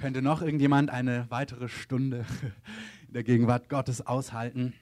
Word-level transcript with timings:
Könnte 0.00 0.22
noch 0.22 0.40
irgendjemand 0.40 0.88
eine 0.88 1.26
weitere 1.28 1.68
Stunde 1.68 2.24
in 3.06 3.12
der 3.12 3.22
Gegenwart 3.22 3.68
Gottes 3.68 4.06
aushalten? 4.06 4.72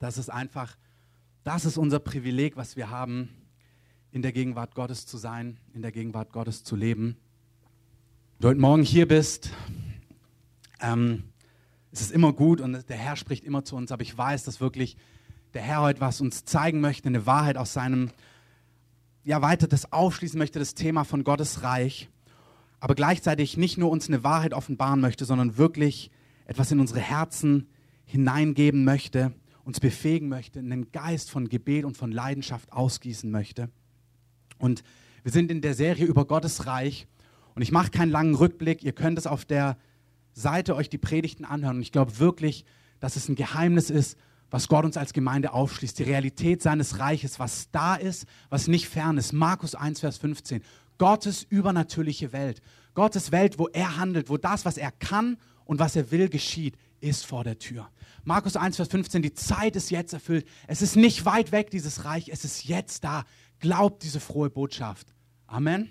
Das 0.00 0.18
ist 0.18 0.30
einfach, 0.30 0.76
das 1.44 1.64
ist 1.64 1.78
unser 1.78 2.00
Privileg, 2.00 2.56
was 2.56 2.74
wir 2.74 2.90
haben, 2.90 3.28
in 4.10 4.20
der 4.20 4.32
Gegenwart 4.32 4.74
Gottes 4.74 5.06
zu 5.06 5.16
sein, 5.16 5.60
in 5.74 5.82
der 5.82 5.92
Gegenwart 5.92 6.32
Gottes 6.32 6.64
zu 6.64 6.74
leben. 6.74 7.16
Wenn 8.32 8.40
du 8.40 8.48
heute 8.48 8.60
Morgen 8.60 8.82
hier 8.82 9.06
bist, 9.06 9.52
ähm, 10.80 11.22
es 11.92 12.00
ist 12.00 12.10
immer 12.10 12.32
gut 12.32 12.60
und 12.60 12.88
der 12.88 12.96
Herr 12.96 13.14
spricht 13.14 13.44
immer 13.44 13.64
zu 13.64 13.76
uns, 13.76 13.92
aber 13.92 14.02
ich 14.02 14.18
weiß, 14.18 14.42
dass 14.42 14.60
wirklich 14.60 14.96
der 15.52 15.62
Herr 15.62 15.82
heute 15.82 16.00
was 16.00 16.20
uns 16.20 16.44
zeigen 16.44 16.80
möchte, 16.80 17.08
eine 17.08 17.26
Wahrheit 17.26 17.56
aus 17.56 17.72
seinem, 17.72 18.10
ja, 19.22 19.40
weiter 19.40 19.68
das 19.68 19.92
aufschließen 19.92 20.36
möchte, 20.36 20.58
das 20.58 20.74
Thema 20.74 21.04
von 21.04 21.22
Gottes 21.22 21.62
Reich 21.62 22.08
aber 22.84 22.94
gleichzeitig 22.94 23.56
nicht 23.56 23.78
nur 23.78 23.90
uns 23.90 24.08
eine 24.08 24.24
Wahrheit 24.24 24.52
offenbaren 24.52 25.00
möchte, 25.00 25.24
sondern 25.24 25.56
wirklich 25.56 26.10
etwas 26.44 26.70
in 26.70 26.80
unsere 26.80 27.00
Herzen 27.00 27.66
hineingeben 28.04 28.84
möchte, 28.84 29.32
uns 29.64 29.80
befähigen 29.80 30.28
möchte, 30.28 30.58
einen 30.58 30.92
Geist 30.92 31.30
von 31.30 31.48
Gebet 31.48 31.86
und 31.86 31.96
von 31.96 32.12
Leidenschaft 32.12 32.70
ausgießen 32.74 33.30
möchte. 33.30 33.70
Und 34.58 34.84
wir 35.22 35.32
sind 35.32 35.50
in 35.50 35.62
der 35.62 35.72
Serie 35.72 36.04
über 36.04 36.26
Gottes 36.26 36.66
Reich 36.66 37.06
und 37.54 37.62
ich 37.62 37.72
mache 37.72 37.90
keinen 37.90 38.10
langen 38.10 38.34
Rückblick. 38.34 38.84
Ihr 38.84 38.92
könnt 38.92 39.16
es 39.16 39.26
auf 39.26 39.46
der 39.46 39.78
Seite 40.34 40.76
euch 40.76 40.90
die 40.90 40.98
Predigten 40.98 41.46
anhören 41.46 41.76
und 41.76 41.82
ich 41.82 41.90
glaube 41.90 42.18
wirklich, 42.18 42.66
dass 43.00 43.16
es 43.16 43.30
ein 43.30 43.34
Geheimnis 43.34 43.88
ist, 43.88 44.18
was 44.50 44.68
Gott 44.68 44.84
uns 44.84 44.98
als 44.98 45.14
Gemeinde 45.14 45.54
aufschließt, 45.54 45.98
die 45.98 46.02
Realität 46.02 46.60
seines 46.60 46.98
Reiches, 46.98 47.38
was 47.38 47.70
da 47.70 47.94
ist, 47.94 48.26
was 48.50 48.68
nicht 48.68 48.90
fern 48.90 49.16
ist. 49.16 49.32
Markus 49.32 49.74
1, 49.74 50.00
Vers 50.00 50.18
15. 50.18 50.62
Gottes 51.04 51.42
übernatürliche 51.42 52.32
Welt. 52.32 52.62
Gottes 52.94 53.30
Welt, 53.30 53.58
wo 53.58 53.68
er 53.68 53.98
handelt, 53.98 54.30
wo 54.30 54.38
das, 54.38 54.64
was 54.64 54.78
er 54.78 54.90
kann 54.90 55.36
und 55.66 55.78
was 55.78 55.96
er 55.96 56.10
will, 56.10 56.30
geschieht, 56.30 56.78
ist 57.00 57.26
vor 57.26 57.44
der 57.44 57.58
Tür. 57.58 57.90
Markus 58.24 58.56
1, 58.56 58.76
Vers 58.76 58.88
15, 58.88 59.20
die 59.20 59.34
Zeit 59.34 59.76
ist 59.76 59.90
jetzt 59.90 60.14
erfüllt. 60.14 60.48
Es 60.66 60.80
ist 60.80 60.96
nicht 60.96 61.26
weit 61.26 61.52
weg, 61.52 61.68
dieses 61.68 62.06
Reich, 62.06 62.30
es 62.30 62.46
ist 62.46 62.64
jetzt 62.64 63.04
da. 63.04 63.24
Glaubt 63.58 64.02
diese 64.02 64.18
frohe 64.18 64.48
Botschaft. 64.48 65.14
Amen. 65.46 65.90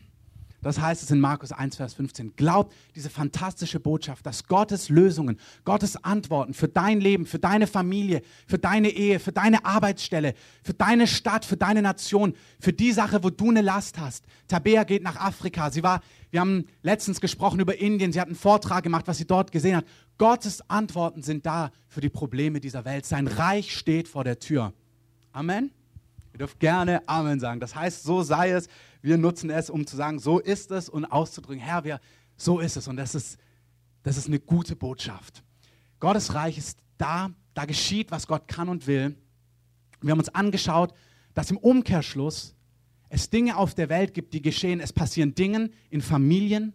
Das 0.63 0.79
heißt 0.79 1.03
es 1.03 1.11
in 1.11 1.19
Markus 1.19 1.51
1, 1.51 1.75
Vers 1.75 1.93
15. 1.93 2.35
Glaubt 2.35 2.73
diese 2.95 3.09
fantastische 3.09 3.79
Botschaft, 3.79 4.25
dass 4.25 4.47
Gottes 4.47 4.89
Lösungen, 4.89 5.37
Gottes 5.65 6.01
Antworten 6.03 6.53
für 6.53 6.69
dein 6.69 7.01
Leben, 7.01 7.25
für 7.25 7.37
deine 7.39 7.67
Familie, 7.67 8.21
für 8.47 8.57
deine 8.57 8.89
Ehe, 8.89 9.19
für 9.19 9.33
deine 9.33 9.65
Arbeitsstelle, 9.65 10.33
für 10.63 10.73
deine 10.73 11.05
Stadt, 11.05 11.45
für 11.45 11.57
deine 11.57 11.81
Nation, 11.81 12.33
für 12.59 12.73
die 12.73 12.93
Sache, 12.93 13.23
wo 13.23 13.29
du 13.29 13.49
eine 13.49 13.61
Last 13.61 13.99
hast. 13.99 14.25
Tabea 14.47 14.85
geht 14.85 15.03
nach 15.03 15.17
Afrika. 15.17 15.69
Sie 15.69 15.83
war, 15.83 16.01
wir 16.31 16.39
haben 16.39 16.65
letztens 16.81 17.19
gesprochen 17.19 17.59
über 17.59 17.77
Indien. 17.77 18.13
Sie 18.13 18.21
hat 18.21 18.27
einen 18.27 18.35
Vortrag 18.35 18.83
gemacht, 18.83 19.07
was 19.07 19.17
sie 19.17 19.27
dort 19.27 19.51
gesehen 19.51 19.75
hat. 19.75 19.85
Gottes 20.17 20.67
Antworten 20.69 21.21
sind 21.21 21.45
da 21.45 21.71
für 21.89 22.01
die 22.01 22.09
Probleme 22.09 22.61
dieser 22.61 22.85
Welt. 22.85 23.05
Sein 23.05 23.27
Reich 23.27 23.75
steht 23.75 24.07
vor 24.07 24.23
der 24.23 24.39
Tür. 24.39 24.73
Amen. 25.33 25.71
Ihr 26.33 26.39
dürft 26.39 26.59
gerne 26.59 27.07
Amen 27.07 27.39
sagen. 27.39 27.59
Das 27.59 27.75
heißt, 27.75 28.03
so 28.03 28.23
sei 28.23 28.51
es. 28.51 28.67
Wir 29.03 29.17
nutzen 29.17 29.49
es, 29.49 29.69
um 29.69 29.85
zu 29.85 29.97
sagen, 29.97 30.17
so 30.17 30.39
ist 30.39 30.71
es 30.71 30.87
und 30.87 31.05
auszudrücken, 31.05 31.61
Herr, 31.61 31.83
wir, 31.83 31.99
so 32.37 32.59
ist 32.59 32.77
es. 32.77 32.87
Und 32.87 32.95
das 32.95 33.13
ist, 33.13 33.37
das 34.01 34.15
ist 34.15 34.27
eine 34.27 34.39
gute 34.39 34.77
Botschaft. 34.77 35.43
Gottes 35.99 36.33
Reich 36.33 36.57
ist 36.57 36.79
da, 36.97 37.29
da 37.53 37.65
geschieht, 37.65 38.11
was 38.11 38.27
Gott 38.27 38.47
kann 38.47 38.69
und 38.69 38.87
will. 38.87 39.17
Wir 40.01 40.11
haben 40.11 40.19
uns 40.19 40.29
angeschaut, 40.29 40.93
dass 41.33 41.51
im 41.51 41.57
Umkehrschluss 41.57 42.55
es 43.09 43.29
Dinge 43.29 43.57
auf 43.57 43.75
der 43.75 43.89
Welt 43.89 44.13
gibt, 44.13 44.33
die 44.33 44.41
geschehen. 44.41 44.79
Es 44.79 44.93
passieren 44.93 45.35
Dinge 45.35 45.69
in 45.89 46.01
Familien, 46.01 46.73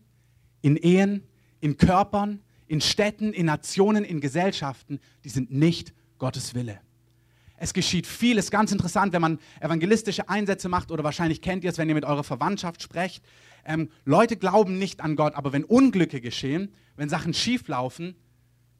in 0.60 0.76
Ehen, 0.76 1.22
in 1.60 1.78
Körpern, 1.78 2.42
in 2.66 2.82
Städten, 2.82 3.32
in 3.32 3.46
Nationen, 3.46 4.04
in 4.04 4.20
Gesellschaften, 4.20 5.00
die 5.24 5.30
sind 5.30 5.50
nicht 5.50 5.94
Gottes 6.18 6.54
Wille. 6.54 6.78
Es 7.60 7.74
geschieht 7.74 8.06
viel. 8.06 8.38
Es 8.38 8.46
ist 8.46 8.50
ganz 8.50 8.72
interessant, 8.72 9.12
wenn 9.12 9.20
man 9.20 9.38
evangelistische 9.60 10.28
Einsätze 10.28 10.68
macht 10.68 10.90
oder 10.90 11.04
wahrscheinlich 11.04 11.42
kennt 11.42 11.64
ihr 11.64 11.70
es, 11.70 11.78
wenn 11.78 11.88
ihr 11.88 11.94
mit 11.94 12.04
eurer 12.04 12.24
Verwandtschaft 12.24 12.82
sprecht. 12.82 13.24
Ähm, 13.64 13.90
Leute 14.04 14.36
glauben 14.36 14.78
nicht 14.78 15.00
an 15.00 15.16
Gott, 15.16 15.34
aber 15.34 15.52
wenn 15.52 15.64
Unglücke 15.64 16.20
geschehen, 16.20 16.72
wenn 16.96 17.08
Sachen 17.08 17.34
schief 17.34 17.66
laufen, 17.68 18.14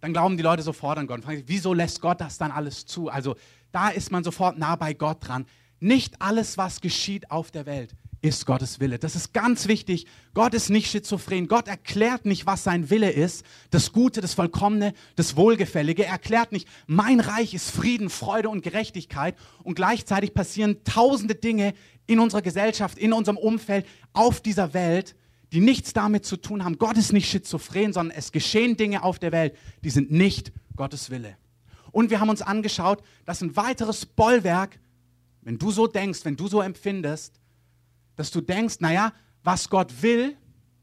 dann 0.00 0.12
glauben 0.12 0.37
die 0.37 0.43
Leute 0.43 0.62
sofort 0.62 0.99
an 0.99 1.06
Gott. 1.06 1.19
Und 1.19 1.22
fragen 1.25 1.38
sich, 1.38 1.49
wieso 1.49 1.75
lässt 1.75 2.00
Gott 2.00 2.21
das 2.21 2.38
dann 2.38 2.53
alles 2.53 2.87
zu? 2.87 3.09
Also 3.09 3.37
da 3.72 3.88
ist 3.88 4.12
man 4.12 4.22
sofort 4.22 4.59
nah 4.59 4.77
bei 4.77 4.94
Gott 4.94 5.19
dran. 5.27 5.47
Nicht 5.81 6.21
alles, 6.22 6.56
was 6.56 6.81
geschieht 6.81 7.31
auf 7.31 7.50
der 7.50 7.67
Welt, 7.67 7.94
ist 8.21 8.47
Gottes 8.47 8.81
Wille. 8.81 8.99
Das 8.99 9.15
ist 9.15 9.33
ganz 9.33 9.69
wichtig. 9.69 10.06
Gott 10.34 10.55
ist 10.55 10.71
nicht 10.71 10.91
schizophren. 10.91 11.47
Gott 11.47 11.69
erklärt 11.69 12.27
nicht, 12.27 12.47
was 12.47 12.65
sein 12.65 12.91
Wille 12.91 13.11
ist. 13.11 13.45
Das 13.71 13.93
Gute, 13.93 14.21
das 14.21 14.34
Vollkommene, 14.34 14.93
das 15.17 15.37
Wohlgefällige. 15.37 16.05
Er 16.05 16.12
erklärt 16.12 16.53
nicht, 16.53 16.69
mein 16.87 17.21
Reich 17.21 17.55
ist 17.55 17.71
Frieden, 17.71 18.11
Freude 18.11 18.49
und 18.49 18.62
Gerechtigkeit. 18.62 19.37
Und 19.62 19.75
gleichzeitig 19.75 20.34
passieren 20.34 20.83
tausende 20.84 21.34
Dinge 21.34 21.75
in 22.06 22.19
unserer 22.19 22.43
Gesellschaft, 22.43 22.99
in 22.99 23.12
unserem 23.12 23.37
Umfeld, 23.37 23.87
auf 24.12 24.41
dieser 24.41 24.75
Welt, 24.75 25.15
die 25.53 25.61
nichts 25.61 25.93
damit 25.93 26.25
zu 26.27 26.37
tun 26.37 26.65
haben. 26.65 26.79
Gott 26.79 26.97
ist 26.97 27.12
nicht 27.12 27.31
schizophren, 27.31 27.93
sondern 27.93 28.17
es 28.17 28.33
geschehen 28.33 28.77
Dinge 28.77 29.03
auf 29.03 29.19
der 29.19 29.33
Welt, 29.33 29.56
die 29.85 29.91
sind 29.91 30.11
nicht 30.11 30.53
Gottes 30.77 31.11
Wille. 31.11 31.37
Und 31.93 32.11
wir 32.11 32.21
haben 32.21 32.29
uns 32.29 32.43
angeschaut, 32.43 33.03
dass 33.25 33.43
ein 33.43 33.56
weiteres 33.56 34.05
Bollwerk, 34.06 34.79
wenn 35.43 35.59
du 35.59 35.71
so 35.71 35.87
denkst, 35.87 36.21
wenn 36.25 36.37
du 36.37 36.49
so 36.49 36.61
empfindest, 36.61 37.41
dass 38.19 38.33
du 38.33 38.41
denkst, 38.41 38.81
naja, 38.81 39.12
was 39.45 39.71
Gott 39.71 40.03
will, 40.03 40.37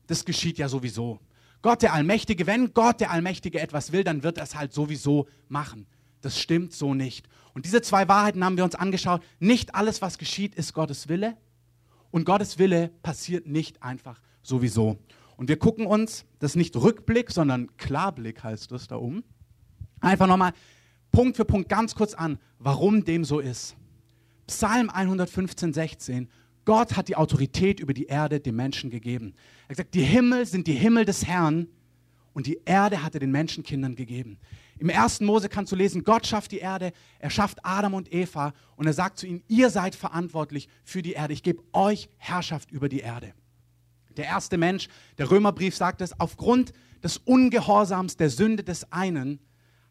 das 0.07 0.23
geschieht 0.23 0.57
ja 0.57 0.69
sowieso. 0.69 1.19
Gott 1.62 1.81
der 1.81 1.91
Allmächtige, 1.91 2.47
wenn 2.47 2.73
Gott 2.73 3.01
der 3.01 3.12
Allmächtige 3.12 3.59
etwas 3.59 3.91
will, 3.91 4.06
dann 4.06 4.23
wird 4.23 4.38
er 4.38 4.46
es 4.46 4.56
halt 4.56 4.72
sowieso 4.72 5.28
machen. 5.50 5.85
Das 6.22 6.40
stimmt 6.40 6.72
so 6.72 6.94
nicht. 6.94 7.28
Und 7.53 7.66
diese 7.66 7.81
zwei 7.81 8.07
Wahrheiten 8.07 8.44
haben 8.46 8.56
wir 8.56 8.63
uns 8.63 8.75
angeschaut. 8.75 9.22
Nicht 9.40 9.75
alles, 9.75 10.01
was 10.01 10.18
geschieht, 10.18 10.56
ist 10.56 10.73
Gottes 10.73 11.09
Wille. 11.09 11.35
Und 12.09 12.23
Gottes 12.23 12.57
Wille 12.57 12.90
passiert 13.03 13.47
nicht 13.47 13.84
einfach 13.84 14.22
sowieso. 14.41 14.97
Und 15.35 15.50
wir 15.50 15.59
gucken 15.59 15.88
uns, 15.88 16.23
das 16.40 16.56
nicht 16.56 16.78
Rückblick, 16.78 17.31
sondern 17.31 17.75
Klarblick 17.75 18.46
heißt 18.46 18.72
das 18.72 18.88
da 18.88 18.96
oben. 18.96 19.25
Einfach 20.00 20.28
nochmal 20.28 20.53
Punkt 21.12 21.35
für 21.35 21.44
Punkt 21.44 21.67
ganz 21.67 21.96
kurz 21.96 22.13
an, 22.13 22.40
warum 22.59 23.03
dem 23.03 23.25
so 23.25 23.41
ist. 23.41 23.75
Psalm 24.47 24.90
115, 24.90 25.73
16. 25.73 26.29
Gott 26.66 26.98
hat 26.98 27.08
die 27.08 27.16
Autorität 27.16 27.80
über 27.80 27.94
die 27.94 28.08
Erde 28.08 28.40
dem 28.40 28.56
Menschen 28.56 28.90
gegeben. 28.90 29.34
Er 29.36 29.64
hat 29.64 29.78
gesagt, 29.78 29.94
die 29.94 30.03
Himmel 30.03 30.46
sind 30.46 30.68
die 30.68 30.74
Himmel 30.74 31.06
des 31.06 31.26
Herrn 31.26 31.68
und 32.34 32.48
die 32.48 32.59
Erde 32.66 33.02
hat 33.03 33.14
er 33.14 33.20
den 33.20 33.31
Menschenkindern 33.31 33.96
gegeben. 33.96 34.38
Im 34.78 34.90
ersten 34.90 35.26
Mose 35.26 35.48
kannst 35.48 35.72
du 35.72 35.76
lesen, 35.76 36.03
Gott 36.03 36.28
schafft 36.28 36.52
die 36.52 36.58
Erde, 36.58 36.92
er 37.20 37.30
schafft 37.30 37.64
Adam 37.64 37.94
und 37.94 38.14
Eva 38.14 38.53
und 38.76 38.88
er 38.88 38.94
sagt 38.94 39.20
zu 39.20 39.26
ihnen, 39.26 39.42
ihr 39.48 39.70
seid 39.70 39.96
verantwortlich 39.96 40.68
für 40.84 41.02
die 41.02 41.14
Erde. 41.14 41.34
Ich 41.34 41.44
gebe 41.44 41.64
euch 41.72 42.09
Herrschaft 42.18 42.72
über 42.72 42.90
die 42.90 43.00
Erde. 43.00 43.34
Der 44.18 44.26
erste 44.26 44.58
Mensch, 44.58 44.88
der 45.18 45.32
Römerbrief 45.32 45.76
sagt 45.76 46.02
es, 46.02 46.20
aufgrund 46.20 46.74
des 47.03 47.18
Ungehorsams 47.18 48.18
der 48.18 48.30
Sünde 48.30 48.64
des 48.64 48.92
einen 48.92 49.40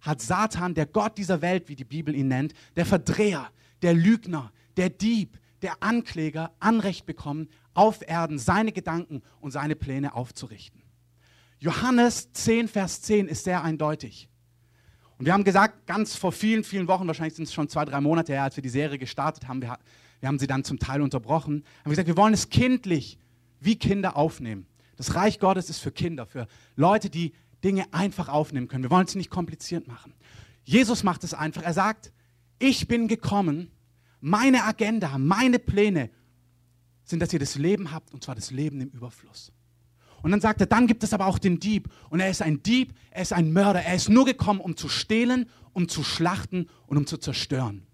hat 0.00 0.20
Satan, 0.20 0.74
der 0.74 0.86
Gott 0.86 1.16
dieser 1.16 1.40
Welt, 1.40 1.68
wie 1.68 1.76
die 1.76 1.84
Bibel 1.84 2.14
ihn 2.14 2.28
nennt, 2.28 2.52
der 2.76 2.84
Verdreher, 2.84 3.50
der 3.80 3.94
Lügner, 3.94 4.52
der 4.76 4.90
Dieb, 4.90 5.38
der 5.64 5.82
Ankläger 5.82 6.52
Anrecht 6.60 7.06
bekommen, 7.06 7.48
auf 7.72 8.06
Erden 8.06 8.38
seine 8.38 8.70
Gedanken 8.70 9.22
und 9.40 9.50
seine 9.50 9.74
Pläne 9.74 10.14
aufzurichten. 10.14 10.82
Johannes 11.58 12.32
10, 12.32 12.68
Vers 12.68 13.02
10 13.02 13.26
ist 13.26 13.44
sehr 13.44 13.64
eindeutig. 13.64 14.28
Und 15.18 15.26
wir 15.26 15.32
haben 15.32 15.44
gesagt, 15.44 15.86
ganz 15.86 16.16
vor 16.16 16.32
vielen, 16.32 16.64
vielen 16.64 16.88
Wochen, 16.88 17.06
wahrscheinlich 17.06 17.34
sind 17.34 17.44
es 17.44 17.54
schon 17.54 17.68
zwei, 17.68 17.84
drei 17.84 18.00
Monate 18.00 18.32
her, 18.32 18.42
als 18.42 18.56
wir 18.56 18.62
die 18.62 18.68
Serie 18.68 18.98
gestartet 18.98 19.48
haben, 19.48 19.62
wir, 19.62 19.78
wir 20.20 20.28
haben 20.28 20.38
sie 20.38 20.46
dann 20.46 20.64
zum 20.64 20.78
Teil 20.78 21.02
unterbrochen, 21.02 21.64
haben 21.82 21.90
gesagt, 21.90 22.08
wir 22.08 22.16
wollen 22.16 22.34
es 22.34 22.50
kindlich 22.50 23.18
wie 23.60 23.76
Kinder 23.76 24.16
aufnehmen. 24.16 24.66
Das 24.96 25.14
Reich 25.14 25.40
Gottes 25.40 25.70
ist 25.70 25.78
für 25.78 25.92
Kinder, 25.92 26.26
für 26.26 26.46
Leute, 26.76 27.10
die 27.10 27.32
Dinge 27.64 27.86
einfach 27.92 28.28
aufnehmen 28.28 28.68
können. 28.68 28.82
Wir 28.82 28.90
wollen 28.90 29.06
es 29.06 29.14
nicht 29.14 29.30
kompliziert 29.30 29.88
machen. 29.88 30.12
Jesus 30.64 31.02
macht 31.02 31.24
es 31.24 31.34
einfach. 31.34 31.62
Er 31.62 31.72
sagt, 31.72 32.12
ich 32.58 32.86
bin 32.86 33.08
gekommen, 33.08 33.70
meine 34.24 34.64
Agenda, 34.64 35.18
meine 35.18 35.58
Pläne 35.58 36.08
sind, 37.04 37.20
dass 37.20 37.32
ihr 37.34 37.38
das 37.38 37.56
Leben 37.56 37.92
habt, 37.92 38.14
und 38.14 38.24
zwar 38.24 38.34
das 38.34 38.50
Leben 38.50 38.80
im 38.80 38.88
Überfluss. 38.88 39.52
Und 40.22 40.30
dann 40.30 40.40
sagt 40.40 40.62
er, 40.62 40.66
dann 40.66 40.86
gibt 40.86 41.04
es 41.04 41.12
aber 41.12 41.26
auch 41.26 41.38
den 41.38 41.60
Dieb. 41.60 41.90
Und 42.08 42.20
er 42.20 42.30
ist 42.30 42.40
ein 42.40 42.62
Dieb, 42.62 42.94
er 43.10 43.20
ist 43.20 43.34
ein 43.34 43.52
Mörder. 43.52 43.82
Er 43.82 43.94
ist 43.94 44.08
nur 44.08 44.24
gekommen, 44.24 44.60
um 44.60 44.78
zu 44.78 44.88
stehlen, 44.88 45.50
um 45.74 45.88
zu 45.88 46.02
schlachten 46.02 46.70
und 46.86 46.96
um 46.96 47.06
zu 47.06 47.18
zerstören. 47.18 47.86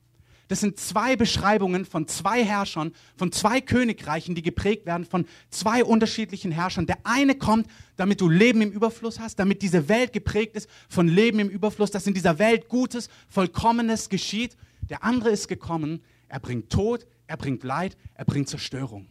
Das 0.46 0.60
sind 0.60 0.78
zwei 0.78 1.16
Beschreibungen 1.16 1.84
von 1.84 2.06
zwei 2.06 2.44
Herrschern, 2.44 2.92
von 3.16 3.32
zwei 3.32 3.60
Königreichen, 3.60 4.36
die 4.36 4.42
geprägt 4.42 4.86
werden 4.86 5.06
von 5.06 5.26
zwei 5.50 5.82
unterschiedlichen 5.82 6.52
Herrschern. 6.52 6.86
Der 6.86 6.98
eine 7.02 7.34
kommt, 7.34 7.66
damit 7.96 8.20
du 8.20 8.28
Leben 8.28 8.62
im 8.62 8.70
Überfluss 8.70 9.18
hast, 9.18 9.40
damit 9.40 9.62
diese 9.62 9.88
Welt 9.88 10.12
geprägt 10.12 10.54
ist 10.54 10.70
von 10.88 11.08
Leben 11.08 11.40
im 11.40 11.48
Überfluss, 11.48 11.90
dass 11.90 12.06
in 12.06 12.14
dieser 12.14 12.38
Welt 12.38 12.68
Gutes, 12.68 13.08
Vollkommenes 13.28 14.08
geschieht. 14.08 14.56
Der 14.88 15.02
andere 15.02 15.30
ist 15.30 15.48
gekommen, 15.48 16.02
er 16.30 16.40
bringt 16.40 16.70
Tod, 16.70 17.06
er 17.26 17.36
bringt 17.36 17.64
Leid, 17.64 17.96
er 18.14 18.24
bringt 18.24 18.48
Zerstörung. 18.48 19.08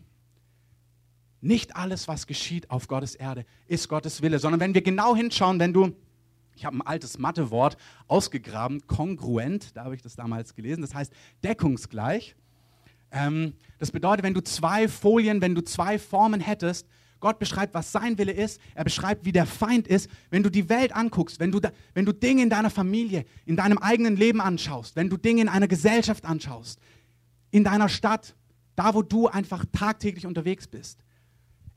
Nicht 1.42 1.76
alles, 1.76 2.08
was 2.08 2.28
geschieht 2.28 2.70
auf 2.70 2.88
Gottes 2.88 3.16
Erde, 3.16 3.46
ist 3.68 3.88
Gottes 3.90 4.22
Wille, 4.22 4.40
sondern 4.40 4.60
wenn 4.60 4.74
wir 4.74 4.82
genau 4.82 5.16
hinschauen, 5.16 5.60
wenn 5.60 5.74
du, 5.74 5.96
ich 6.56 6.66
habe 6.66 6.78
ein 6.78 6.82
altes 6.82 7.18
Mathewort 7.18 7.78
ausgegraben, 8.08 8.86
kongruent, 8.88 9.76
da 9.76 9.84
habe 9.84 9.96
ich 9.96 10.02
das 10.02 10.16
damals 10.16 10.56
gelesen, 10.56 10.82
das 10.82 10.96
heißt 10.96 11.14
deckungsgleich. 11.44 12.36
Ähm, 13.12 13.54
das 13.80 13.92
bedeutet, 13.92 14.24
wenn 14.24 14.34
du 14.34 14.42
zwei 14.42 14.88
Folien, 14.88 15.42
wenn 15.42 15.56
du 15.56 15.62
zwei 15.62 16.00
Formen 16.00 16.40
hättest, 16.40 16.88
Gott 17.20 17.38
beschreibt, 17.38 17.74
was 17.74 17.92
sein 17.92 18.18
Wille 18.18 18.32
ist. 18.32 18.62
Er 18.76 18.86
beschreibt, 18.86 19.26
wie 19.26 19.34
der 19.34 19.46
Feind 19.46 19.88
ist. 19.88 20.10
Wenn 20.30 20.44
du 20.44 20.50
die 20.50 20.70
Welt 20.70 20.96
anguckst, 20.96 21.40
wenn 21.42 21.52
du, 21.52 21.60
da, 21.60 21.72
wenn 21.94 22.06
du 22.06 22.14
Dinge 22.14 22.44
in 22.44 22.50
deiner 22.50 22.70
Familie, 22.70 23.26
in 23.46 23.58
deinem 23.58 23.78
eigenen 23.78 24.16
Leben 24.16 24.40
anschaust, 24.40 24.96
wenn 24.96 25.10
du 25.10 25.18
Dinge 25.18 25.42
in 25.42 25.50
einer 25.50 25.68
Gesellschaft 25.68 26.26
anschaust, 26.26 26.80
in 27.52 27.64
deiner 27.64 27.90
Stadt, 27.90 28.36
da 28.76 28.94
wo 28.94 29.02
du 29.02 29.28
einfach 29.28 29.66
tagtäglich 29.72 30.26
unterwegs 30.26 30.68
bist. 30.68 31.04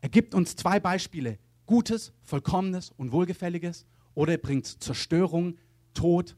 Er 0.01 0.09
gibt 0.09 0.35
uns 0.35 0.57
zwei 0.57 0.81
Beispiele. 0.81 1.39
Gutes, 1.67 2.13
Vollkommenes 2.23 2.93
und 2.97 3.13
Wohlgefälliges 3.13 3.87
oder 4.15 4.33
er 4.33 4.39
bringt 4.39 4.67
Zerstörung, 4.67 5.57
Tod 5.95 6.37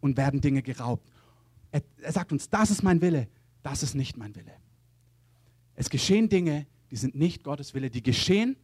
und 0.00 0.16
werden 0.16 0.40
Dinge 0.40 0.62
geraubt. 0.62 1.08
Er, 1.72 1.82
er 2.02 2.12
sagt 2.12 2.32
uns, 2.32 2.48
das 2.48 2.70
ist 2.70 2.82
mein 2.82 3.00
Wille, 3.00 3.28
das 3.62 3.82
ist 3.82 3.94
nicht 3.94 4.16
mein 4.16 4.34
Wille. 4.36 4.52
Es 5.74 5.90
geschehen 5.90 6.28
Dinge, 6.28 6.66
die 6.90 6.96
sind 6.96 7.14
nicht 7.14 7.44
Gottes 7.44 7.74
Wille. 7.74 7.90
Die 7.90 8.02
geschehen, 8.02 8.56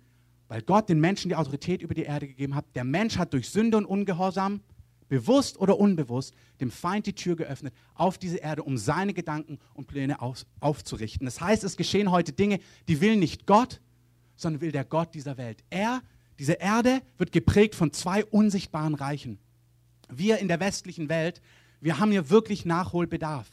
weil 0.48 0.62
Gott 0.62 0.88
den 0.88 1.00
Menschen 1.00 1.28
die 1.28 1.36
Autorität 1.36 1.82
über 1.82 1.94
die 1.94 2.02
Erde 2.02 2.26
gegeben 2.26 2.54
hat. 2.54 2.66
Der 2.74 2.84
Mensch 2.84 3.18
hat 3.18 3.32
durch 3.32 3.48
Sünde 3.48 3.76
und 3.76 3.86
Ungehorsam, 3.86 4.60
bewusst 5.08 5.58
oder 5.58 5.78
unbewusst, 5.78 6.34
dem 6.60 6.70
Feind 6.70 7.06
die 7.06 7.14
Tür 7.14 7.36
geöffnet 7.36 7.74
auf 7.94 8.18
diese 8.18 8.38
Erde, 8.38 8.62
um 8.62 8.76
seine 8.76 9.14
Gedanken 9.14 9.58
und 9.74 9.86
Pläne 9.86 10.20
auf, 10.20 10.44
aufzurichten. 10.60 11.24
Das 11.24 11.40
heißt, 11.40 11.64
es 11.64 11.76
geschehen 11.76 12.10
heute 12.10 12.32
Dinge, 12.32 12.60
die 12.88 13.00
will 13.00 13.16
nicht 13.16 13.46
Gott, 13.46 13.80
sondern 14.36 14.60
will 14.60 14.72
der 14.72 14.84
Gott 14.84 15.14
dieser 15.14 15.36
Welt. 15.36 15.62
Er, 15.70 16.02
diese 16.38 16.54
Erde, 16.54 17.00
wird 17.18 17.32
geprägt 17.32 17.74
von 17.74 17.92
zwei 17.92 18.24
unsichtbaren 18.24 18.94
Reichen. 18.94 19.38
Wir 20.08 20.38
in 20.38 20.48
der 20.48 20.60
westlichen 20.60 21.08
Welt, 21.08 21.40
wir 21.80 21.98
haben 21.98 22.10
hier 22.10 22.30
wirklich 22.30 22.64
Nachholbedarf. 22.64 23.50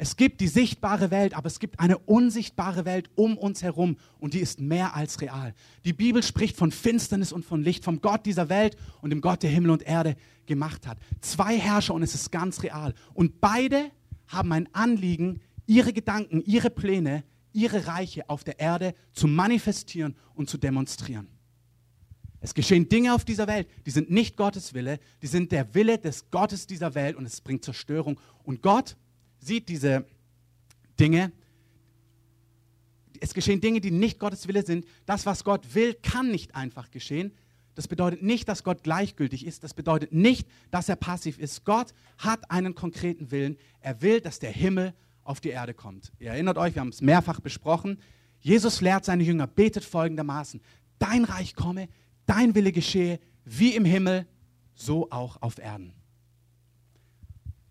Es 0.00 0.14
gibt 0.14 0.40
die 0.40 0.46
sichtbare 0.46 1.10
Welt, 1.10 1.34
aber 1.34 1.48
es 1.48 1.58
gibt 1.58 1.80
eine 1.80 1.98
unsichtbare 1.98 2.84
Welt 2.84 3.10
um 3.16 3.36
uns 3.36 3.64
herum 3.64 3.96
und 4.20 4.32
die 4.32 4.38
ist 4.38 4.60
mehr 4.60 4.94
als 4.94 5.20
real. 5.20 5.54
Die 5.84 5.92
Bibel 5.92 6.22
spricht 6.22 6.56
von 6.56 6.70
Finsternis 6.70 7.32
und 7.32 7.44
von 7.44 7.64
Licht, 7.64 7.84
vom 7.84 8.00
Gott 8.00 8.24
dieser 8.24 8.48
Welt 8.48 8.76
und 9.02 9.10
dem 9.10 9.20
Gott, 9.20 9.42
der 9.42 9.50
Himmel 9.50 9.72
und 9.72 9.82
Erde 9.82 10.14
gemacht 10.46 10.86
hat. 10.86 10.98
Zwei 11.20 11.58
Herrscher 11.58 11.94
und 11.94 12.04
es 12.04 12.14
ist 12.14 12.30
ganz 12.30 12.62
real. 12.62 12.94
Und 13.12 13.40
beide 13.40 13.90
haben 14.28 14.52
ein 14.52 14.72
Anliegen, 14.72 15.40
ihre 15.66 15.92
Gedanken, 15.92 16.44
ihre 16.44 16.70
Pläne, 16.70 17.24
ihre 17.52 17.88
Reiche 17.88 18.30
auf 18.30 18.44
der 18.44 18.60
Erde 18.60 18.94
zu 19.12 19.26
manifestieren 19.26 20.14
und 20.36 20.48
zu 20.48 20.58
demonstrieren. 20.58 21.26
Es 22.40 22.54
geschehen 22.54 22.88
Dinge 22.88 23.14
auf 23.14 23.24
dieser 23.24 23.48
Welt, 23.48 23.68
die 23.84 23.90
sind 23.90 24.12
nicht 24.12 24.36
Gottes 24.36 24.74
Wille, 24.74 25.00
die 25.22 25.26
sind 25.26 25.50
der 25.50 25.74
Wille 25.74 25.98
des 25.98 26.30
Gottes 26.30 26.68
dieser 26.68 26.94
Welt 26.94 27.16
und 27.16 27.26
es 27.26 27.40
bringt 27.40 27.64
Zerstörung. 27.64 28.20
Und 28.44 28.62
Gott 28.62 28.96
sieht 29.38 29.68
diese 29.68 30.04
Dinge. 30.98 31.32
Es 33.20 33.34
geschehen 33.34 33.60
Dinge, 33.60 33.80
die 33.80 33.90
nicht 33.90 34.18
Gottes 34.18 34.46
Wille 34.46 34.64
sind. 34.64 34.86
Das, 35.06 35.26
was 35.26 35.44
Gott 35.44 35.74
will, 35.74 35.94
kann 35.94 36.30
nicht 36.30 36.54
einfach 36.54 36.90
geschehen. 36.90 37.32
Das 37.74 37.86
bedeutet 37.86 38.22
nicht, 38.22 38.48
dass 38.48 38.64
Gott 38.64 38.82
gleichgültig 38.82 39.46
ist. 39.46 39.62
Das 39.62 39.72
bedeutet 39.72 40.12
nicht, 40.12 40.48
dass 40.70 40.88
er 40.88 40.96
passiv 40.96 41.38
ist. 41.38 41.64
Gott 41.64 41.94
hat 42.18 42.50
einen 42.50 42.74
konkreten 42.74 43.30
Willen. 43.30 43.56
Er 43.80 44.02
will, 44.02 44.20
dass 44.20 44.40
der 44.40 44.50
Himmel 44.50 44.94
auf 45.22 45.40
die 45.40 45.50
Erde 45.50 45.74
kommt. 45.74 46.12
Ihr 46.18 46.30
erinnert 46.30 46.58
euch, 46.58 46.74
wir 46.74 46.80
haben 46.80 46.88
es 46.88 47.02
mehrfach 47.02 47.38
besprochen. 47.38 48.00
Jesus 48.40 48.80
lehrt 48.80 49.04
seine 49.04 49.22
Jünger, 49.22 49.46
betet 49.46 49.84
folgendermaßen. 49.84 50.60
Dein 50.98 51.24
Reich 51.24 51.54
komme, 51.54 51.88
dein 52.26 52.54
Wille 52.54 52.72
geschehe, 52.72 53.20
wie 53.44 53.74
im 53.74 53.84
Himmel, 53.84 54.26
so 54.74 55.10
auch 55.10 55.40
auf 55.42 55.58
Erden. 55.58 55.92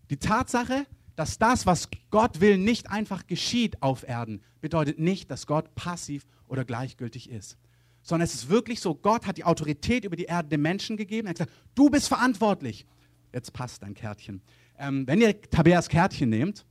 Die 0.10 0.18
Tatsache, 0.18 0.86
dass 1.18 1.40
das, 1.40 1.66
was 1.66 1.90
Gott 2.12 2.42
will, 2.42 2.60
nicht 2.60 2.92
einfach 2.92 3.26
geschieht 3.26 3.82
auf 3.82 4.08
Erden, 4.08 4.40
bedeutet 4.62 5.00
nicht, 5.00 5.32
dass 5.32 5.48
Gott 5.48 5.74
passiv 5.74 6.28
oder 6.48 6.64
gleichgültig 6.64 7.32
ist. 7.32 7.58
Sondern 8.04 8.26
es 8.26 8.36
ist 8.36 8.50
wirklich 8.50 8.80
so, 8.80 8.94
Gott 8.94 9.26
hat 9.26 9.36
die 9.38 9.44
Autorität 9.44 10.06
über 10.06 10.16
die 10.16 10.26
Erde 10.26 10.50
den 10.50 10.62
Menschen 10.62 10.96
gegeben. 10.96 11.28
Er 11.28 11.32
hat 11.32 11.40
gesagt, 11.40 11.54
du 11.74 11.90
bist 11.90 12.08
verantwortlich. 12.08 12.86
Jetzt 13.34 13.52
passt 13.52 13.82
dein 13.82 13.96
Kärtchen. 13.96 14.44
Ähm, 14.78 15.08
wenn 15.08 15.20
ihr 15.20 15.42
Tabeas 15.42 15.90
Kärtchen 15.90 16.30
nehmt, 16.30 16.66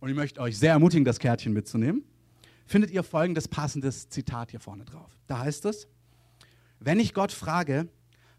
und 0.00 0.10
ich 0.10 0.16
möchte 0.16 0.40
euch 0.42 0.58
sehr 0.58 0.72
ermutigen, 0.72 1.06
das 1.06 1.18
Kärtchen 1.18 1.54
mitzunehmen, 1.54 2.04
findet 2.66 2.90
ihr 2.90 3.02
folgendes 3.02 3.48
passendes 3.48 4.10
Zitat 4.10 4.50
hier 4.50 4.60
vorne 4.60 4.84
drauf. 4.84 5.18
Da 5.28 5.38
heißt 5.38 5.64
es, 5.64 5.88
wenn 6.78 7.00
ich 7.00 7.14
Gott 7.14 7.32
frage, 7.32 7.88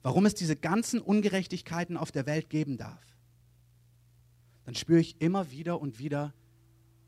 warum 0.04 0.28
es 0.28 0.36
diese 0.36 0.56
ganzen 0.56 1.02
Ungerechtigkeiten 1.02 1.98
auf 1.98 2.12
der 2.12 2.28
Welt 2.28 2.52
geben 2.52 2.78
darf, 2.78 3.13
dann 4.66 4.76
spüre 4.76 5.00
ich 5.00 5.20
immer 5.22 5.52
wieder 5.52 5.80
und 5.80 6.00
wieder, 6.00 6.34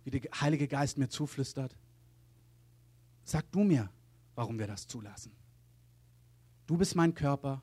wie 0.04 0.12
der 0.12 0.22
Heilige 0.40 0.68
Geist 0.68 0.98
mir 0.98 1.10
zuflüstert, 1.10 1.75
sag 3.24 3.50
du 3.52 3.63
mir, 3.63 3.90
warum 4.36 4.60
wir 4.60 4.68
das 4.68 4.88
zulassen. 4.88 5.31
Du 6.68 6.78
bist 6.78 6.96
mein 6.96 7.13
Körper, 7.13 7.62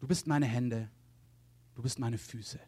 du 0.00 0.06
bist 0.06 0.26
meine 0.26 0.46
Hände, 0.46 0.90
du 1.74 1.82
bist 1.82 1.98
meine 1.98 2.18
Füße. 2.18 2.58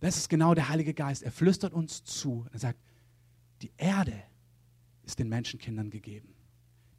Das 0.00 0.16
ist 0.16 0.28
genau 0.28 0.54
der 0.54 0.68
Heilige 0.68 0.94
Geist. 0.94 1.22
Er 1.22 1.32
flüstert 1.32 1.72
uns 1.72 2.04
zu. 2.04 2.46
Er 2.52 2.60
sagt, 2.60 2.78
die 3.62 3.72
Erde 3.76 4.22
ist 5.02 5.18
den 5.18 5.28
Menschenkindern 5.28 5.90
gegeben. 5.90 6.36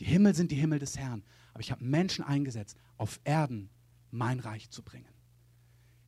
Die 0.02 0.06
Himmel 0.06 0.36
sind 0.36 0.52
die 0.52 0.56
Himmel 0.56 0.80
des 0.80 0.98
Herrn. 0.98 1.24
Aber 1.54 1.62
ich 1.62 1.72
habe 1.72 1.84
Menschen 1.84 2.26
eingesetzt, 2.26 2.78
auf 2.98 3.22
Erden 3.24 3.70
mein 4.12 4.42
Reich 4.42 4.70
zu 4.70 4.84
bringen 4.84 5.08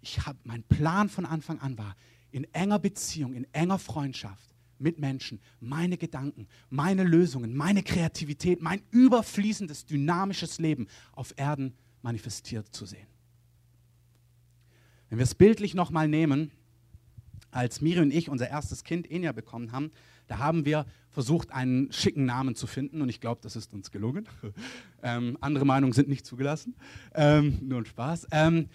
ich 0.02 0.26
habe, 0.26 0.40
mein 0.44 0.64
Plan 0.64 1.10
von 1.10 1.26
Anfang 1.26 1.60
an 1.60 1.78
war, 1.78 1.96
in 2.32 2.46
enger 2.54 2.80
Beziehung, 2.80 3.34
in 3.34 3.46
enger 3.54 3.80
Freundschaft 3.80 4.56
mit 4.80 5.00
Menschen, 5.00 5.40
meine 5.60 5.98
Gedanken, 5.98 6.48
meine 6.70 7.04
Lösungen, 7.04 7.56
meine 7.56 7.84
Kreativität, 7.84 8.62
mein 8.62 8.82
überfließendes, 8.90 9.86
dynamisches 9.86 10.60
Leben 10.60 10.88
auf 11.14 11.34
Erden 11.38 11.74
manifestiert 12.02 12.74
zu 12.74 12.86
sehen. 12.86 13.08
Wenn 15.10 15.20
wir 15.20 15.24
es 15.24 15.36
bildlich 15.36 15.76
nochmal 15.76 16.08
nehmen, 16.08 16.52
als 17.52 17.82
Miri 17.82 18.00
und 18.00 18.12
ich 18.12 18.30
unser 18.30 18.50
erstes 18.50 18.84
Kind 18.84 19.12
Enya 19.12 19.34
bekommen 19.34 19.72
haben, 19.72 19.92
da 20.28 20.38
haben 20.38 20.64
wir 20.64 20.86
versucht, 21.10 21.52
einen 21.52 21.92
schicken 21.92 22.24
Namen 22.26 22.56
zu 22.56 22.66
finden 22.66 23.02
und 23.02 23.10
ich 23.10 23.20
glaube, 23.20 23.42
das 23.44 23.58
ist 23.58 23.74
uns 23.74 23.92
gelungen. 23.92 24.30
ähm, 25.04 25.38
andere 25.42 25.66
Meinungen 25.66 25.92
sind 25.92 26.08
nicht 26.08 26.26
zugelassen. 26.26 26.76
Ähm, 27.14 27.60
nur 27.62 27.80
ein 27.80 27.86
Spaß. 27.86 28.28
Ähm, 28.32 28.70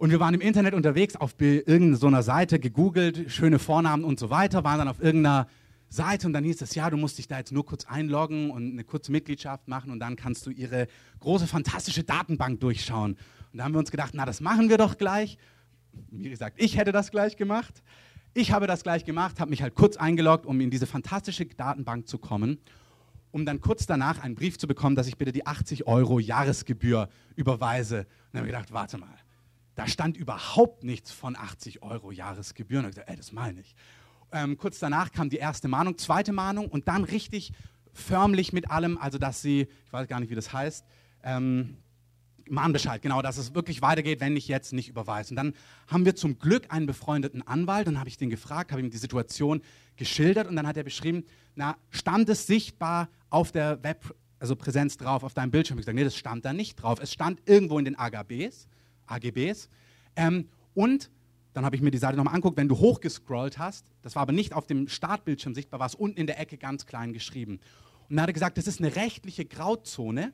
und 0.00 0.10
wir 0.10 0.18
waren 0.18 0.32
im 0.32 0.40
Internet 0.40 0.72
unterwegs 0.72 1.14
auf 1.14 1.34
irgendeiner 1.38 2.22
Seite, 2.22 2.58
gegoogelt, 2.58 3.30
schöne 3.30 3.58
Vornamen 3.58 4.02
und 4.02 4.18
so 4.18 4.30
weiter, 4.30 4.64
waren 4.64 4.78
dann 4.78 4.88
auf 4.88 4.98
irgendeiner 4.98 5.46
Seite 5.90 6.26
und 6.26 6.32
dann 6.32 6.42
hieß 6.42 6.62
es, 6.62 6.74
ja, 6.74 6.88
du 6.88 6.96
musst 6.96 7.18
dich 7.18 7.28
da 7.28 7.36
jetzt 7.36 7.52
nur 7.52 7.66
kurz 7.66 7.84
einloggen 7.84 8.50
und 8.50 8.72
eine 8.72 8.82
kurze 8.82 9.12
Mitgliedschaft 9.12 9.68
machen 9.68 9.90
und 9.90 10.00
dann 10.00 10.16
kannst 10.16 10.46
du 10.46 10.50
ihre 10.50 10.86
große, 11.18 11.46
fantastische 11.46 12.02
Datenbank 12.02 12.60
durchschauen. 12.60 13.18
Und 13.52 13.58
da 13.58 13.64
haben 13.64 13.74
wir 13.74 13.78
uns 13.78 13.90
gedacht, 13.90 14.12
na, 14.14 14.24
das 14.24 14.40
machen 14.40 14.70
wir 14.70 14.78
doch 14.78 14.96
gleich. 14.96 15.36
Miri 16.10 16.34
sagt, 16.34 16.62
ich 16.62 16.78
hätte 16.78 16.92
das 16.92 17.10
gleich 17.10 17.36
gemacht. 17.36 17.82
Ich 18.32 18.52
habe 18.52 18.66
das 18.66 18.82
gleich 18.82 19.04
gemacht, 19.04 19.38
habe 19.38 19.50
mich 19.50 19.60
halt 19.60 19.74
kurz 19.74 19.98
eingeloggt, 19.98 20.46
um 20.46 20.58
in 20.62 20.70
diese 20.70 20.86
fantastische 20.86 21.44
Datenbank 21.44 22.08
zu 22.08 22.16
kommen, 22.16 22.56
um 23.32 23.44
dann 23.44 23.60
kurz 23.60 23.84
danach 23.84 24.22
einen 24.22 24.34
Brief 24.34 24.56
zu 24.56 24.66
bekommen, 24.66 24.96
dass 24.96 25.08
ich 25.08 25.18
bitte 25.18 25.32
die 25.32 25.46
80 25.46 25.86
Euro 25.86 26.20
Jahresgebühr 26.20 27.10
überweise. 27.36 27.98
Und 27.98 28.06
dann 28.32 28.38
habe 28.38 28.48
ich 28.48 28.54
gedacht, 28.54 28.72
warte 28.72 28.96
mal, 28.96 29.19
da 29.74 29.86
stand 29.86 30.16
überhaupt 30.16 30.84
nichts 30.84 31.10
von 31.12 31.36
80 31.36 31.82
Euro 31.82 32.10
Jahresgebühren. 32.12 32.84
Und 32.84 32.90
ich 32.90 32.96
gesagt, 32.96 33.10
ey, 33.10 33.16
das 33.16 33.32
meine 33.32 33.60
ich. 33.60 33.74
Ähm, 34.32 34.56
kurz 34.56 34.78
danach 34.78 35.12
kam 35.12 35.30
die 35.30 35.38
erste 35.38 35.68
Mahnung, 35.68 35.98
zweite 35.98 36.32
Mahnung 36.32 36.68
und 36.68 36.88
dann 36.88 37.04
richtig 37.04 37.52
förmlich 37.92 38.52
mit 38.52 38.70
allem, 38.70 38.98
also 38.98 39.18
dass 39.18 39.42
sie, 39.42 39.62
ich 39.62 39.92
weiß 39.92 40.06
gar 40.06 40.20
nicht, 40.20 40.30
wie 40.30 40.34
das 40.34 40.52
heißt, 40.52 40.84
ähm, 41.24 41.78
Mahnbescheid, 42.48 43.00
genau, 43.00 43.22
dass 43.22 43.38
es 43.38 43.54
wirklich 43.54 43.80
weitergeht, 43.80 44.20
wenn 44.20 44.36
ich 44.36 44.48
jetzt 44.48 44.72
nicht 44.72 44.88
überweise. 44.88 45.30
Und 45.30 45.36
dann 45.36 45.54
haben 45.86 46.04
wir 46.04 46.16
zum 46.16 46.38
Glück 46.38 46.66
einen 46.68 46.86
befreundeten 46.86 47.46
Anwalt, 47.46 47.86
dann 47.86 47.98
habe 47.98 48.08
ich 48.08 48.16
den 48.16 48.28
gefragt, 48.28 48.72
habe 48.72 48.82
ihm 48.82 48.90
die 48.90 48.98
Situation 48.98 49.62
geschildert 49.96 50.48
und 50.48 50.56
dann 50.56 50.66
hat 50.66 50.76
er 50.76 50.82
beschrieben, 50.82 51.24
na, 51.54 51.76
stand 51.90 52.28
es 52.28 52.46
sichtbar 52.46 53.08
auf 53.30 53.52
der 53.52 53.82
Web, 53.84 54.14
also 54.40 54.56
Präsenz 54.56 54.96
drauf, 54.96 55.22
auf 55.22 55.34
deinem 55.34 55.50
Bildschirm? 55.50 55.78
Ich 55.78 55.82
gesagt, 55.82 55.96
nee, 55.96 56.04
das 56.04 56.16
stand 56.16 56.44
da 56.44 56.52
nicht 56.52 56.76
drauf. 56.76 56.98
Es 57.00 57.12
stand 57.12 57.40
irgendwo 57.46 57.78
in 57.78 57.84
den 57.84 57.96
AGBs. 57.96 58.66
AGBs. 59.10 59.68
Ähm, 60.16 60.48
und 60.74 61.10
dann 61.52 61.64
habe 61.64 61.76
ich 61.76 61.82
mir 61.82 61.90
die 61.90 61.98
Seite 61.98 62.16
nochmal 62.16 62.34
angeguckt, 62.34 62.56
wenn 62.56 62.68
du 62.68 62.78
hochgescrollt 62.78 63.58
hast, 63.58 63.86
das 64.02 64.14
war 64.14 64.22
aber 64.22 64.32
nicht 64.32 64.52
auf 64.52 64.66
dem 64.66 64.88
Startbildschirm 64.88 65.54
sichtbar, 65.54 65.80
war 65.80 65.86
es 65.86 65.94
unten 65.94 66.18
in 66.18 66.26
der 66.26 66.38
Ecke 66.38 66.56
ganz 66.56 66.86
klein 66.86 67.12
geschrieben. 67.12 67.60
Und 68.08 68.16
dann 68.16 68.22
hat 68.22 68.30
er 68.30 68.34
gesagt, 68.34 68.58
das 68.58 68.66
ist 68.66 68.80
eine 68.80 68.94
rechtliche 68.96 69.44
Grauzone 69.44 70.32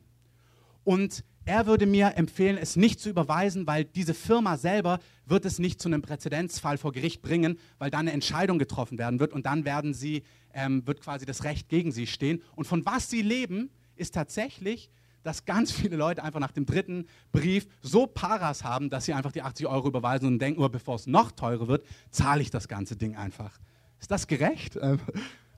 und 0.85 1.25
er 1.45 1.67
würde 1.67 1.87
mir 1.87 2.17
empfehlen, 2.17 2.59
es 2.59 2.77
nicht 2.77 3.01
zu 3.01 3.09
überweisen, 3.09 3.67
weil 3.67 3.85
diese 3.85 4.15
Firma 4.15 4.57
selber 4.57 4.99
wird 5.27 5.45
es 5.45 5.59
nicht 5.59 5.81
zu 5.81 5.89
einem 5.89 6.03
Präzedenzfall 6.03 6.77
vor 6.77 6.93
Gericht 6.93 7.23
bringen, 7.23 7.59
weil 7.79 7.91
dann 7.91 8.01
eine 8.01 8.13
Entscheidung 8.13 8.59
getroffen 8.59 8.99
werden 8.99 9.21
wird 9.21 9.33
und 9.33 9.47
dann 9.47 9.65
werden 9.65 9.95
sie, 9.95 10.23
ähm, 10.53 10.87
wird 10.87 11.01
quasi 11.01 11.25
das 11.25 11.45
Recht 11.45 11.69
gegen 11.69 11.93
sie 11.93 12.07
stehen. 12.07 12.43
Und 12.57 12.67
von 12.67 12.85
was 12.85 13.11
sie 13.11 13.23
leben, 13.23 13.71
ist 13.95 14.15
tatsächlich, 14.15 14.91
dass 15.27 15.45
ganz 15.45 15.73
viele 15.73 15.97
Leute 15.97 16.23
einfach 16.23 16.39
nach 16.39 16.53
dem 16.53 16.67
dritten 16.67 17.07
Brief 17.33 17.67
so 17.83 18.07
Paras 18.07 18.63
haben, 18.63 18.91
dass 18.91 19.07
sie 19.07 19.13
einfach 19.13 19.33
die 19.33 19.43
80 19.43 19.67
Euro 19.67 19.89
überweisen 19.89 20.29
und 20.29 20.39
denken, 20.39 20.63
oh, 20.63 20.69
bevor 20.69 20.95
es 20.95 21.09
noch 21.09 21.33
teurer 21.33 21.67
wird, 21.67 21.85
zahle 22.13 22.43
ich 22.43 22.51
das 22.51 22.69
ganze 22.69 22.95
Ding 22.95 23.17
einfach. 23.17 23.59
Ist 23.99 24.13
das 24.13 24.29
gerecht? 24.29 24.79
Ähm, 24.81 25.01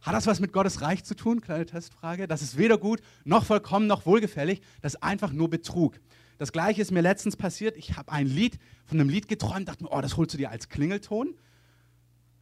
hat 0.01 0.15
das 0.15 0.27
was 0.27 0.41
mit 0.41 0.55
Gottes 0.55 0.81
Reich 0.81 1.05
zu 1.05 1.15
tun? 1.15 1.43
Kleine 1.43 1.67
Testfrage. 1.67 2.27
Das 2.27 2.41
ist 2.41 2.57
weder 2.57 2.79
gut, 2.79 3.03
noch 3.25 3.45
vollkommen, 3.45 3.87
noch 3.87 4.07
wohlgefällig. 4.07 4.63
Das 4.81 4.95
ist 4.95 5.03
einfach 5.03 5.33
nur 5.33 5.51
Betrug. 5.51 6.01
Das 6.39 6.51
gleiche 6.51 6.81
ist 6.81 6.91
mir 6.91 7.03
letztens 7.03 7.37
passiert. 7.37 7.77
Ich 7.77 7.99
habe 7.99 8.11
ein 8.11 8.27
Lied, 8.27 8.59
von 8.87 8.99
einem 8.99 9.11
Lied 9.11 9.29
geträumt, 9.29 9.69
dachte 9.69 9.85
mir, 9.85 9.91
oh, 9.91 10.01
das 10.01 10.17
holst 10.17 10.33
du 10.33 10.39
dir 10.39 10.51
als 10.51 10.71
Klingelton. 10.71 11.35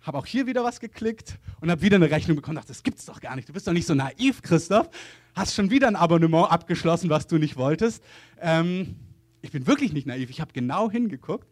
Habe 0.07 0.19
auch 0.19 0.27
hier 0.27 0.47
wieder 0.47 0.63
was 0.63 0.79
geklickt 0.79 1.41
und 1.61 1.69
habe 1.69 1.83
wieder 1.83 1.97
eine 1.97 2.09
Rechnung 2.09 2.37
bekommen. 2.37 2.55
Dachte, 2.55 2.69
das 2.69 2.85
gibt's 2.85 3.07
doch 3.07 3.21
gar 3.21 3.35
nicht. 3.35 3.49
Du 3.49 3.53
bist 3.53 3.67
doch 3.67 3.73
nicht 3.73 3.87
so 3.87 3.95
naiv, 3.95 4.41
Christoph. 4.41 4.89
Hast 5.35 5.57
schon 5.57 5.69
wieder 5.71 5.89
ein 5.89 5.97
Abonnement 5.97 6.49
abgeschlossen, 6.49 7.11
was 7.11 7.27
du 7.27 7.39
nicht 7.39 7.57
wolltest. 7.57 8.05
Ähm, 8.41 8.95
ich 9.43 9.51
bin 9.51 9.67
wirklich 9.67 9.93
nicht 9.93 10.07
naiv. 10.07 10.31
Ich 10.31 10.41
habe 10.41 10.53
genau 10.53 10.89
hingeguckt, 10.93 11.49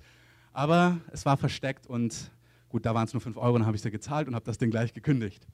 aber 0.53 0.99
es 1.11 1.27
war 1.27 1.37
versteckt 1.37 1.89
und 1.89 2.31
gut, 2.69 2.87
da 2.87 2.95
waren 2.95 3.07
es 3.07 3.13
nur 3.13 3.21
5 3.21 3.37
Euro, 3.37 3.59
dann 3.59 3.67
habe 3.67 3.77
ich 3.77 3.83
sie 3.83 3.91
gezahlt 3.91 4.29
und 4.29 4.37
habe 4.37 4.45
das 4.45 4.57
Ding 4.57 4.71
gleich 4.71 4.95
gekündigt. 4.95 5.49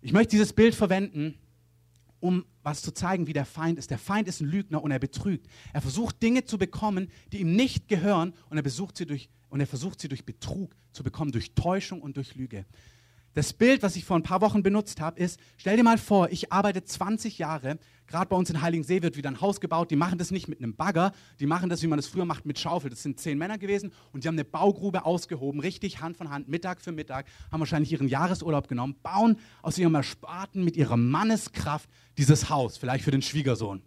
Ich 0.00 0.12
möchte 0.12 0.30
dieses 0.30 0.52
Bild 0.52 0.76
verwenden, 0.76 1.34
um 2.22 2.44
was 2.62 2.82
zu 2.82 2.92
zeigen, 2.92 3.26
wie 3.26 3.32
der 3.32 3.44
Feind 3.44 3.80
ist. 3.80 3.90
Der 3.90 3.98
Feind 3.98 4.28
ist 4.28 4.40
ein 4.40 4.46
Lügner 4.46 4.82
und 4.82 4.92
er 4.92 5.00
betrügt. 5.00 5.48
Er 5.72 5.80
versucht 5.80 6.22
Dinge 6.22 6.44
zu 6.44 6.56
bekommen, 6.56 7.08
die 7.32 7.40
ihm 7.40 7.56
nicht 7.56 7.88
gehören 7.88 8.32
und 8.48 8.56
er, 8.56 8.62
besucht 8.62 8.96
sie 8.96 9.06
durch, 9.06 9.28
und 9.50 9.58
er 9.58 9.66
versucht 9.66 10.00
sie 10.00 10.08
durch 10.08 10.24
Betrug 10.24 10.76
zu 10.92 11.02
bekommen, 11.02 11.32
durch 11.32 11.54
Täuschung 11.54 12.00
und 12.00 12.16
durch 12.16 12.36
Lüge. 12.36 12.64
Das 13.34 13.54
Bild, 13.54 13.82
was 13.82 13.96
ich 13.96 14.04
vor 14.04 14.16
ein 14.16 14.22
paar 14.22 14.42
Wochen 14.42 14.62
benutzt 14.62 15.00
habe, 15.00 15.18
ist, 15.18 15.40
stell 15.56 15.78
dir 15.78 15.84
mal 15.84 15.96
vor, 15.96 16.30
ich 16.30 16.52
arbeite 16.52 16.84
20 16.84 17.38
Jahre, 17.38 17.78
gerade 18.06 18.28
bei 18.28 18.36
uns 18.36 18.50
in 18.50 18.60
Heiligensee 18.60 19.00
wird 19.00 19.16
wieder 19.16 19.30
ein 19.30 19.40
Haus 19.40 19.58
gebaut, 19.58 19.90
die 19.90 19.96
machen 19.96 20.18
das 20.18 20.30
nicht 20.30 20.48
mit 20.48 20.58
einem 20.58 20.76
Bagger, 20.76 21.12
die 21.40 21.46
machen 21.46 21.70
das, 21.70 21.82
wie 21.82 21.86
man 21.86 21.96
das 21.96 22.06
früher 22.06 22.26
macht, 22.26 22.44
mit 22.44 22.58
Schaufel. 22.58 22.90
Das 22.90 23.02
sind 23.02 23.18
zehn 23.18 23.38
Männer 23.38 23.56
gewesen 23.56 23.90
und 24.12 24.22
die 24.22 24.28
haben 24.28 24.34
eine 24.34 24.44
Baugrube 24.44 25.06
ausgehoben, 25.06 25.60
richtig 25.60 26.02
Hand 26.02 26.18
von 26.18 26.28
Hand, 26.28 26.48
Mittag 26.48 26.82
für 26.82 26.92
Mittag, 26.92 27.24
haben 27.50 27.60
wahrscheinlich 27.60 27.90
ihren 27.90 28.06
Jahresurlaub 28.06 28.68
genommen, 28.68 28.96
bauen 29.02 29.38
aus 29.62 29.78
ihrem 29.78 29.94
Ersparten 29.94 30.62
mit 30.62 30.76
ihrer 30.76 30.98
Manneskraft 30.98 31.88
dieses 32.18 32.50
Haus, 32.50 32.76
vielleicht 32.76 33.04
für 33.04 33.12
den 33.12 33.22
Schwiegersohn. 33.22 33.80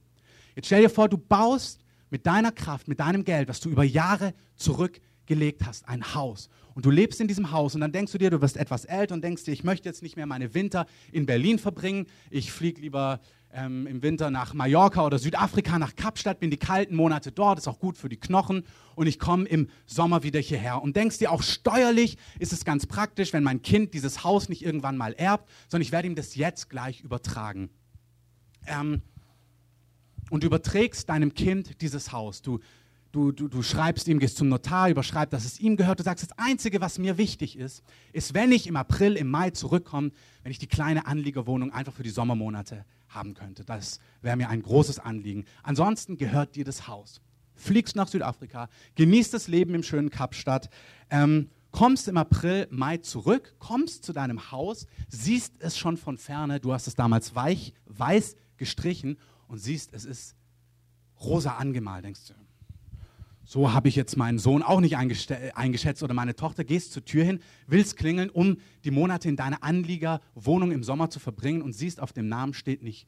Jetzt 0.55 0.65
stell 0.65 0.81
dir 0.81 0.89
vor, 0.89 1.07
du 1.07 1.19
baust 1.19 1.85
mit 2.09 2.25
deiner 2.25 2.51
Kraft, 2.51 2.87
mit 2.87 2.99
deinem 2.99 3.23
Geld, 3.23 3.47
was 3.47 3.59
du 3.59 3.69
über 3.69 3.83
Jahre 3.83 4.33
zurück 4.55 4.99
gelegt 5.27 5.65
hast, 5.65 5.87
ein 5.87 6.15
Haus. 6.15 6.49
Und 6.75 6.85
du 6.85 6.91
lebst 6.91 7.21
in 7.21 7.27
diesem 7.29 7.51
Haus 7.51 7.73
und 7.73 7.81
dann 7.81 7.93
denkst 7.93 8.11
du 8.11 8.17
dir, 8.17 8.29
du 8.29 8.41
wirst 8.41 8.57
etwas 8.57 8.83
älter 8.83 9.15
und 9.15 9.23
denkst 9.23 9.45
dir, 9.45 9.53
ich 9.53 9.63
möchte 9.63 9.87
jetzt 9.87 10.03
nicht 10.03 10.17
mehr 10.17 10.25
meine 10.25 10.53
Winter 10.53 10.85
in 11.13 11.25
Berlin 11.25 11.57
verbringen. 11.57 12.05
Ich 12.29 12.51
fliege 12.51 12.81
lieber 12.81 13.21
ähm, 13.53 13.87
im 13.87 14.03
Winter 14.03 14.29
nach 14.29 14.53
Mallorca 14.53 15.05
oder 15.05 15.17
Südafrika, 15.17 15.79
nach 15.79 15.95
Kapstadt, 15.95 16.41
bin 16.41 16.51
die 16.51 16.57
kalten 16.57 16.93
Monate 16.93 17.31
dort, 17.31 17.59
ist 17.59 17.69
auch 17.69 17.79
gut 17.79 17.97
für 17.97 18.09
die 18.09 18.17
Knochen 18.17 18.65
und 18.95 19.07
ich 19.07 19.19
komme 19.19 19.45
im 19.45 19.69
Sommer 19.85 20.23
wieder 20.23 20.41
hierher. 20.41 20.81
Und 20.81 20.97
denkst 20.97 21.17
dir, 21.19 21.31
auch 21.31 21.43
steuerlich 21.43 22.17
ist 22.39 22.51
es 22.51 22.65
ganz 22.65 22.85
praktisch, 22.85 23.31
wenn 23.31 23.43
mein 23.43 23.61
Kind 23.61 23.93
dieses 23.93 24.25
Haus 24.25 24.49
nicht 24.49 24.61
irgendwann 24.61 24.97
mal 24.97 25.13
erbt, 25.13 25.49
sondern 25.69 25.83
ich 25.83 25.93
werde 25.93 26.09
ihm 26.09 26.15
das 26.15 26.35
jetzt 26.35 26.69
gleich 26.69 27.01
übertragen. 27.01 27.69
Ähm, 28.67 29.01
und 30.29 30.43
überträgst 30.43 31.07
deinem 31.07 31.33
Kind 31.33 31.81
dieses 31.81 32.11
Haus. 32.11 32.41
Du 32.41 32.59
du, 33.15 33.31
du, 33.31 33.47
du 33.47 33.63
schreibst 33.63 34.07
ihm, 34.07 34.19
gehst 34.19 34.35
zum 34.37 34.49
Notar, 34.49 34.89
überschreibst, 34.89 35.31
dass 35.31 35.45
es 35.45 35.59
ihm 35.59 35.77
gehört. 35.77 35.99
Du 35.99 36.03
sagst, 36.03 36.29
das 36.29 36.37
Einzige, 36.37 36.81
was 36.81 36.99
mir 36.99 37.17
wichtig 37.17 37.57
ist, 37.57 37.81
ist, 38.11 38.33
wenn 38.33 38.51
ich 38.51 38.67
im 38.67 38.75
April, 38.75 39.15
im 39.15 39.29
Mai 39.29 39.51
zurückkomme, 39.51 40.11
wenn 40.43 40.51
ich 40.51 40.59
die 40.59 40.67
kleine 40.67 41.07
Anliegerwohnung 41.07 41.71
einfach 41.71 41.93
für 41.93 42.03
die 42.03 42.09
Sommermonate 42.09 42.83
haben 43.07 43.33
könnte. 43.33 43.63
Das 43.63 43.99
wäre 44.21 44.35
mir 44.35 44.49
ein 44.49 44.61
großes 44.61 44.99
Anliegen. 44.99 45.45
Ansonsten 45.63 46.17
gehört 46.17 46.55
dir 46.55 46.65
das 46.65 46.87
Haus. 46.87 47.21
Fliegst 47.55 47.95
nach 47.95 48.09
Südafrika, 48.09 48.67
genießt 48.95 49.33
das 49.33 49.47
Leben 49.47 49.73
im 49.75 49.83
schönen 49.83 50.09
Kapstadt, 50.09 50.69
ähm, 51.09 51.49
kommst 51.71 52.09
im 52.09 52.17
April, 52.17 52.67
Mai 52.69 52.97
zurück, 52.97 53.55
kommst 53.59 54.03
zu 54.03 54.11
deinem 54.11 54.51
Haus, 54.51 54.87
siehst 55.07 55.53
es 55.59 55.77
schon 55.77 55.95
von 55.95 56.17
ferne, 56.17 56.59
du 56.59 56.73
hast 56.73 56.87
es 56.87 56.95
damals 56.95 57.33
weich, 57.33 57.73
weiß 57.85 58.35
gestrichen 58.57 59.17
und 59.47 59.59
siehst, 59.59 59.93
es 59.93 60.03
ist 60.03 60.35
rosa 61.21 61.51
angemalt, 61.55 62.03
denkst 62.03 62.27
du, 62.27 62.33
so 63.45 63.73
habe 63.73 63.87
ich 63.87 63.95
jetzt 63.95 64.17
meinen 64.17 64.39
Sohn 64.39 64.63
auch 64.63 64.81
nicht 64.81 64.97
eingeschätzt 64.97 66.01
oder 66.01 66.13
meine 66.13 66.35
Tochter. 66.35 66.63
Gehst 66.63 66.93
zur 66.93 67.05
Tür 67.05 67.23
hin, 67.23 67.39
willst 67.67 67.95
klingeln, 67.95 68.29
um 68.29 68.57
die 68.83 68.91
Monate 68.91 69.29
in 69.29 69.35
deiner 69.35 69.63
Anliegerwohnung 69.63 70.71
im 70.71 70.83
Sommer 70.83 71.11
zu 71.11 71.19
verbringen 71.19 71.61
und 71.61 71.73
siehst, 71.73 71.99
auf 71.99 72.11
dem 72.11 72.27
Namen 72.27 72.53
steht 72.53 72.81
nicht 72.81 73.07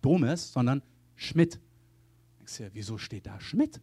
Domes, 0.00 0.52
sondern 0.52 0.82
Schmidt. 1.14 1.60
Denkst 2.38 2.58
du, 2.58 2.70
wieso 2.72 2.98
steht 2.98 3.26
da 3.26 3.38
Schmidt? 3.40 3.80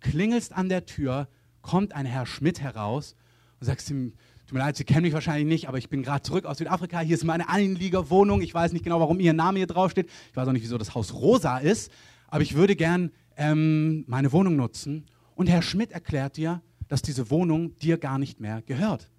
Klingelst 0.00 0.54
an 0.54 0.70
der 0.70 0.86
Tür, 0.86 1.28
kommt 1.60 1.94
ein 1.94 2.06
Herr 2.06 2.24
Schmidt 2.24 2.60
heraus 2.62 3.14
und 3.60 3.66
sagst 3.66 3.90
ihm, 3.90 4.14
tut 4.46 4.54
mir 4.54 4.60
leid, 4.60 4.76
Sie 4.76 4.84
kennen 4.84 5.02
mich 5.02 5.12
wahrscheinlich 5.12 5.46
nicht, 5.46 5.68
aber 5.68 5.76
ich 5.76 5.90
bin 5.90 6.02
gerade 6.02 6.22
zurück 6.22 6.46
aus 6.46 6.56
Südafrika. 6.56 7.00
Hier 7.00 7.14
ist 7.14 7.24
meine 7.24 7.50
Anliegerwohnung. 7.50 8.40
Ich 8.40 8.54
weiß 8.54 8.72
nicht 8.72 8.84
genau, 8.84 9.00
warum 9.00 9.20
Ihr 9.20 9.34
Name 9.34 9.58
hier 9.58 9.66
draufsteht. 9.66 10.08
Ich 10.30 10.36
weiß 10.36 10.48
auch 10.48 10.52
nicht, 10.52 10.62
wieso 10.62 10.78
das 10.78 10.94
Haus 10.94 11.12
rosa 11.12 11.58
ist, 11.58 11.92
aber 12.28 12.42
ich 12.42 12.54
würde 12.54 12.74
gern 12.74 13.12
ähm, 13.40 14.04
meine 14.06 14.32
Wohnung 14.32 14.54
nutzen. 14.54 15.06
Und 15.34 15.48
Herr 15.48 15.62
Schmidt 15.62 15.92
erklärt 15.92 16.36
dir, 16.36 16.60
dass 16.88 17.00
diese 17.00 17.30
Wohnung 17.30 17.74
dir 17.78 17.96
gar 17.96 18.18
nicht 18.18 18.38
mehr 18.38 18.60
gehört. 18.62 19.10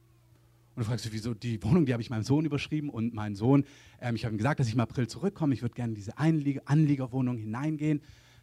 Und 0.75 0.83
du 0.83 0.85
fragst 0.85 1.05
dich, 1.05 1.11
wieso 1.11 1.33
die 1.33 1.61
Wohnung, 1.63 1.87
die 1.87 1.93
habe 1.93 2.03
ich 2.03 2.11
meinem 2.11 2.23
Sohn 2.23 2.45
überschrieben 2.45 2.89
und 2.91 3.15
mein 3.15 3.35
Sohn, 3.35 3.65
ähm, 3.99 4.15
ich 4.15 4.23
habe 4.23 4.35
ihm 4.35 4.37
gesagt, 4.37 4.59
dass 4.59 4.67
ich 4.67 4.75
im 4.75 4.79
April 4.79 5.07
zurückkomme, 5.07 5.55
ich 5.55 5.63
würde 5.63 5.73
gerne 5.73 5.89
in 5.89 5.95
diese 5.95 6.19
Einliege, 6.19 6.61
Anliegerwohnung 6.67 7.37
hineingehen. 7.37 8.01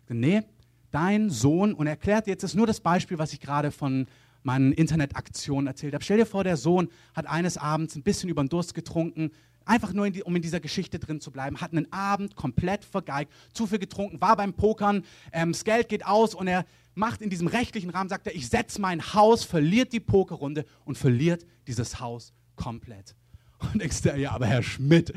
Nee, 0.08 0.42
dein 0.90 1.30
Sohn, 1.30 1.74
und 1.74 1.86
er 1.86 1.92
erklärt 1.92 2.26
jetzt, 2.26 2.42
das 2.42 2.52
ist 2.52 2.56
nur 2.56 2.66
das 2.66 2.80
Beispiel, 2.80 3.18
was 3.18 3.32
ich 3.32 3.40
gerade 3.40 3.70
von 3.70 4.06
meinen 4.42 4.72
Internetaktionen 4.72 5.68
erzählt 5.68 5.94
habe. 5.94 6.02
Stell 6.02 6.18
dir 6.18 6.26
vor, 6.26 6.42
der 6.42 6.56
Sohn 6.56 6.88
hat 7.14 7.26
eines 7.26 7.56
Abends 7.56 7.94
ein 7.94 8.02
bisschen 8.02 8.30
über 8.30 8.42
den 8.42 8.48
Durst 8.48 8.74
getrunken, 8.74 9.30
einfach 9.68 9.92
nur, 9.92 10.10
die, 10.10 10.22
um 10.22 10.34
in 10.34 10.42
dieser 10.42 10.60
Geschichte 10.60 10.98
drin 10.98 11.20
zu 11.20 11.30
bleiben, 11.30 11.60
hat 11.60 11.72
einen 11.72 11.92
Abend 11.92 12.34
komplett 12.36 12.84
vergeigt, 12.84 13.32
zu 13.52 13.66
viel 13.66 13.78
getrunken, 13.78 14.20
war 14.20 14.36
beim 14.36 14.54
Pokern, 14.54 15.04
ähm, 15.32 15.52
das 15.52 15.64
Geld 15.64 15.88
geht 15.88 16.06
aus 16.06 16.34
und 16.34 16.48
er 16.48 16.64
macht 16.94 17.22
in 17.22 17.30
diesem 17.30 17.46
rechtlichen 17.46 17.90
Rahmen, 17.90 18.08
sagt 18.08 18.26
er, 18.26 18.34
ich 18.34 18.48
setze 18.48 18.80
mein 18.80 19.14
Haus, 19.14 19.44
verliert 19.44 19.92
die 19.92 20.00
Pokerrunde 20.00 20.64
und 20.84 20.98
verliert 20.98 21.46
dieses 21.66 22.00
Haus 22.00 22.32
komplett. 22.56 23.14
Und 23.72 23.82
denkst 23.82 24.02
du, 24.02 24.16
ja, 24.16 24.32
aber 24.32 24.46
Herr 24.46 24.62
Schmidt, 24.62 25.12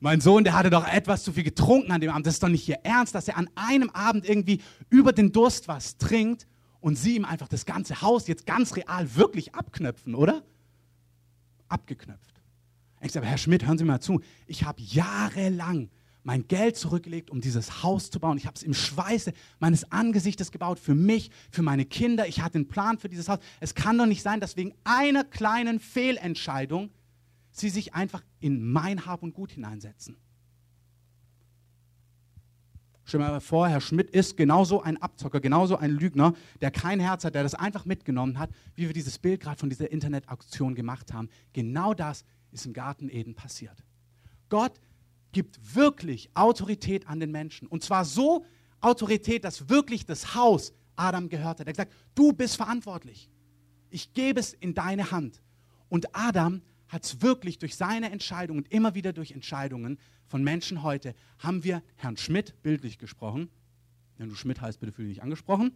mein 0.00 0.20
Sohn, 0.20 0.44
der 0.44 0.54
hatte 0.54 0.68
doch 0.68 0.86
etwas 0.86 1.24
zu 1.24 1.32
viel 1.32 1.44
getrunken 1.44 1.92
an 1.92 2.00
dem 2.00 2.10
Abend. 2.10 2.26
Das 2.26 2.34
ist 2.34 2.42
doch 2.42 2.48
nicht 2.48 2.68
Ihr 2.68 2.80
Ernst, 2.82 3.14
dass 3.14 3.26
er 3.28 3.38
an 3.38 3.48
einem 3.54 3.88
Abend 3.90 4.28
irgendwie 4.28 4.60
über 4.90 5.12
den 5.12 5.32
Durst 5.32 5.66
was 5.66 5.96
trinkt 5.96 6.46
und 6.80 6.96
Sie 6.96 7.16
ihm 7.16 7.24
einfach 7.24 7.48
das 7.48 7.64
ganze 7.64 8.02
Haus 8.02 8.26
jetzt 8.26 8.44
ganz 8.44 8.76
real 8.76 9.14
wirklich 9.14 9.54
abknöpfen, 9.54 10.14
oder? 10.14 10.42
Abgeknöpft. 11.68 12.29
Ich 13.02 13.12
sage, 13.12 13.26
Herr 13.26 13.38
Schmidt, 13.38 13.66
hören 13.66 13.78
Sie 13.78 13.84
mal 13.84 14.00
zu. 14.00 14.20
Ich 14.46 14.64
habe 14.64 14.82
jahrelang 14.82 15.88
mein 16.22 16.46
Geld 16.48 16.76
zurückgelegt, 16.76 17.30
um 17.30 17.40
dieses 17.40 17.82
Haus 17.82 18.10
zu 18.10 18.20
bauen. 18.20 18.36
Ich 18.36 18.46
habe 18.46 18.54
es 18.54 18.62
im 18.62 18.74
Schweiße 18.74 19.32
meines 19.58 19.90
Angesichtes 19.90 20.52
gebaut, 20.52 20.78
für 20.78 20.94
mich, 20.94 21.30
für 21.50 21.62
meine 21.62 21.86
Kinder. 21.86 22.26
Ich 22.28 22.42
hatte 22.42 22.56
einen 22.56 22.68
Plan 22.68 22.98
für 22.98 23.08
dieses 23.08 23.28
Haus. 23.28 23.38
Es 23.60 23.74
kann 23.74 23.96
doch 23.96 24.06
nicht 24.06 24.22
sein, 24.22 24.40
dass 24.40 24.56
wegen 24.56 24.74
einer 24.84 25.24
kleinen 25.24 25.80
Fehlentscheidung 25.80 26.90
Sie 27.52 27.70
sich 27.70 27.94
einfach 27.94 28.22
in 28.38 28.70
mein 28.70 29.06
Hab 29.06 29.22
und 29.22 29.34
Gut 29.34 29.50
hineinsetzen. 29.52 30.16
Stell 33.04 33.18
mal 33.18 33.40
vor, 33.40 33.68
Herr 33.68 33.80
Schmidt 33.80 34.08
ist 34.10 34.36
genauso 34.36 34.82
ein 34.82 34.96
Abzocker, 35.02 35.40
genauso 35.40 35.76
ein 35.76 35.90
Lügner, 35.90 36.32
der 36.60 36.70
kein 36.70 37.00
Herz 37.00 37.24
hat, 37.24 37.34
der 37.34 37.42
das 37.42 37.56
einfach 37.56 37.84
mitgenommen 37.84 38.38
hat, 38.38 38.50
wie 38.76 38.86
wir 38.86 38.92
dieses 38.92 39.18
Bild 39.18 39.40
gerade 39.40 39.58
von 39.58 39.68
dieser 39.68 39.90
Internetauktion 39.90 40.76
gemacht 40.76 41.12
haben. 41.12 41.28
Genau 41.52 41.92
das 41.92 42.24
ist 42.52 42.66
im 42.66 42.72
Garten 42.72 43.08
Eden 43.08 43.34
passiert. 43.34 43.84
Gott 44.48 44.80
gibt 45.32 45.74
wirklich 45.74 46.30
Autorität 46.34 47.06
an 47.06 47.20
den 47.20 47.30
Menschen. 47.30 47.68
Und 47.68 47.82
zwar 47.84 48.04
so 48.04 48.44
Autorität, 48.80 49.44
dass 49.44 49.68
wirklich 49.68 50.06
das 50.06 50.34
Haus 50.34 50.72
Adam 50.96 51.28
gehört 51.28 51.60
hat. 51.60 51.66
Er 51.66 51.70
hat 51.70 51.76
gesagt, 51.76 51.94
du 52.14 52.32
bist 52.32 52.56
verantwortlich. 52.56 53.30
Ich 53.90 54.12
gebe 54.12 54.40
es 54.40 54.52
in 54.52 54.74
deine 54.74 55.10
Hand. 55.10 55.40
Und 55.88 56.14
Adam 56.14 56.62
hat 56.88 57.04
es 57.04 57.22
wirklich 57.22 57.58
durch 57.58 57.76
seine 57.76 58.10
Entscheidungen 58.10 58.60
und 58.60 58.72
immer 58.72 58.94
wieder 58.94 59.12
durch 59.12 59.32
Entscheidungen 59.32 59.98
von 60.26 60.42
Menschen 60.42 60.82
heute, 60.82 61.14
haben 61.38 61.64
wir 61.64 61.82
Herrn 61.96 62.16
Schmidt, 62.16 62.60
bildlich 62.62 62.98
gesprochen, 62.98 63.48
wenn 64.18 64.28
du 64.28 64.34
Schmidt 64.34 64.60
heißt, 64.60 64.80
bitte 64.80 64.92
fühle 64.92 65.08
dich 65.08 65.22
angesprochen, 65.22 65.72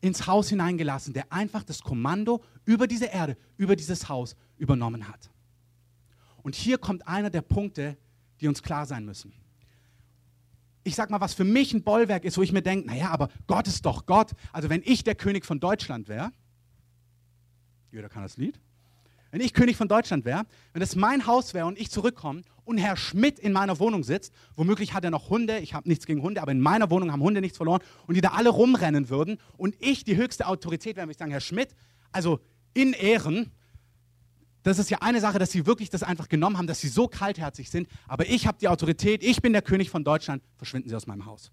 ins 0.00 0.26
Haus 0.26 0.48
hineingelassen, 0.48 1.12
der 1.12 1.32
einfach 1.32 1.62
das 1.62 1.82
Kommando 1.82 2.42
über 2.64 2.86
diese 2.86 3.06
Erde, 3.06 3.36
über 3.56 3.76
dieses 3.76 4.08
Haus 4.08 4.36
übernommen 4.56 5.08
hat. 5.08 5.30
Und 6.42 6.54
hier 6.54 6.78
kommt 6.78 7.06
einer 7.06 7.30
der 7.30 7.42
Punkte, 7.42 7.96
die 8.40 8.48
uns 8.48 8.62
klar 8.62 8.86
sein 8.86 9.04
müssen. 9.04 9.32
ich 10.84 10.94
sag 10.94 11.10
mal, 11.10 11.20
was 11.20 11.34
für 11.34 11.44
mich 11.44 11.74
ein 11.74 11.82
Bollwerk 11.82 12.24
ist, 12.24 12.38
wo 12.38 12.42
ich 12.42 12.52
mir 12.52 12.62
denke, 12.62 12.86
naja, 12.86 13.10
aber 13.10 13.28
Gott 13.46 13.66
ist 13.66 13.84
doch 13.84 14.06
Gott. 14.06 14.32
Also 14.52 14.70
wenn 14.70 14.82
ich 14.84 15.04
der 15.04 15.14
König 15.14 15.44
von 15.44 15.60
Deutschland 15.60 16.08
wäre, 16.08 16.32
jeder 17.92 18.08
kann 18.08 18.22
das 18.22 18.36
Lied, 18.36 18.58
wenn 19.30 19.40
ich 19.40 19.52
König 19.52 19.76
von 19.76 19.88
Deutschland 19.88 20.24
wäre, 20.24 20.46
wenn 20.72 20.82
es 20.82 20.96
mein 20.96 21.26
Haus 21.26 21.52
wäre 21.52 21.66
und 21.66 21.78
ich 21.78 21.90
zurückkomme 21.90 22.42
und 22.64 22.78
Herr 22.78 22.96
Schmidt 22.96 23.38
in 23.38 23.52
meiner 23.52 23.78
Wohnung 23.78 24.02
sitzt, 24.02 24.32
womöglich 24.56 24.94
hat 24.94 25.04
er 25.04 25.10
noch 25.10 25.28
Hunde, 25.28 25.58
ich 25.58 25.74
habe 25.74 25.88
nichts 25.88 26.06
gegen 26.06 26.22
Hunde, 26.22 26.40
aber 26.40 26.52
in 26.52 26.60
meiner 26.60 26.90
Wohnung 26.90 27.12
haben 27.12 27.22
Hunde 27.22 27.40
nichts 27.40 27.56
verloren 27.56 27.82
und 28.06 28.14
die 28.14 28.20
da 28.20 28.30
alle 28.30 28.48
rumrennen 28.48 29.10
würden 29.10 29.38
und 29.56 29.74
ich 29.80 30.04
die 30.04 30.16
höchste 30.16 30.46
Autorität 30.46 30.96
wäre, 30.96 31.06
würde 31.06 31.12
ich 31.12 31.18
sagen, 31.18 31.30
Herr 31.30 31.40
Schmidt, 31.40 31.74
also 32.12 32.40
in 32.72 32.94
Ehren, 32.94 33.50
das 34.68 34.78
ist 34.78 34.90
ja 34.90 34.98
eine 35.00 35.20
Sache, 35.20 35.38
dass 35.38 35.50
sie 35.50 35.66
wirklich 35.66 35.90
das 35.90 36.02
einfach 36.02 36.28
genommen 36.28 36.58
haben, 36.58 36.66
dass 36.66 36.80
sie 36.80 36.88
so 36.88 37.08
kaltherzig 37.08 37.70
sind, 37.70 37.88
aber 38.06 38.28
ich 38.28 38.46
habe 38.46 38.58
die 38.60 38.68
Autorität, 38.68 39.22
ich 39.22 39.42
bin 39.42 39.52
der 39.52 39.62
König 39.62 39.90
von 39.90 40.04
Deutschland, 40.04 40.42
verschwinden 40.56 40.88
Sie 40.88 40.94
aus 40.94 41.06
meinem 41.06 41.26
Haus. 41.26 41.50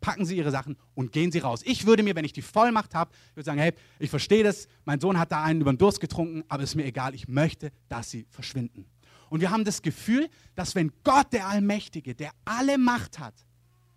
Packen 0.00 0.24
Sie 0.24 0.36
Ihre 0.36 0.50
Sachen 0.50 0.76
und 0.94 1.12
gehen 1.12 1.30
Sie 1.30 1.38
raus. 1.38 1.62
Ich 1.64 1.86
würde 1.86 2.02
mir, 2.02 2.16
wenn 2.16 2.24
ich 2.24 2.32
die 2.32 2.42
Vollmacht 2.42 2.94
habe, 2.94 3.12
würde 3.34 3.44
sagen, 3.44 3.60
hey, 3.60 3.72
ich 3.98 4.10
verstehe 4.10 4.42
das, 4.42 4.66
mein 4.84 5.00
Sohn 5.00 5.18
hat 5.18 5.32
da 5.32 5.42
einen 5.42 5.60
über 5.60 5.72
den 5.72 5.78
Durst 5.78 6.00
getrunken, 6.00 6.44
aber 6.48 6.62
ist 6.62 6.74
mir 6.74 6.84
egal, 6.84 7.14
ich 7.14 7.28
möchte, 7.28 7.70
dass 7.88 8.10
Sie 8.10 8.26
verschwinden. 8.30 8.86
Und 9.30 9.40
wir 9.40 9.50
haben 9.50 9.64
das 9.64 9.80
Gefühl, 9.80 10.28
dass 10.54 10.74
wenn 10.74 10.92
Gott, 11.04 11.32
der 11.32 11.46
Allmächtige, 11.48 12.14
der 12.14 12.32
alle 12.44 12.78
Macht 12.78 13.18
hat, 13.18 13.34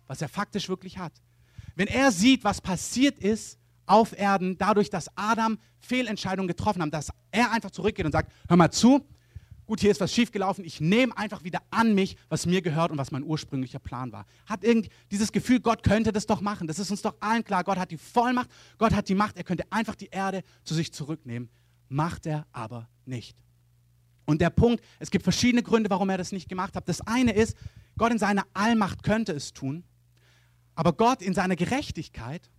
was 0.06 0.22
er 0.22 0.28
faktisch 0.28 0.68
wirklich 0.68 0.98
hat, 0.98 1.12
wenn 1.74 1.88
er 1.88 2.10
sieht, 2.10 2.42
was 2.42 2.60
passiert 2.60 3.18
ist 3.18 3.58
auf 3.86 4.18
Erden, 4.18 4.58
dadurch, 4.58 4.90
dass 4.90 5.08
Adam 5.16 5.58
Fehlentscheidungen 5.78 6.48
getroffen 6.48 6.82
hat, 6.82 6.92
dass 6.92 7.10
er 7.30 7.52
einfach 7.52 7.70
zurückgeht 7.70 8.04
und 8.04 8.12
sagt, 8.12 8.32
hör 8.48 8.56
mal 8.56 8.70
zu, 8.70 9.06
gut, 9.66 9.80
hier 9.80 9.90
ist 9.90 10.00
was 10.00 10.12
schiefgelaufen, 10.12 10.64
ich 10.64 10.80
nehme 10.80 11.16
einfach 11.16 11.44
wieder 11.44 11.60
an 11.70 11.94
mich, 11.94 12.16
was 12.28 12.46
mir 12.46 12.62
gehört 12.62 12.90
und 12.90 12.98
was 12.98 13.10
mein 13.10 13.24
ursprünglicher 13.24 13.78
Plan 13.78 14.12
war. 14.12 14.26
Hat 14.46 14.64
irgend 14.64 14.88
dieses 15.10 15.32
Gefühl, 15.32 15.60
Gott 15.60 15.82
könnte 15.82 16.12
das 16.12 16.26
doch 16.26 16.40
machen. 16.40 16.66
Das 16.66 16.78
ist 16.78 16.90
uns 16.90 17.02
doch 17.02 17.14
allen 17.20 17.44
klar. 17.44 17.64
Gott 17.64 17.78
hat 17.78 17.90
die 17.90 17.98
Vollmacht, 17.98 18.48
Gott 18.78 18.94
hat 18.94 19.08
die 19.08 19.14
Macht, 19.14 19.36
er 19.36 19.44
könnte 19.44 19.64
einfach 19.70 19.94
die 19.94 20.06
Erde 20.06 20.42
zu 20.64 20.74
sich 20.74 20.92
zurücknehmen. 20.92 21.50
Macht 21.88 22.26
er 22.26 22.46
aber 22.52 22.88
nicht. 23.04 23.36
Und 24.24 24.40
der 24.40 24.50
Punkt, 24.50 24.82
es 24.98 25.10
gibt 25.10 25.22
verschiedene 25.22 25.62
Gründe, 25.62 25.88
warum 25.90 26.08
er 26.10 26.18
das 26.18 26.32
nicht 26.32 26.48
gemacht 26.48 26.74
hat. 26.74 26.88
Das 26.88 27.00
eine 27.00 27.32
ist, 27.32 27.56
Gott 27.96 28.12
in 28.12 28.18
seiner 28.18 28.44
Allmacht 28.54 29.02
könnte 29.02 29.32
es 29.32 29.52
tun, 29.52 29.84
aber 30.74 30.92
Gott 30.92 31.22
in 31.22 31.32
seiner 31.32 31.56
Gerechtigkeit 31.56 32.50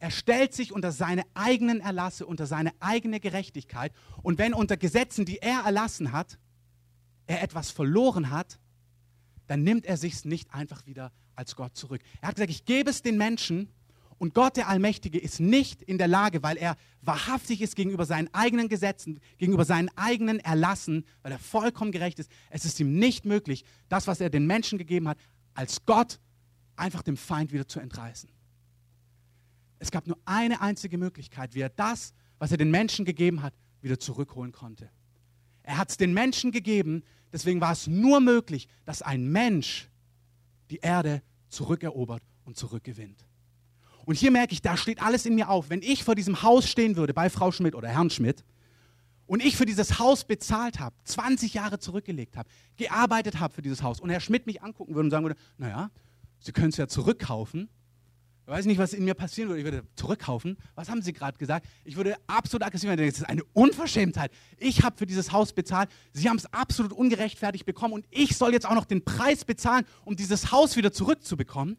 er 0.00 0.10
stellt 0.10 0.54
sich 0.54 0.72
unter 0.72 0.92
seine 0.92 1.24
eigenen 1.34 1.80
Erlasse, 1.80 2.24
unter 2.24 2.46
seine 2.46 2.72
eigene 2.80 3.20
Gerechtigkeit. 3.20 3.92
Und 4.22 4.38
wenn 4.38 4.54
unter 4.54 4.78
Gesetzen, 4.78 5.26
die 5.26 5.38
er 5.38 5.60
erlassen 5.60 6.12
hat, 6.12 6.38
er 7.26 7.42
etwas 7.42 7.70
verloren 7.70 8.30
hat, 8.30 8.58
dann 9.46 9.62
nimmt 9.62 9.84
er 9.84 9.98
sich 9.98 10.24
nicht 10.24 10.52
einfach 10.54 10.86
wieder 10.86 11.12
als 11.34 11.54
Gott 11.54 11.76
zurück. 11.76 12.00
Er 12.22 12.28
hat 12.28 12.36
gesagt, 12.36 12.50
ich 12.50 12.64
gebe 12.64 12.88
es 12.88 13.02
den 13.02 13.18
Menschen 13.18 13.68
und 14.16 14.32
Gott 14.32 14.56
der 14.56 14.68
Allmächtige 14.68 15.18
ist 15.18 15.38
nicht 15.38 15.82
in 15.82 15.98
der 15.98 16.08
Lage, 16.08 16.42
weil 16.42 16.56
er 16.56 16.76
wahrhaftig 17.02 17.60
ist 17.60 17.76
gegenüber 17.76 18.06
seinen 18.06 18.32
eigenen 18.32 18.68
Gesetzen, 18.68 19.20
gegenüber 19.36 19.66
seinen 19.66 19.90
eigenen 19.96 20.40
Erlassen, 20.40 21.04
weil 21.22 21.32
er 21.32 21.38
vollkommen 21.38 21.92
gerecht 21.92 22.18
ist. 22.18 22.30
Es 22.48 22.64
ist 22.64 22.80
ihm 22.80 22.98
nicht 22.98 23.26
möglich, 23.26 23.64
das, 23.90 24.06
was 24.06 24.20
er 24.20 24.30
den 24.30 24.46
Menschen 24.46 24.78
gegeben 24.78 25.08
hat, 25.08 25.18
als 25.52 25.84
Gott 25.84 26.20
einfach 26.76 27.02
dem 27.02 27.18
Feind 27.18 27.52
wieder 27.52 27.68
zu 27.68 27.80
entreißen. 27.80 28.30
Es 29.80 29.90
gab 29.90 30.06
nur 30.06 30.18
eine 30.26 30.60
einzige 30.60 30.98
Möglichkeit, 30.98 31.54
wie 31.54 31.60
er 31.60 31.70
das, 31.70 32.14
was 32.38 32.52
er 32.52 32.58
den 32.58 32.70
Menschen 32.70 33.04
gegeben 33.04 33.42
hat, 33.42 33.54
wieder 33.80 33.98
zurückholen 33.98 34.52
konnte. 34.52 34.90
Er 35.62 35.78
hat 35.78 35.90
es 35.90 35.96
den 35.96 36.14
Menschen 36.14 36.52
gegeben, 36.52 37.02
deswegen 37.32 37.60
war 37.60 37.72
es 37.72 37.86
nur 37.86 38.20
möglich, 38.20 38.68
dass 38.84 39.02
ein 39.02 39.26
Mensch 39.32 39.88
die 40.70 40.78
Erde 40.78 41.22
zurückerobert 41.48 42.22
und 42.44 42.56
zurückgewinnt. 42.56 43.26
Und 44.04 44.16
hier 44.16 44.30
merke 44.30 44.52
ich, 44.52 44.62
da 44.62 44.76
steht 44.76 45.02
alles 45.02 45.26
in 45.26 45.34
mir 45.34 45.48
auf. 45.48 45.70
Wenn 45.70 45.82
ich 45.82 46.04
vor 46.04 46.14
diesem 46.14 46.42
Haus 46.42 46.68
stehen 46.68 46.96
würde, 46.96 47.14
bei 47.14 47.30
Frau 47.30 47.50
Schmidt 47.50 47.74
oder 47.74 47.88
Herrn 47.88 48.10
Schmidt, 48.10 48.44
und 49.26 49.44
ich 49.44 49.56
für 49.56 49.64
dieses 49.64 50.00
Haus 50.00 50.24
bezahlt 50.24 50.80
habe, 50.80 50.96
20 51.04 51.54
Jahre 51.54 51.78
zurückgelegt 51.78 52.36
habe, 52.36 52.48
gearbeitet 52.76 53.38
habe 53.38 53.54
für 53.54 53.62
dieses 53.62 53.80
Haus 53.82 54.00
und 54.00 54.10
Herr 54.10 54.18
Schmidt 54.18 54.46
mich 54.46 54.60
angucken 54.60 54.94
würde 54.94 55.06
und 55.06 55.10
sagen 55.10 55.24
würde, 55.24 55.38
naja, 55.56 55.90
Sie 56.40 56.50
können 56.50 56.70
es 56.70 56.76
ja 56.78 56.88
zurückkaufen, 56.88 57.68
weiß 58.50 58.66
nicht, 58.66 58.78
was 58.78 58.92
in 58.92 59.04
mir 59.04 59.14
passieren 59.14 59.48
würde. 59.48 59.60
Ich 59.60 59.64
würde 59.64 59.84
zurückkaufen. 59.94 60.58
Was 60.74 60.90
haben 60.90 61.02
Sie 61.02 61.12
gerade 61.12 61.38
gesagt? 61.38 61.66
Ich 61.84 61.96
würde 61.96 62.16
absolut 62.26 62.66
aggressiv 62.66 62.88
werden. 62.88 63.06
Das 63.06 63.18
ist 63.18 63.28
eine 63.28 63.44
Unverschämtheit. 63.52 64.32
Ich 64.58 64.82
habe 64.82 64.96
für 64.96 65.06
dieses 65.06 65.32
Haus 65.32 65.52
bezahlt. 65.52 65.88
Sie 66.12 66.28
haben 66.28 66.36
es 66.36 66.52
absolut 66.52 66.92
ungerechtfertigt 66.92 67.64
bekommen 67.64 67.94
und 67.94 68.06
ich 68.10 68.36
soll 68.36 68.52
jetzt 68.52 68.66
auch 68.66 68.74
noch 68.74 68.84
den 68.84 69.04
Preis 69.04 69.44
bezahlen, 69.44 69.86
um 70.04 70.16
dieses 70.16 70.50
Haus 70.50 70.76
wieder 70.76 70.92
zurückzubekommen. 70.92 71.76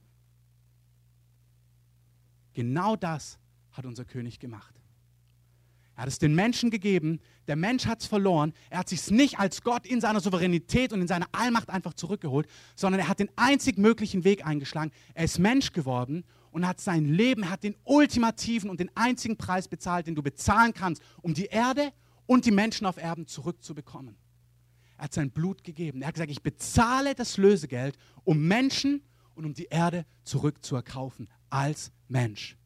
Genau 2.53 2.95
das 2.95 3.37
hat 3.71 3.85
unser 3.85 4.05
König 4.05 4.39
gemacht. 4.39 4.75
Er 5.95 6.03
hat 6.03 6.07
es 6.07 6.19
den 6.19 6.33
Menschen 6.33 6.71
gegeben, 6.71 7.19
der 7.47 7.57
Mensch 7.57 7.85
hat 7.85 7.99
es 7.99 8.07
verloren, 8.07 8.53
er 8.69 8.79
hat 8.79 8.89
sich 8.89 9.11
nicht 9.11 9.39
als 9.39 9.61
Gott 9.61 9.85
in 9.85 9.99
seiner 9.99 10.21
Souveränität 10.21 10.93
und 10.93 11.01
in 11.01 11.07
seiner 11.07 11.27
Allmacht 11.33 11.69
einfach 11.69 11.93
zurückgeholt, 11.93 12.47
sondern 12.75 13.01
er 13.01 13.07
hat 13.07 13.19
den 13.19 13.29
einzig 13.35 13.77
möglichen 13.77 14.23
Weg 14.23 14.45
eingeschlagen. 14.45 14.91
Er 15.13 15.25
ist 15.25 15.37
Mensch 15.37 15.73
geworden 15.73 16.23
und 16.51 16.67
hat 16.67 16.79
sein 16.79 17.05
Leben, 17.05 17.49
hat 17.49 17.63
den 17.63 17.75
ultimativen 17.83 18.69
und 18.69 18.79
den 18.79 18.91
einzigen 18.95 19.37
Preis 19.37 19.67
bezahlt, 19.67 20.07
den 20.07 20.15
du 20.15 20.21
bezahlen 20.21 20.73
kannst, 20.73 21.01
um 21.21 21.33
die 21.33 21.45
Erde 21.45 21.91
und 22.25 22.45
die 22.45 22.51
Menschen 22.51 22.85
auf 22.85 22.97
Erden 22.97 23.25
zurückzubekommen. 23.27 24.15
Er 24.97 25.05
hat 25.05 25.13
sein 25.13 25.31
Blut 25.31 25.63
gegeben. 25.63 26.01
Er 26.01 26.09
hat 26.09 26.15
gesagt, 26.15 26.31
ich 26.31 26.43
bezahle 26.43 27.15
das 27.15 27.37
Lösegeld, 27.37 27.97
um 28.23 28.47
Menschen 28.47 29.01
und 29.33 29.45
um 29.45 29.53
die 29.53 29.65
Erde 29.65 30.05
zurückzuerkaufen 30.23 31.27
als 31.49 31.91
Mensch. 32.07 32.57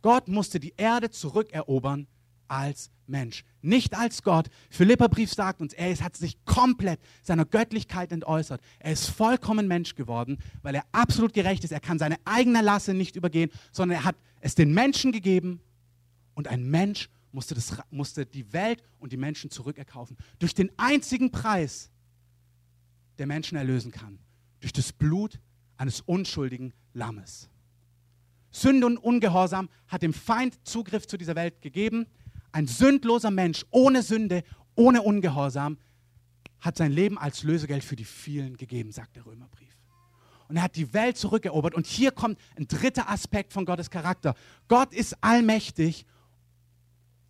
Gott 0.00 0.28
musste 0.28 0.58
die 0.58 0.74
Erde 0.76 1.10
zurückerobern 1.10 2.08
als 2.52 2.90
Mensch, 3.06 3.44
nicht 3.62 3.96
als 3.96 4.22
Gott. 4.22 4.48
Philipperbrief 4.68 5.32
sagt 5.32 5.62
uns, 5.62 5.72
er 5.72 5.96
hat 5.96 6.16
sich 6.16 6.36
komplett 6.44 7.00
seiner 7.22 7.46
Göttlichkeit 7.46 8.12
entäußert. 8.12 8.60
Er 8.78 8.92
ist 8.92 9.08
vollkommen 9.08 9.66
Mensch 9.66 9.94
geworden, 9.94 10.38
weil 10.60 10.74
er 10.74 10.84
absolut 10.92 11.32
gerecht 11.32 11.64
ist. 11.64 11.72
Er 11.72 11.80
kann 11.80 11.98
seine 11.98 12.16
eigene 12.26 12.60
Lasse 12.60 12.92
nicht 12.92 13.16
übergehen, 13.16 13.50
sondern 13.72 14.00
er 14.00 14.04
hat 14.04 14.16
es 14.40 14.54
den 14.54 14.74
Menschen 14.74 15.12
gegeben 15.12 15.60
und 16.34 16.46
ein 16.46 16.68
Mensch 16.68 17.08
musste, 17.32 17.54
das, 17.54 17.74
musste 17.90 18.26
die 18.26 18.52
Welt 18.52 18.82
und 19.00 19.12
die 19.12 19.16
Menschen 19.16 19.50
zurückerkaufen. 19.50 20.18
Durch 20.38 20.54
den 20.54 20.70
einzigen 20.76 21.30
Preis, 21.30 21.90
der 23.18 23.26
Menschen 23.26 23.56
erlösen 23.56 23.92
kann. 23.92 24.18
Durch 24.60 24.74
das 24.74 24.92
Blut 24.92 25.40
eines 25.78 26.02
unschuldigen 26.02 26.74
Lammes. 26.92 27.48
Sünde 28.50 28.86
und 28.86 28.98
Ungehorsam 28.98 29.70
hat 29.88 30.02
dem 30.02 30.12
Feind 30.12 30.58
Zugriff 30.66 31.06
zu 31.06 31.16
dieser 31.16 31.34
Welt 31.34 31.62
gegeben. 31.62 32.06
Ein 32.52 32.66
sündloser 32.66 33.30
Mensch 33.30 33.64
ohne 33.70 34.02
Sünde, 34.02 34.44
ohne 34.74 35.02
Ungehorsam 35.02 35.78
hat 36.60 36.76
sein 36.76 36.92
Leben 36.92 37.18
als 37.18 37.42
Lösegeld 37.42 37.82
für 37.82 37.96
die 37.96 38.04
vielen 38.04 38.56
gegeben, 38.56 38.92
sagt 38.92 39.16
der 39.16 39.26
Römerbrief. 39.26 39.76
Und 40.48 40.56
er 40.56 40.62
hat 40.62 40.76
die 40.76 40.92
Welt 40.92 41.16
zurückerobert. 41.16 41.74
Und 41.74 41.86
hier 41.86 42.12
kommt 42.12 42.38
ein 42.56 42.68
dritter 42.68 43.08
Aspekt 43.08 43.52
von 43.52 43.64
Gottes 43.64 43.90
Charakter. 43.90 44.34
Gott 44.68 44.92
ist 44.92 45.16
allmächtig 45.22 46.06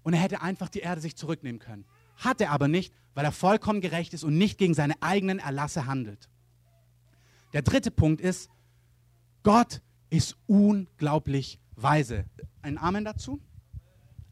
und 0.03 0.13
er 0.13 0.21
hätte 0.21 0.43
einfach 0.43 0.69
die 0.69 0.81
Erde 0.81 1.01
sich 1.01 1.17
zurücknehmen 1.17 1.61
können. 1.61 1.85
Hat 2.17 2.41
er 2.41 2.51
aber 2.51 2.69
nicht, 2.69 2.93
weil 3.15 3.25
er 3.25 3.33
vollkommen 3.33 3.81
gerecht 3.81 4.13
ist 4.13 4.25
und 4.25 4.37
nicht 4.37 4.59
gegen 4.59 4.75
seine 4.75 5.01
eigenen 5.01 5.39
Erlasse 5.39 5.87
handelt. 5.87 6.29
Der 7.53 7.63
dritte 7.63 7.91
Punkt 7.91 8.21
ist, 8.21 8.51
Gott 9.43 9.83
ist 10.11 10.37
unglaublich 10.47 11.59
weise. 11.77 12.25
Ein 12.61 12.77
Amen 12.77 13.05
dazu? 13.05 13.41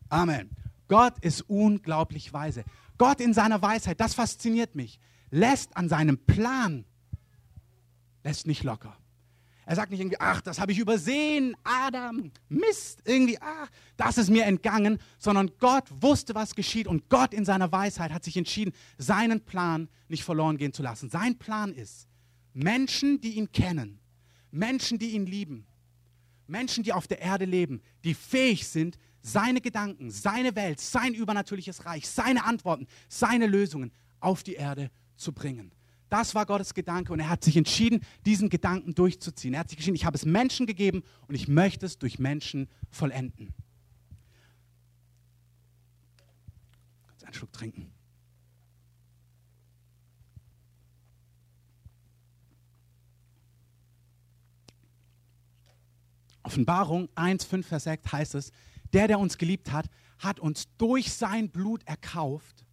Amen. 0.08 0.50
Gott 0.90 1.20
ist 1.20 1.42
unglaublich 1.42 2.32
weise. 2.32 2.64
Gott 2.98 3.20
in 3.20 3.32
seiner 3.32 3.62
Weisheit, 3.62 4.00
das 4.00 4.12
fasziniert 4.12 4.74
mich, 4.74 4.98
lässt 5.30 5.76
an 5.76 5.88
seinem 5.88 6.18
Plan, 6.18 6.84
lässt 8.24 8.48
nicht 8.48 8.64
locker. 8.64 8.96
Er 9.66 9.76
sagt 9.76 9.92
nicht 9.92 10.00
irgendwie, 10.00 10.18
ach, 10.18 10.40
das 10.40 10.58
habe 10.58 10.72
ich 10.72 10.80
übersehen, 10.80 11.56
Adam, 11.62 12.32
Mist, 12.48 13.02
irgendwie, 13.04 13.38
ach, 13.40 13.70
das 13.96 14.18
ist 14.18 14.30
mir 14.30 14.46
entgangen, 14.46 14.98
sondern 15.16 15.52
Gott 15.60 15.84
wusste, 15.90 16.34
was 16.34 16.56
geschieht 16.56 16.88
und 16.88 17.08
Gott 17.08 17.34
in 17.34 17.44
seiner 17.44 17.70
Weisheit 17.70 18.12
hat 18.12 18.24
sich 18.24 18.36
entschieden, 18.36 18.72
seinen 18.98 19.42
Plan 19.42 19.88
nicht 20.08 20.24
verloren 20.24 20.56
gehen 20.56 20.72
zu 20.72 20.82
lassen. 20.82 21.08
Sein 21.08 21.38
Plan 21.38 21.72
ist, 21.72 22.08
Menschen, 22.52 23.20
die 23.20 23.34
ihn 23.34 23.52
kennen, 23.52 24.00
Menschen, 24.50 24.98
die 24.98 25.10
ihn 25.10 25.26
lieben, 25.26 25.68
Menschen, 26.48 26.82
die 26.82 26.92
auf 26.92 27.06
der 27.06 27.20
Erde 27.20 27.44
leben, 27.44 27.80
die 28.02 28.14
fähig 28.14 28.66
sind, 28.66 28.98
seine 29.22 29.60
Gedanken, 29.60 30.10
seine 30.10 30.54
Welt, 30.56 30.80
sein 30.80 31.14
übernatürliches 31.14 31.84
Reich, 31.84 32.08
seine 32.08 32.44
Antworten, 32.44 32.86
seine 33.08 33.46
Lösungen 33.46 33.92
auf 34.20 34.42
die 34.42 34.54
Erde 34.54 34.90
zu 35.16 35.32
bringen. 35.32 35.72
Das 36.08 36.34
war 36.34 36.44
Gottes 36.44 36.74
Gedanke 36.74 37.12
und 37.12 37.20
er 37.20 37.28
hat 37.28 37.44
sich 37.44 37.56
entschieden, 37.56 38.00
diesen 38.26 38.48
Gedanken 38.48 38.94
durchzuziehen. 38.94 39.54
Er 39.54 39.60
hat 39.60 39.70
sich 39.70 39.78
entschieden, 39.78 39.94
ich 39.94 40.04
habe 40.04 40.16
es 40.16 40.24
Menschen 40.24 40.66
gegeben 40.66 41.02
und 41.28 41.36
ich 41.36 41.46
möchte 41.46 41.86
es 41.86 41.98
durch 41.98 42.18
Menschen 42.18 42.68
vollenden. 42.90 43.54
Kannst 47.06 47.24
einen 47.24 47.34
Schluck 47.34 47.52
trinken. 47.52 47.92
Offenbarung 56.42 57.08
1, 57.14 57.44
5, 57.44 57.64
Vers 57.64 57.84
6 57.84 58.12
heißt 58.12 58.34
es, 58.34 58.50
der, 58.92 59.08
der 59.08 59.18
uns 59.18 59.38
geliebt 59.38 59.72
hat, 59.72 59.86
hat 60.18 60.40
uns 60.40 60.68
durch 60.76 61.12
sein 61.12 61.50
Blut 61.50 61.82
erkauft 61.86 62.66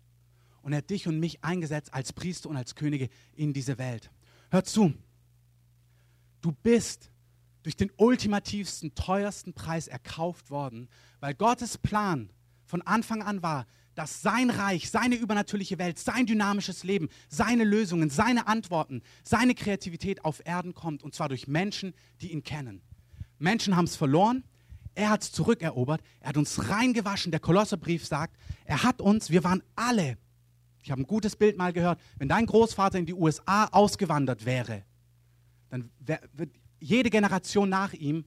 und 0.61 0.73
er 0.73 0.79
hat 0.79 0.89
dich 0.89 1.07
und 1.07 1.19
mich 1.19 1.43
eingesetzt 1.43 1.93
als 1.93 2.11
Priester 2.13 2.49
und 2.49 2.57
als 2.57 2.75
Könige 2.75 3.09
in 3.35 3.53
diese 3.53 3.77
Welt. 3.77 4.11
Hör 4.51 4.63
zu, 4.63 4.93
du 6.41 6.51
bist 6.51 7.09
durch 7.63 7.75
den 7.75 7.91
ultimativsten, 7.97 8.95
teuersten 8.95 9.53
Preis 9.53 9.87
erkauft 9.87 10.49
worden, 10.49 10.89
weil 11.19 11.33
Gottes 11.33 11.77
Plan 11.77 12.29
von 12.65 12.81
Anfang 12.81 13.21
an 13.21 13.41
war, 13.43 13.65
dass 13.95 14.21
sein 14.21 14.49
Reich, 14.49 14.91
seine 14.91 15.15
übernatürliche 15.15 15.79
Welt, 15.79 15.97
sein 15.97 16.25
dynamisches 16.27 16.83
Leben, 16.83 17.09
seine 17.29 17.63
Lösungen, 17.63 18.09
seine 18.09 18.47
Antworten, 18.47 19.01
seine 19.23 19.55
Kreativität 19.55 20.23
auf 20.23 20.45
Erden 20.45 20.75
kommt, 20.75 21.01
und 21.01 21.15
zwar 21.15 21.29
durch 21.29 21.47
Menschen, 21.47 21.93
die 22.21 22.31
ihn 22.31 22.43
kennen. 22.43 22.81
Menschen 23.39 23.75
haben 23.75 23.85
es 23.85 23.95
verloren, 23.95 24.43
er 24.97 25.09
hat 25.11 25.23
es 25.23 25.31
zurückerobert, 25.31 26.01
er 26.19 26.29
hat 26.29 26.37
uns 26.37 26.69
reingewaschen. 26.69 27.31
Der 27.31 27.39
Kolosserbrief 27.39 28.05
sagt, 28.05 28.35
er 28.65 28.83
hat 28.83 28.99
uns, 28.99 29.29
wir 29.29 29.43
waren 29.43 29.61
alle, 29.75 30.17
ich 30.81 30.89
habe 30.89 31.01
ein 31.01 31.07
gutes 31.07 31.35
Bild 31.35 31.57
mal 31.57 31.71
gehört, 31.71 31.99
wenn 32.17 32.27
dein 32.27 32.45
Großvater 32.45 32.97
in 32.97 33.05
die 33.05 33.13
USA 33.13 33.65
ausgewandert 33.65 34.45
wäre, 34.45 34.83
dann 35.69 35.89
wär, 35.99 36.21
wird 36.33 36.49
jede 36.79 37.09
Generation 37.09 37.69
nach 37.69 37.93
ihm 37.93 38.25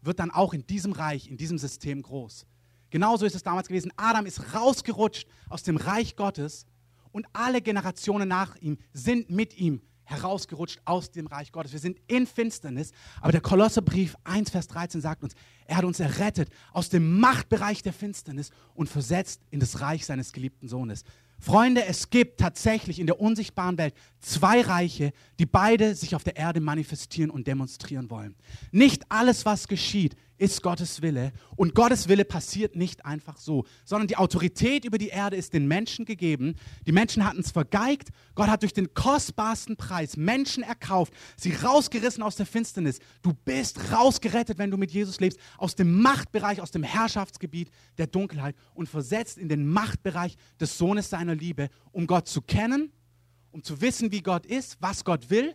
wird 0.00 0.18
dann 0.18 0.30
auch 0.30 0.54
in 0.54 0.66
diesem 0.66 0.92
Reich, 0.92 1.28
in 1.28 1.36
diesem 1.36 1.58
System 1.58 2.02
groß. 2.02 2.46
Genauso 2.90 3.26
ist 3.26 3.34
es 3.34 3.42
damals 3.42 3.68
gewesen. 3.68 3.92
Adam 3.96 4.26
ist 4.26 4.54
rausgerutscht 4.54 5.28
aus 5.48 5.62
dem 5.62 5.76
Reich 5.76 6.16
Gottes 6.16 6.66
und 7.12 7.26
alle 7.32 7.60
Generationen 7.60 8.28
nach 8.28 8.56
ihm 8.56 8.78
sind 8.92 9.30
mit 9.30 9.56
ihm 9.58 9.82
herausgerutscht 10.08 10.80
aus 10.84 11.10
dem 11.10 11.26
Reich 11.26 11.52
Gottes. 11.52 11.72
Wir 11.72 11.80
sind 11.80 11.98
in 12.06 12.26
Finsternis, 12.26 12.92
aber 13.20 13.32
der 13.32 13.42
Kolosserbrief 13.42 14.16
1, 14.24 14.50
Vers 14.50 14.66
13 14.68 15.00
sagt 15.00 15.22
uns, 15.22 15.34
er 15.66 15.76
hat 15.76 15.84
uns 15.84 16.00
errettet 16.00 16.48
aus 16.72 16.88
dem 16.88 17.20
Machtbereich 17.20 17.82
der 17.82 17.92
Finsternis 17.92 18.50
und 18.74 18.88
versetzt 18.88 19.42
in 19.50 19.60
das 19.60 19.80
Reich 19.80 20.06
seines 20.06 20.32
geliebten 20.32 20.66
Sohnes. 20.66 21.04
Freunde, 21.40 21.84
es 21.84 22.10
gibt 22.10 22.40
tatsächlich 22.40 22.98
in 22.98 23.06
der 23.06 23.20
unsichtbaren 23.20 23.78
Welt 23.78 23.94
zwei 24.18 24.60
Reiche, 24.60 25.12
die 25.38 25.46
beide 25.46 25.94
sich 25.94 26.16
auf 26.16 26.24
der 26.24 26.36
Erde 26.36 26.60
manifestieren 26.60 27.30
und 27.30 27.46
demonstrieren 27.46 28.10
wollen. 28.10 28.34
Nicht 28.72 29.04
alles, 29.08 29.44
was 29.44 29.68
geschieht, 29.68 30.16
ist 30.38 30.62
Gottes 30.62 31.02
Wille. 31.02 31.32
Und 31.56 31.74
Gottes 31.74 32.08
Wille 32.08 32.24
passiert 32.24 32.76
nicht 32.76 33.04
einfach 33.04 33.36
so, 33.36 33.64
sondern 33.84 34.06
die 34.06 34.16
Autorität 34.16 34.84
über 34.84 34.98
die 34.98 35.08
Erde 35.08 35.36
ist 35.36 35.52
den 35.52 35.66
Menschen 35.66 36.04
gegeben. 36.04 36.54
Die 36.86 36.92
Menschen 36.92 37.24
hatten 37.24 37.40
es 37.40 37.50
vergeigt. 37.50 38.08
Gott 38.34 38.48
hat 38.48 38.62
durch 38.62 38.72
den 38.72 38.94
kostbarsten 38.94 39.76
Preis 39.76 40.16
Menschen 40.16 40.62
erkauft, 40.62 41.12
sie 41.36 41.52
rausgerissen 41.52 42.22
aus 42.22 42.36
der 42.36 42.46
Finsternis. 42.46 43.00
Du 43.22 43.34
bist 43.34 43.92
rausgerettet, 43.92 44.58
wenn 44.58 44.70
du 44.70 44.76
mit 44.76 44.92
Jesus 44.92 45.20
lebst, 45.20 45.38
aus 45.58 45.74
dem 45.74 46.00
Machtbereich, 46.00 46.60
aus 46.60 46.70
dem 46.70 46.82
Herrschaftsgebiet 46.82 47.70
der 47.98 48.06
Dunkelheit 48.06 48.56
und 48.74 48.88
versetzt 48.88 49.38
in 49.38 49.48
den 49.48 49.66
Machtbereich 49.68 50.36
des 50.60 50.78
Sohnes 50.78 51.10
seiner 51.10 51.34
Liebe, 51.34 51.68
um 51.92 52.06
Gott 52.06 52.28
zu 52.28 52.42
kennen, 52.42 52.92
um 53.50 53.62
zu 53.62 53.80
wissen, 53.80 54.12
wie 54.12 54.22
Gott 54.22 54.46
ist, 54.46 54.76
was 54.80 55.04
Gott 55.04 55.30
will, 55.30 55.54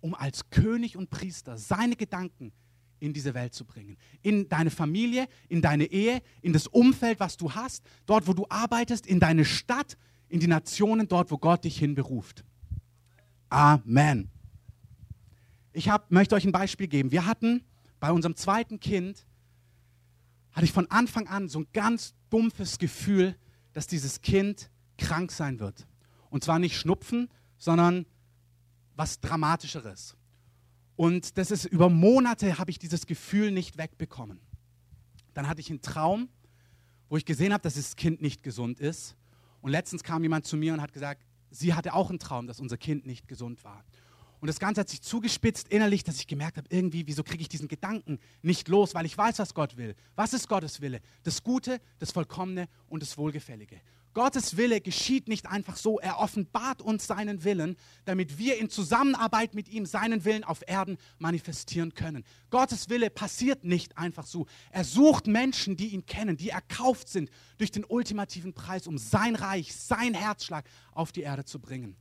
um 0.00 0.14
als 0.14 0.50
König 0.50 0.96
und 0.96 1.08
Priester 1.08 1.56
seine 1.56 1.96
Gedanken 1.96 2.52
in 3.00 3.12
diese 3.12 3.34
Welt 3.34 3.54
zu 3.54 3.64
bringen. 3.64 3.96
In 4.22 4.48
deine 4.48 4.70
Familie, 4.70 5.28
in 5.48 5.62
deine 5.62 5.84
Ehe, 5.84 6.22
in 6.42 6.52
das 6.52 6.66
Umfeld, 6.66 7.20
was 7.20 7.36
du 7.36 7.52
hast, 7.52 7.84
dort, 8.06 8.26
wo 8.26 8.32
du 8.32 8.46
arbeitest, 8.48 9.06
in 9.06 9.20
deine 9.20 9.44
Stadt, 9.44 9.96
in 10.28 10.40
die 10.40 10.46
Nationen, 10.46 11.08
dort, 11.08 11.30
wo 11.30 11.38
Gott 11.38 11.64
dich 11.64 11.78
hinberuft. 11.78 12.44
Amen. 13.48 14.30
Ich 15.72 15.88
hab, 15.88 16.10
möchte 16.10 16.34
euch 16.34 16.44
ein 16.44 16.52
Beispiel 16.52 16.86
geben. 16.86 17.10
Wir 17.10 17.26
hatten 17.26 17.64
bei 18.00 18.10
unserem 18.10 18.36
zweiten 18.36 18.80
Kind, 18.80 19.26
hatte 20.52 20.64
ich 20.64 20.72
von 20.72 20.90
Anfang 20.90 21.26
an 21.26 21.48
so 21.48 21.60
ein 21.60 21.66
ganz 21.72 22.14
dumpfes 22.30 22.78
Gefühl, 22.78 23.36
dass 23.72 23.86
dieses 23.86 24.20
Kind 24.20 24.70
krank 24.98 25.32
sein 25.32 25.58
wird. 25.58 25.86
Und 26.30 26.44
zwar 26.44 26.58
nicht 26.58 26.76
Schnupfen, 26.76 27.28
sondern 27.58 28.06
was 28.96 29.20
Dramatischeres. 29.20 30.16
Und 30.96 31.38
das 31.38 31.50
ist 31.50 31.64
über 31.64 31.88
Monate 31.88 32.58
habe 32.58 32.70
ich 32.70 32.78
dieses 32.78 33.06
Gefühl 33.06 33.50
nicht 33.50 33.78
wegbekommen. 33.78 34.40
Dann 35.34 35.48
hatte 35.48 35.60
ich 35.60 35.70
einen 35.70 35.82
Traum, 35.82 36.28
wo 37.08 37.16
ich 37.16 37.24
gesehen 37.24 37.52
habe, 37.52 37.62
dass 37.62 37.74
das 37.74 37.96
Kind 37.96 38.22
nicht 38.22 38.42
gesund 38.42 38.80
ist. 38.80 39.16
Und 39.60 39.70
letztens 39.70 40.02
kam 40.02 40.22
jemand 40.22 40.46
zu 40.46 40.56
mir 40.56 40.72
und 40.72 40.80
hat 40.80 40.92
gesagt, 40.92 41.24
sie 41.50 41.74
hatte 41.74 41.94
auch 41.94 42.10
einen 42.10 42.18
Traum, 42.18 42.46
dass 42.46 42.60
unser 42.60 42.76
Kind 42.76 43.06
nicht 43.06 43.26
gesund 43.28 43.64
war. 43.64 43.84
Und 44.40 44.48
das 44.48 44.60
Ganze 44.60 44.82
hat 44.82 44.90
sich 44.90 45.00
zugespitzt 45.00 45.68
innerlich, 45.68 46.04
dass 46.04 46.18
ich 46.18 46.26
gemerkt 46.26 46.58
habe, 46.58 46.68
irgendwie, 46.70 47.06
wieso 47.06 47.22
kriege 47.22 47.40
ich 47.40 47.48
diesen 47.48 47.66
Gedanken 47.66 48.18
nicht 48.42 48.68
los, 48.68 48.94
weil 48.94 49.06
ich 49.06 49.16
weiß, 49.16 49.38
was 49.38 49.54
Gott 49.54 49.78
will. 49.78 49.94
Was 50.16 50.34
ist 50.34 50.48
Gottes 50.48 50.82
Wille? 50.82 51.00
Das 51.22 51.42
Gute, 51.42 51.80
das 51.98 52.12
Vollkommene 52.12 52.68
und 52.88 53.02
das 53.02 53.16
Wohlgefällige. 53.16 53.80
Gottes 54.14 54.56
Wille 54.56 54.80
geschieht 54.80 55.28
nicht 55.28 55.46
einfach 55.46 55.76
so. 55.76 55.98
Er 55.98 56.18
offenbart 56.18 56.80
uns 56.80 57.06
seinen 57.06 57.44
Willen, 57.44 57.76
damit 58.04 58.38
wir 58.38 58.58
in 58.58 58.70
Zusammenarbeit 58.70 59.54
mit 59.54 59.68
ihm 59.68 59.86
seinen 59.86 60.24
Willen 60.24 60.44
auf 60.44 60.62
Erden 60.66 60.96
manifestieren 61.18 61.94
können. 61.94 62.24
Gottes 62.50 62.88
Wille 62.88 63.10
passiert 63.10 63.64
nicht 63.64 63.98
einfach 63.98 64.26
so. 64.26 64.46
Er 64.70 64.84
sucht 64.84 65.26
Menschen, 65.26 65.76
die 65.76 65.88
ihn 65.88 66.06
kennen, 66.06 66.36
die 66.36 66.50
erkauft 66.50 67.08
sind 67.08 67.28
durch 67.58 67.72
den 67.72 67.84
ultimativen 67.84 68.54
Preis, 68.54 68.86
um 68.86 68.98
sein 68.98 69.34
Reich, 69.34 69.74
sein 69.74 70.14
Herzschlag 70.14 70.64
auf 70.92 71.12
die 71.12 71.22
Erde 71.22 71.44
zu 71.44 71.58
bringen. 71.58 71.96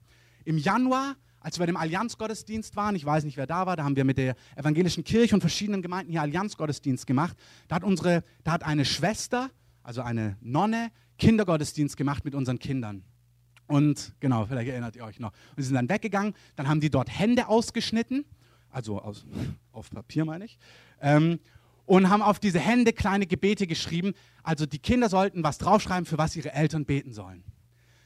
Im 0.46 0.58
Januar 0.58 1.16
als 1.44 1.58
wir 1.58 1.64
bei 1.64 1.66
dem 1.66 1.78
Allianzgottesdienst 1.78 2.78
waren, 2.78 2.96
ich 2.96 3.04
weiß 3.04 3.26
nicht, 3.26 3.36
wer 3.36 3.46
da 3.46 3.66
war, 3.66 3.76
da 3.76 3.84
haben 3.84 3.98
wir 3.98 4.06
mit 4.06 4.18
der 4.18 4.36
evangelischen 4.56 5.04
Kirche 5.04 5.36
und 5.36 5.42
verschiedenen 5.42 5.82
Gemeinden 5.82 6.10
hier 6.10 6.22
Allianzgottesdienst 6.22 7.06
gemacht. 7.06 7.38
Da 7.68 7.76
hat, 7.76 7.84
unsere, 7.84 8.24
da 8.46 8.54
hat 8.54 8.64
eine 8.64 8.86
Schwester, 8.86 9.50
also 9.84 10.02
eine 10.02 10.38
Nonne, 10.40 10.90
Kindergottesdienst 11.18 11.98
gemacht 11.98 12.26
mit 12.26 12.36
unseren 12.36 12.60
Kindern. 12.60 13.04
Und 13.68 14.14
genau, 14.20 14.46
vielleicht 14.46 14.70
erinnert 14.70 14.96
ihr 14.96 15.04
euch 15.04 15.20
noch. 15.20 15.32
Und 15.32 15.64
sie 15.64 15.64
sind 15.64 15.76
dann 15.76 15.90
weggegangen, 15.90 16.34
dann 16.56 16.68
haben 16.68 16.82
die 16.82 16.90
dort 16.90 17.10
Hände 17.10 17.48
ausgeschnitten, 17.48 18.26
also 18.70 19.02
aus, 19.02 19.26
auf 19.72 19.90
Papier 19.90 20.26
meine 20.26 20.46
ich, 20.46 20.58
ähm, 21.02 21.40
und 21.86 22.10
haben 22.10 22.22
auf 22.22 22.40
diese 22.40 22.60
Hände 22.60 22.94
kleine 22.94 23.26
Gebete 23.26 23.68
geschrieben. 23.68 24.14
Also 24.42 24.66
die 24.66 24.80
Kinder 24.80 25.10
sollten 25.10 25.44
was 25.44 25.58
draufschreiben, 25.58 26.06
für 26.06 26.18
was 26.18 26.36
ihre 26.36 26.54
Eltern 26.54 26.86
beten 26.86 27.14
sollen. 27.14 27.44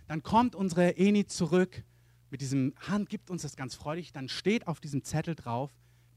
Dann 0.07 0.23
kommt 0.23 0.55
unsere 0.55 0.97
Eni 0.97 1.25
zurück 1.25 1.83
mit 2.29 2.41
diesem 2.41 2.73
Hand, 2.87 3.09
gibt 3.09 3.29
uns 3.29 3.41
das 3.41 3.55
ganz 3.55 3.75
freudig, 3.75 4.13
dann 4.13 4.29
steht 4.29 4.67
auf 4.67 4.79
diesem 4.79 5.03
Zettel 5.03 5.35
drauf, 5.35 5.71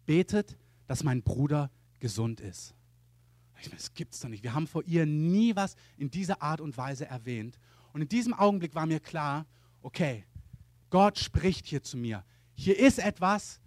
betet, 0.07 0.57
dass 0.87 1.05
mein 1.05 1.23
Bruder 1.23 1.71
gesund 1.99 2.41
ist. 2.41 2.75
Ich 3.61 3.69
meine, 3.69 3.77
das 3.77 3.95
gibt 3.95 4.15
es 4.15 4.21
doch 4.21 4.29
nicht. 4.29 4.43
Wir 4.43 4.55
haben 4.55 4.67
vor 4.67 4.83
ihr 4.85 5.07
nie 5.07 5.55
was 5.55 5.77
in 5.97 6.11
dieser 6.11 6.43
Art 6.43 6.61
und 6.61 6.77
Weise 6.77 7.07
erwähnt. 7.07 7.59
Und 7.93 8.03
in 8.03 8.09
diesem 8.09 8.33
Augenblick 8.33 8.75
war 8.75 8.87
mir 8.87 9.01
klar, 9.01 9.47
okay, 9.83 10.25
Gott 10.89 11.19
spricht 11.19 11.67
hier 11.67 11.83
zu 11.83 11.97
mir. 11.97 12.25
Hier 12.55 12.79
ist 12.79 12.99
etwas 12.99 13.61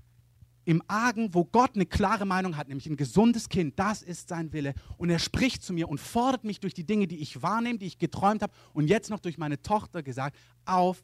im 0.65 0.81
Argen, 0.87 1.33
wo 1.33 1.43
Gott 1.43 1.75
eine 1.75 1.85
klare 1.85 2.25
Meinung 2.25 2.55
hat, 2.55 2.69
nämlich 2.69 2.87
ein 2.87 2.95
gesundes 2.95 3.49
Kind, 3.49 3.77
das 3.77 4.01
ist 4.01 4.29
sein 4.29 4.53
Wille. 4.53 4.73
Und 4.97 5.09
er 5.09 5.19
spricht 5.19 5.61
zu 5.63 5.73
mir 5.73 5.89
und 5.89 5.99
fordert 5.99 6.43
mich 6.43 6.59
durch 6.59 6.73
die 6.73 6.85
Dinge, 6.85 7.07
die 7.07 7.19
ich 7.19 7.41
wahrnehme, 7.41 7.79
die 7.79 7.85
ich 7.85 7.97
geträumt 7.97 8.41
habe 8.41 8.53
und 8.73 8.87
jetzt 8.87 9.09
noch 9.09 9.19
durch 9.19 9.37
meine 9.37 9.61
Tochter 9.61 10.03
gesagt, 10.03 10.37
auf, 10.65 11.03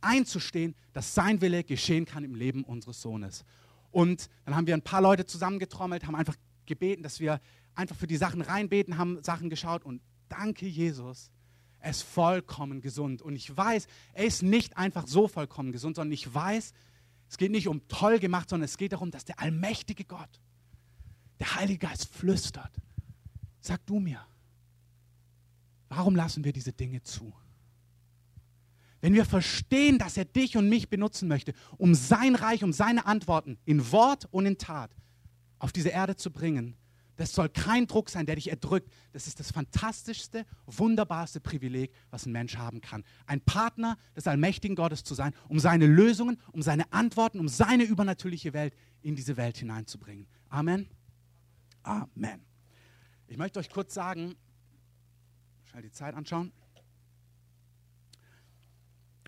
einzustehen, 0.00 0.74
dass 0.92 1.14
sein 1.14 1.40
Wille 1.40 1.64
geschehen 1.64 2.04
kann 2.04 2.24
im 2.24 2.34
Leben 2.34 2.64
unseres 2.64 3.00
Sohnes. 3.00 3.44
Und 3.90 4.28
dann 4.44 4.54
haben 4.54 4.66
wir 4.66 4.74
ein 4.74 4.82
paar 4.82 5.00
Leute 5.00 5.24
zusammengetrommelt, 5.24 6.06
haben 6.06 6.16
einfach 6.16 6.36
gebeten, 6.66 7.02
dass 7.02 7.20
wir 7.20 7.40
einfach 7.76 7.96
für 7.96 8.06
die 8.06 8.16
Sachen 8.16 8.40
reinbeten, 8.40 8.98
haben 8.98 9.22
Sachen 9.22 9.50
geschaut 9.50 9.84
und 9.84 10.00
danke 10.28 10.66
Jesus, 10.66 11.30
er 11.78 11.90
ist 11.90 12.02
vollkommen 12.02 12.80
gesund. 12.80 13.22
Und 13.22 13.36
ich 13.36 13.54
weiß, 13.54 13.86
er 14.14 14.24
ist 14.24 14.42
nicht 14.42 14.76
einfach 14.76 15.06
so 15.06 15.28
vollkommen 15.28 15.72
gesund, 15.72 15.96
sondern 15.96 16.12
ich 16.12 16.34
weiß, 16.34 16.72
es 17.28 17.36
geht 17.38 17.50
nicht 17.50 17.68
um 17.68 17.86
toll 17.88 18.18
gemacht, 18.18 18.48
sondern 18.50 18.64
es 18.64 18.76
geht 18.76 18.92
darum, 18.92 19.10
dass 19.10 19.24
der 19.24 19.40
allmächtige 19.40 20.04
Gott, 20.04 20.40
der 21.38 21.54
Heilige 21.54 21.86
Geist 21.86 22.12
flüstert. 22.12 22.72
Sag 23.60 23.84
du 23.86 24.00
mir, 24.00 24.20
warum 25.88 26.16
lassen 26.16 26.44
wir 26.44 26.52
diese 26.52 26.72
Dinge 26.72 27.02
zu? 27.02 27.32
Wenn 29.00 29.14
wir 29.14 29.24
verstehen, 29.24 29.98
dass 29.98 30.16
er 30.16 30.24
dich 30.24 30.56
und 30.56 30.68
mich 30.68 30.88
benutzen 30.88 31.28
möchte, 31.28 31.52
um 31.76 31.94
sein 31.94 32.34
Reich, 32.34 32.64
um 32.64 32.72
seine 32.72 33.06
Antworten 33.06 33.58
in 33.64 33.92
Wort 33.92 34.26
und 34.32 34.46
in 34.46 34.58
Tat 34.58 34.90
auf 35.58 35.72
diese 35.72 35.90
Erde 35.90 36.16
zu 36.16 36.30
bringen, 36.30 36.76
das 37.16 37.34
soll 37.34 37.48
kein 37.48 37.86
Druck 37.86 38.10
sein, 38.10 38.26
der 38.26 38.36
dich 38.36 38.50
erdrückt. 38.50 38.92
Das 39.12 39.26
ist 39.26 39.40
das 39.40 39.50
fantastischste, 39.50 40.44
wunderbarste 40.66 41.40
Privileg, 41.40 41.92
was 42.10 42.26
ein 42.26 42.32
Mensch 42.32 42.56
haben 42.56 42.80
kann. 42.80 43.04
Ein 43.26 43.40
Partner 43.40 43.96
des 44.14 44.26
allmächtigen 44.26 44.76
Gottes 44.76 45.04
zu 45.04 45.14
sein, 45.14 45.34
um 45.48 45.58
seine 45.58 45.86
Lösungen, 45.86 46.40
um 46.52 46.62
seine 46.62 46.92
Antworten, 46.92 47.40
um 47.40 47.48
seine 47.48 47.84
übernatürliche 47.84 48.52
Welt 48.52 48.74
in 49.02 49.16
diese 49.16 49.36
Welt 49.36 49.56
hineinzubringen. 49.56 50.26
Amen. 50.48 50.88
Amen. 51.82 52.44
Ich 53.28 53.36
möchte 53.36 53.58
euch 53.58 53.70
kurz 53.70 53.94
sagen, 53.94 54.34
schnell 55.64 55.82
die 55.82 55.92
Zeit 55.92 56.14
anschauen 56.14 56.52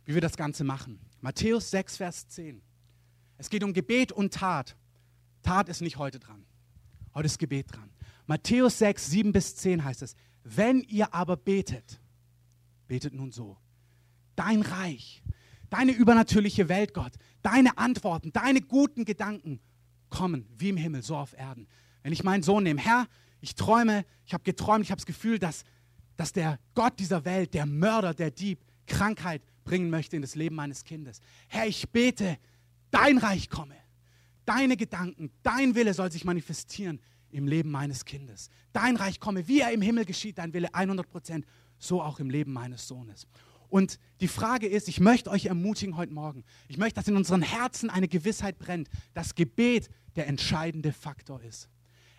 wie 0.09 0.15
wir 0.15 0.23
das 0.23 0.39
Ganze 0.39 0.65
machen. 0.65 0.99
Matthäus 1.21 1.71
6, 1.71 1.99
Vers 1.99 2.29
10. 2.29 2.63
Es 3.37 3.51
geht 3.51 3.63
um 3.63 3.75
Gebet 3.75 4.11
und 4.11 4.33
Tat. 4.33 4.75
Tat 5.43 5.69
ist 5.69 5.83
nicht 5.83 5.99
heute 5.99 6.19
dran. 6.19 6.47
Heute 7.19 7.27
ist 7.27 7.41
Gebet 7.41 7.67
dran. 7.73 7.91
Matthäus 8.29 8.79
6, 8.79 9.11
7 9.11 9.33
bis 9.33 9.57
10 9.57 9.83
heißt 9.83 10.03
es, 10.03 10.15
wenn 10.45 10.83
ihr 10.83 11.13
aber 11.13 11.37
betet, 11.37 12.01
betet 12.87 13.13
nun 13.13 13.33
so, 13.33 13.57
dein 14.37 14.63
Reich, 14.63 15.25
deine 15.69 15.91
übernatürliche 15.91 16.69
Welt, 16.69 16.95
Gott, 16.95 17.15
deine 17.43 17.77
Antworten, 17.77 18.33
deine 18.33 18.61
guten 18.61 19.05
Gedanken 19.05 19.59
kommen 20.11 20.47
wie 20.59 20.69
im 20.69 20.77
Himmel, 20.77 21.03
so 21.03 21.17
auf 21.17 21.37
Erden. 21.37 21.67
Wenn 22.05 22.13
ich 22.13 22.23
meinen 22.23 22.45
Sohn 22.45 22.63
nehme, 22.63 22.81
Herr, 22.81 23.09
ich 23.41 23.57
träume, 23.57 24.05
ich 24.25 24.33
habe 24.33 24.45
geträumt, 24.45 24.85
ich 24.85 24.93
habe 24.93 25.01
das 25.01 25.07
Gefühl, 25.07 25.41
dass, 25.41 25.65
dass 26.17 26.33
der 26.33 26.61
Gott 26.77 27.01
dieser 27.01 27.25
Welt, 27.25 27.53
der 27.53 27.67
Mörder, 27.67 28.15
der 28.15 28.31
Dieb, 28.31 28.61
Krankheit 28.87 29.43
bringen 29.65 29.91
möchte 29.91 30.15
in 30.15 30.23
das 30.23 30.37
Leben 30.37 30.55
meines 30.55 30.85
Kindes. 30.85 31.19
Herr, 31.49 31.67
ich 31.67 31.89
bete, 31.89 32.39
dein 32.93 33.19
Reich 33.19 33.51
komme, 33.51 33.75
deine 34.49 34.77
Gedanken, 34.77 35.31
dein 35.43 35.75
Wille 35.75 35.93
soll 35.93 36.11
sich 36.11 36.25
manifestieren 36.25 37.01
im 37.31 37.47
Leben 37.47 37.71
meines 37.71 38.05
Kindes. 38.05 38.49
Dein 38.73 38.97
Reich 38.97 39.21
komme, 39.21 39.47
wie 39.47 39.61
er 39.61 39.73
im 39.73 39.83
Himmel 39.83 40.07
geschieht, 40.07 40.39
dein 40.39 40.55
Wille 40.55 40.75
100 40.75 41.09
Prozent, 41.09 41.45
so 41.79 42.03
auch 42.03 42.19
im 42.19 42.31
Leben 42.31 42.53
meines 42.53 42.89
Sohnes. 42.89 43.27
Und 43.69 43.99
die 44.21 44.29
Frage 44.29 44.67
ist, 44.67 44.89
ich 44.89 44.99
möchte 44.99 45.31
euch 45.31 45.47
ermutigen 45.47 45.99
heute 45.99 46.15
Morgen, 46.15 46.45
ich 46.69 46.79
möchte, 46.79 46.95
dass 46.95 47.09
in 47.09 47.17
unseren 47.17 47.43
Herzen 47.43 47.91
eine 47.91 48.09
Gewissheit 48.09 48.59
brennt, 48.59 48.89
dass 49.13 49.35
Gebet 49.35 49.91
der 50.17 50.27
entscheidende 50.27 50.93
Faktor 50.93 51.43
ist. 51.43 51.69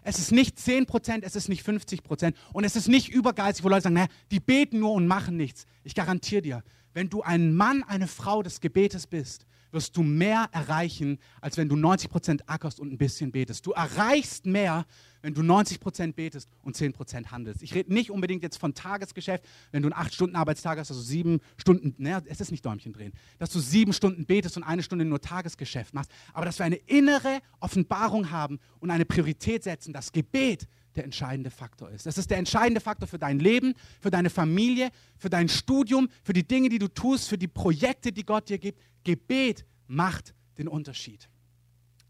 Es 0.04 0.20
ist 0.20 0.32
nicht 0.32 0.60
10 0.60 0.86
Prozent, 0.86 1.24
es 1.24 1.36
ist 1.36 1.50
nicht 1.50 1.64
50 1.64 2.04
Prozent 2.04 2.38
und 2.54 2.64
es 2.64 2.76
ist 2.76 2.88
nicht 2.88 3.10
übergeistig, 3.10 3.66
wo 3.66 3.70
Leute 3.70 3.84
sagen, 3.84 3.96
naja, 3.96 4.08
die 4.32 4.40
beten 4.40 4.80
nur 4.80 4.94
und 4.94 5.08
machen 5.08 5.36
nichts. 5.36 5.66
Ich 5.84 5.96
garantiere 5.96 6.42
dir, 6.42 6.64
wenn 7.00 7.10
du 7.10 7.22
ein 7.22 7.56
Mann, 7.56 7.84
eine 7.84 8.08
Frau 8.08 8.44
des 8.44 8.60
Gebetes 8.60 9.08
bist, 9.08 9.46
wirst 9.72 9.96
du 9.96 10.04
mehr 10.04 10.50
erreichen, 10.52 11.18
als 11.40 11.56
wenn 11.56 11.70
du 11.70 11.78
90 11.78 12.10
Prozent 12.10 12.50
ackerst 12.50 12.78
und 12.78 12.92
ein 12.92 12.98
bisschen 12.98 13.32
betest. 13.32 13.66
Du 13.66 13.72
erreichst 13.72 14.46
mehr, 14.46 14.86
wenn 15.22 15.34
du 15.34 15.42
90 15.42 15.80
Prozent 15.80 16.18
betest 16.18 16.50
und 16.62 16.76
10 16.76 16.92
Prozent 16.92 17.32
handelst. 17.32 17.64
Ich 17.64 17.74
rede 17.74 17.94
nicht 17.94 18.12
unbedingt 18.12 18.44
jetzt 18.44 18.58
von 18.58 18.74
Tagesgeschäft, 18.74 19.46
wenn 19.72 19.82
du 19.82 19.90
einen 19.90 20.08
8-Stunden-Arbeitstag 20.08 20.78
hast, 20.78 20.92
also 20.92 21.02
sieben 21.02 21.40
Stunden, 21.56 21.96
naja, 22.00 22.22
es 22.26 22.42
ist 22.42 22.52
nicht 22.52 22.66
Däumchen 22.66 22.92
drehen, 22.92 23.14
dass 23.38 23.50
du 23.50 23.60
sieben 23.60 23.94
Stunden 23.94 24.26
betest 24.26 24.58
und 24.58 24.64
eine 24.64 24.84
Stunde 24.84 25.06
nur 25.06 25.22
Tagesgeschäft 25.22 25.94
machst, 25.94 26.12
aber 26.34 26.44
dass 26.44 26.60
wir 26.60 26.66
eine 26.66 26.82
innere 26.88 27.40
Offenbarung 27.62 28.30
haben 28.30 28.60
und 28.82 28.92
eine 28.92 29.06
Priorität 29.06 29.64
setzen, 29.64 29.94
das 29.94 30.12
Gebet 30.12 30.68
der 31.00 31.06
entscheidende 31.06 31.50
Faktor 31.50 31.90
ist. 31.90 32.06
Das 32.06 32.18
ist 32.18 32.30
der 32.30 32.38
entscheidende 32.38 32.82
Faktor 32.82 33.08
für 33.08 33.18
dein 33.18 33.40
Leben, 33.40 33.74
für 34.02 34.12
deine 34.12 34.30
Familie, 34.30 34.90
für 35.18 35.30
dein 35.30 35.48
Studium, 35.50 36.10
für 36.24 36.34
die 36.34 36.48
Dinge, 36.48 36.70
die 36.70 36.78
du 36.78 36.90
tust, 36.90 37.30
für 37.30 37.38
die 37.38 37.48
Projekte, 37.48 38.12
die 38.12 38.26
Gott 38.26 38.50
dir 38.50 38.60
gibt. 38.60 38.82
Gebet 39.04 39.66
macht 39.88 40.36
den 40.58 40.68
Unterschied. 40.68 41.30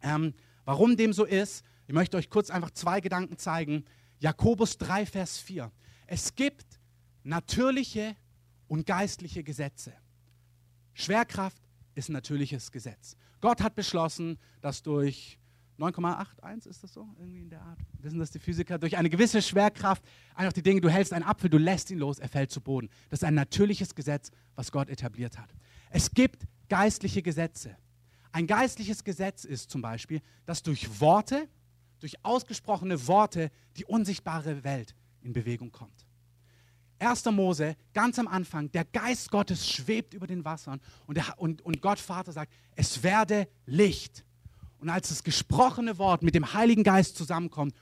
Ähm, 0.02 0.34
warum 0.66 0.98
dem 0.98 1.14
so 1.14 1.24
ist, 1.24 1.64
ich 1.88 1.94
möchte 1.94 2.18
euch 2.18 2.30
kurz 2.30 2.50
einfach 2.50 2.72
zwei 2.72 3.00
Gedanken 3.00 3.38
zeigen. 3.38 3.86
Jakobus 4.20 4.78
3, 4.78 5.06
Vers 5.06 5.38
4. 5.38 5.72
Es 6.08 6.36
gibt 6.36 6.80
natürliche 7.24 8.16
und 8.68 8.86
geistliche 8.86 9.44
Gesetze. 9.44 9.94
Schwerkraft 10.94 11.62
ist 11.96 12.10
ein 12.10 12.14
natürliches 12.14 12.72
Gesetz. 12.72 13.16
Gott 13.40 13.62
hat 13.62 13.76
beschlossen, 13.76 14.38
dass 14.62 14.84
durch 14.84 15.39
9,81 15.80 16.68
ist 16.68 16.84
das 16.84 16.94
so? 16.94 17.08
Irgendwie 17.18 17.42
in 17.42 17.50
der 17.50 17.62
Art. 17.62 17.80
Wissen 18.00 18.20
das 18.20 18.32
die 18.32 18.40
Physiker? 18.40 18.78
Durch 18.78 18.98
eine 18.98 19.10
gewisse 19.10 19.42
Schwerkraft, 19.42 20.04
einfach 20.36 20.54
die 20.54 20.62
Dinge, 20.62 20.82
du 20.82 20.90
hältst 20.90 21.14
einen 21.14 21.24
Apfel, 21.24 21.50
du 21.50 21.58
lässt 21.58 21.90
ihn 21.90 22.00
los, 22.00 22.20
er 22.20 22.28
fällt 22.28 22.52
zu 22.52 22.60
Boden. 22.60 22.90
Das 23.10 23.20
ist 23.20 23.24
ein 23.24 23.34
natürliches 23.34 23.96
Gesetz, 23.96 24.32
was 24.56 24.72
Gott 24.72 24.90
etabliert 24.90 25.38
hat. 25.38 25.50
Es 25.90 26.12
gibt 26.12 26.46
geistliche 26.68 27.22
Gesetze. 27.22 27.78
Ein 28.32 28.46
geistliches 28.46 29.04
Gesetz 29.04 29.46
ist 29.46 29.72
zum 29.72 29.82
Beispiel, 29.82 30.22
dass 30.46 30.62
durch 30.62 31.00
Worte, 31.00 31.48
durch 32.00 32.24
ausgesprochene 32.24 33.08
Worte 33.08 33.50
die 33.78 33.86
unsichtbare 33.86 34.64
Welt 34.64 34.96
in 35.22 35.34
Bewegung 35.34 35.72
kommt. 35.72 36.06
1. 37.00 37.26
Mose, 37.26 37.76
ganz 37.94 38.20
am 38.20 38.28
Anfang, 38.28 38.72
der 38.72 38.84
Geist 38.84 39.32
Gottes 39.32 39.68
schwebt 39.70 40.14
über 40.14 40.28
den 40.28 40.44
Wassern 40.44 40.82
und, 41.08 41.16
der, 41.16 41.26
und, 41.38 41.62
und 41.62 41.82
Gott 41.82 42.00
Vater 42.00 42.34
sagt, 42.34 42.54
es 42.76 43.02
werde 43.04 43.48
Licht. 43.66 44.26
Und 44.80 44.90
als 44.90 45.10
das 45.10 45.24
gesprochene 45.24 45.98
Wort 45.98 46.24
mit 46.24 46.36
dem 46.36 46.54
Heiligen 46.54 46.84
Geist 46.84 47.18
zusammenkommt, 47.18 47.76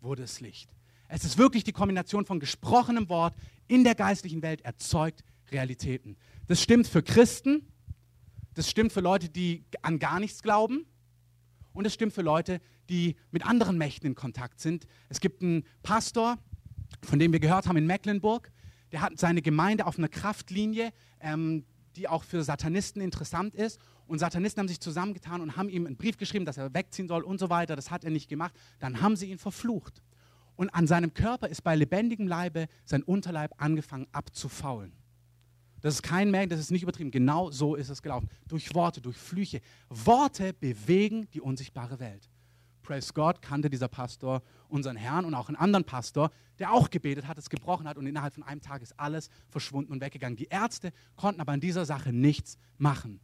wurde 0.00 0.22
es 0.22 0.40
Licht. 0.40 0.70
Es 1.08 1.24
ist 1.24 1.36
wirklich 1.36 1.64
die 1.64 1.72
Kombination 1.72 2.24
von 2.24 2.40
gesprochenem 2.40 3.08
Wort 3.08 3.34
in 3.68 3.84
der 3.84 3.94
geistlichen 3.94 4.42
Welt 4.42 4.62
erzeugt 4.62 5.24
Realitäten. 5.50 6.16
Das 6.46 6.62
stimmt 6.62 6.86
für 6.86 7.02
Christen, 7.02 7.66
das 8.54 8.70
stimmt 8.70 8.92
für 8.92 9.00
Leute, 9.00 9.28
die 9.28 9.64
an 9.82 9.98
gar 9.98 10.20
nichts 10.20 10.42
glauben 10.42 10.86
und 11.72 11.86
es 11.86 11.94
stimmt 11.94 12.12
für 12.12 12.22
Leute, 12.22 12.60
die 12.88 13.16
mit 13.30 13.44
anderen 13.44 13.78
Mächten 13.78 14.06
in 14.06 14.14
Kontakt 14.14 14.60
sind. 14.60 14.86
Es 15.08 15.20
gibt 15.20 15.42
einen 15.42 15.64
Pastor, 15.82 16.38
von 17.02 17.18
dem 17.18 17.32
wir 17.32 17.40
gehört 17.40 17.66
haben 17.66 17.76
in 17.76 17.86
Mecklenburg, 17.86 18.50
der 18.92 19.00
hat 19.00 19.18
seine 19.18 19.42
Gemeinde 19.42 19.86
auf 19.86 19.98
einer 19.98 20.08
Kraftlinie, 20.08 20.92
ähm, 21.20 21.64
die 21.96 22.08
auch 22.08 22.24
für 22.24 22.42
Satanisten 22.42 23.00
interessant 23.00 23.54
ist. 23.54 23.78
Und 24.12 24.18
Satanisten 24.18 24.60
haben 24.60 24.68
sich 24.68 24.78
zusammengetan 24.78 25.40
und 25.40 25.56
haben 25.56 25.70
ihm 25.70 25.86
einen 25.86 25.96
Brief 25.96 26.18
geschrieben, 26.18 26.44
dass 26.44 26.58
er 26.58 26.74
wegziehen 26.74 27.08
soll 27.08 27.22
und 27.22 27.40
so 27.40 27.48
weiter. 27.48 27.76
Das 27.76 27.90
hat 27.90 28.04
er 28.04 28.10
nicht 28.10 28.28
gemacht. 28.28 28.52
Dann 28.78 29.00
haben 29.00 29.16
sie 29.16 29.30
ihn 29.30 29.38
verflucht. 29.38 30.02
Und 30.54 30.68
an 30.74 30.86
seinem 30.86 31.14
Körper 31.14 31.48
ist 31.48 31.64
bei 31.64 31.74
lebendigem 31.74 32.28
Leibe 32.28 32.66
sein 32.84 33.02
Unterleib 33.02 33.54
angefangen 33.56 34.06
abzufaulen. 34.12 34.92
Das 35.80 35.94
ist 35.94 36.02
kein 36.02 36.30
Märchen, 36.30 36.50
das 36.50 36.60
ist 36.60 36.70
nicht 36.70 36.82
übertrieben. 36.82 37.10
Genau 37.10 37.50
so 37.50 37.74
ist 37.74 37.88
es 37.88 38.02
gelaufen. 38.02 38.28
Durch 38.48 38.74
Worte, 38.74 39.00
durch 39.00 39.16
Flüche. 39.16 39.62
Worte 39.88 40.52
bewegen 40.52 41.26
die 41.32 41.40
unsichtbare 41.40 41.98
Welt. 41.98 42.28
Praise 42.82 43.14
God 43.14 43.40
kannte 43.40 43.70
dieser 43.70 43.88
Pastor 43.88 44.42
unseren 44.68 44.96
Herrn 44.96 45.24
und 45.24 45.32
auch 45.34 45.48
einen 45.48 45.56
anderen 45.56 45.84
Pastor, 45.84 46.30
der 46.58 46.70
auch 46.70 46.90
gebetet 46.90 47.26
hat, 47.26 47.38
es 47.38 47.48
gebrochen 47.48 47.88
hat 47.88 47.96
und 47.96 48.06
innerhalb 48.06 48.34
von 48.34 48.42
einem 48.42 48.60
Tag 48.60 48.82
ist 48.82 49.00
alles 49.00 49.30
verschwunden 49.48 49.90
und 49.90 50.02
weggegangen. 50.02 50.36
Die 50.36 50.48
Ärzte 50.50 50.92
konnten 51.16 51.40
aber 51.40 51.52
an 51.52 51.60
dieser 51.60 51.86
Sache 51.86 52.12
nichts 52.12 52.58
machen. 52.76 53.18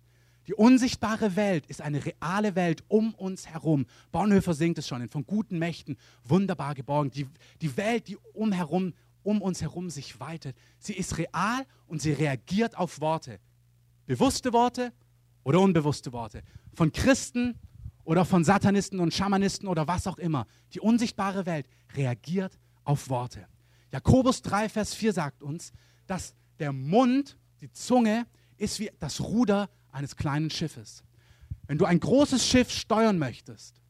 Die 0.48 0.54
unsichtbare 0.54 1.37
Welt 1.37 1.66
ist 1.66 1.82
eine 1.82 2.02
reale 2.06 2.54
Welt 2.54 2.82
um 2.88 3.12
uns 3.14 3.46
herum. 3.46 3.84
Bonhoeffer 4.12 4.54
singt 4.54 4.78
es 4.78 4.88
schon, 4.88 5.06
von 5.11 5.26
guten 5.26 5.58
Mächten 5.58 5.98
wunderbar 6.24 6.74
geborgen. 6.74 7.11
Die, 7.11 7.26
die 7.61 7.76
Welt, 7.76 8.08
die 8.08 8.16
umherum 8.32 8.94
um 9.22 9.42
uns 9.42 9.61
herum 9.61 9.90
sich 9.90 10.18
weitet. 10.20 10.56
Sie 10.78 10.94
ist 10.94 11.18
real 11.18 11.66
und 11.87 12.00
sie 12.00 12.12
reagiert 12.12 12.78
auf 12.78 13.02
Worte. 13.02 13.40
Bewusste 14.06 14.54
Worte 14.54 14.94
oder 15.44 15.61
unbewusste 15.61 16.14
Worte. 16.14 16.42
Von 16.72 16.92
Christen 16.92 17.58
oder 18.04 18.24
von 18.24 18.42
Satanisten 18.42 19.00
und 19.00 19.12
Schamanisten 19.12 19.68
oder 19.68 19.87
was 19.87 20.06
auch 20.06 20.16
immer. 20.16 20.46
Die 20.72 20.80
unsichtbare 20.80 21.44
Welt 21.44 21.66
reagiert 21.94 22.58
auf 22.84 23.11
Worte. 23.11 23.46
Jakobus 23.92 24.40
3, 24.40 24.70
Vers 24.70 24.94
4 24.94 25.12
sagt 25.12 25.42
uns, 25.42 25.72
dass 26.06 26.34
der 26.58 26.72
Mund, 26.72 27.37
die 27.61 27.70
Zunge, 27.70 28.26
ist 28.56 28.80
wie 28.80 28.90
das 28.98 29.20
Ruder 29.20 29.68
eines 29.92 30.16
kleinen 30.16 30.51
Schiffes. 30.51 31.03
Wenn 31.66 31.79
du 31.79 31.85
ein 31.85 32.01
großes 32.01 32.46
Schiff 32.46 32.70
steuern 32.70 33.18
möchtest, 33.18 33.81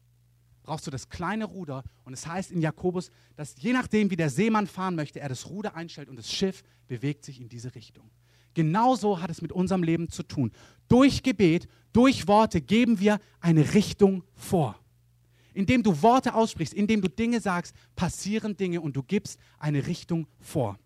brauchst 0.63 0.85
du 0.85 0.91
das 0.91 1.09
kleine 1.09 1.45
Ruder. 1.45 1.83
Und 2.03 2.13
es 2.13 2.27
heißt 2.27 2.51
in 2.51 2.61
Jakobus, 2.61 3.09
dass 3.35 3.55
je 3.57 3.73
nachdem, 3.73 4.11
wie 4.11 4.15
der 4.15 4.29
Seemann 4.29 4.67
fahren 4.67 4.95
möchte, 4.95 5.19
er 5.19 5.29
das 5.29 5.49
Ruder 5.49 5.75
einstellt 5.75 6.09
und 6.09 6.15
das 6.15 6.31
Schiff 6.31 6.63
bewegt 6.87 7.25
sich 7.25 7.41
in 7.41 7.49
diese 7.49 7.73
Richtung. 7.73 8.11
Genauso 8.53 9.21
hat 9.21 9.29
es 9.29 9.41
mit 9.41 9.51
unserem 9.51 9.83
Leben 9.83 10.09
zu 10.09 10.23
tun. 10.23 10.51
Durch 10.87 11.23
Gebet, 11.23 11.67
durch 11.93 12.27
Worte 12.27 12.61
geben 12.61 12.99
wir 12.99 13.19
eine 13.39 13.73
Richtung 13.73 14.23
vor. 14.35 14.79
Indem 15.53 15.81
du 15.81 16.01
Worte 16.01 16.35
aussprichst, 16.35 16.73
indem 16.73 17.01
du 17.01 17.09
Dinge 17.09 17.41
sagst, 17.41 17.75
passieren 17.95 18.55
Dinge 18.55 18.81
und 18.81 18.95
du 18.95 19.03
gibst 19.03 19.39
eine 19.57 19.87
Richtung 19.87 20.27
vor. 20.39 20.77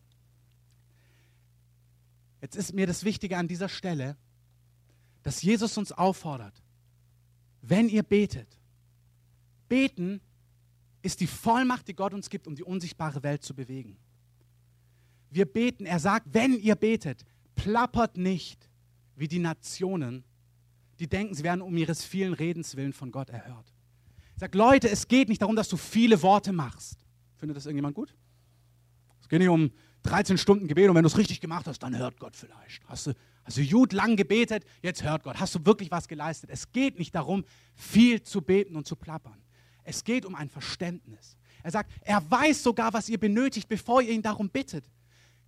Jetzt 2.42 2.56
ist 2.56 2.74
mir 2.74 2.88
das 2.88 3.04
Wichtige 3.04 3.38
an 3.38 3.48
dieser 3.48 3.70
Stelle, 3.70 4.18
dass 5.24 5.42
Jesus 5.42 5.78
uns 5.78 5.92
auffordert, 5.92 6.62
wenn 7.62 7.90
ihr 7.90 8.04
betet, 8.04 8.60
Beten 9.70 10.22
ist 11.02 11.20
die 11.20 11.28
Vollmacht, 11.28 11.88
die 11.88 11.96
Gott 11.96 12.14
uns 12.14 12.30
gibt, 12.30 12.48
um 12.48 12.56
die 12.56 12.64
unsichtbare 12.64 13.24
Welt 13.24 13.44
zu 13.44 13.56
bewegen. 13.56 13.98
Wir 15.32 15.46
beten, 15.46 15.86
er 15.86 16.00
sagt, 16.00 16.28
wenn 16.32 16.54
ihr 16.54 16.76
betet, 16.76 17.26
plappert 17.56 18.18
nicht 18.18 18.70
wie 19.16 19.28
die 19.28 19.40
Nationen, 19.40 20.24
die 21.00 21.08
denken, 21.08 21.34
sie 21.34 21.44
werden 21.44 21.62
um 21.62 21.76
ihres 21.76 22.04
vielen 22.04 22.34
Redens 22.34 22.76
willen 22.76 22.94
von 22.94 23.12
Gott 23.12 23.30
erhört. 23.30 23.74
Er 24.36 24.40
sagt, 24.42 24.56
Leute, 24.56 24.90
es 24.90 25.08
geht 25.08 25.30
nicht 25.30 25.42
darum, 25.42 25.56
dass 25.56 25.70
du 25.70 25.78
viele 25.78 26.22
Worte 26.22 26.52
machst. 26.52 27.00
Findet 27.38 27.58
das 27.58 27.66
irgendjemand 27.66 27.96
gut? 27.96 28.16
Es 29.22 29.28
geht 29.28 29.40
nicht 29.40 29.50
um 29.50 29.72
13 30.04 30.38
Stunden 30.38 30.68
Gebet 30.68 30.90
und 30.90 30.96
wenn 30.96 31.04
du 31.04 31.08
es 31.08 31.18
richtig 31.18 31.42
gemacht 31.42 31.68
hast, 31.68 31.80
dann 31.80 31.98
hört 31.98 32.20
Gott 32.20 32.36
vielleicht. 32.36 32.82
Hast 32.88 33.08
du, 33.08 33.14
hast 33.46 33.58
du 33.58 33.66
gut 33.66 33.94
lang 33.94 34.16
gebetet, 34.16 34.66
jetzt 34.82 35.04
hört 35.04 35.24
Gott. 35.24 35.40
Hast 35.40 35.56
du 35.56 35.66
wirklich 35.66 35.92
was 35.92 36.08
geleistet? 36.08 36.50
Es 36.52 36.72
geht 36.72 37.00
nicht 37.00 37.16
darum, 37.16 37.46
viel 37.74 38.22
zu 38.22 38.42
beten 38.42 38.76
und 38.76 38.86
zu 38.86 38.96
plappern. 38.96 39.42
Es 39.84 40.04
geht 40.04 40.26
um 40.26 40.36
ein 40.36 40.50
Verständnis. 40.50 41.38
Er 41.64 41.72
sagt, 41.72 41.92
er 42.02 42.30
weiß 42.30 42.64
sogar, 42.64 42.94
was 42.94 43.10
ihr 43.10 43.18
benötigt, 43.18 43.68
bevor 43.70 44.02
ihr 44.02 44.12
ihn 44.12 44.22
darum 44.22 44.50
bittet. 44.50 44.86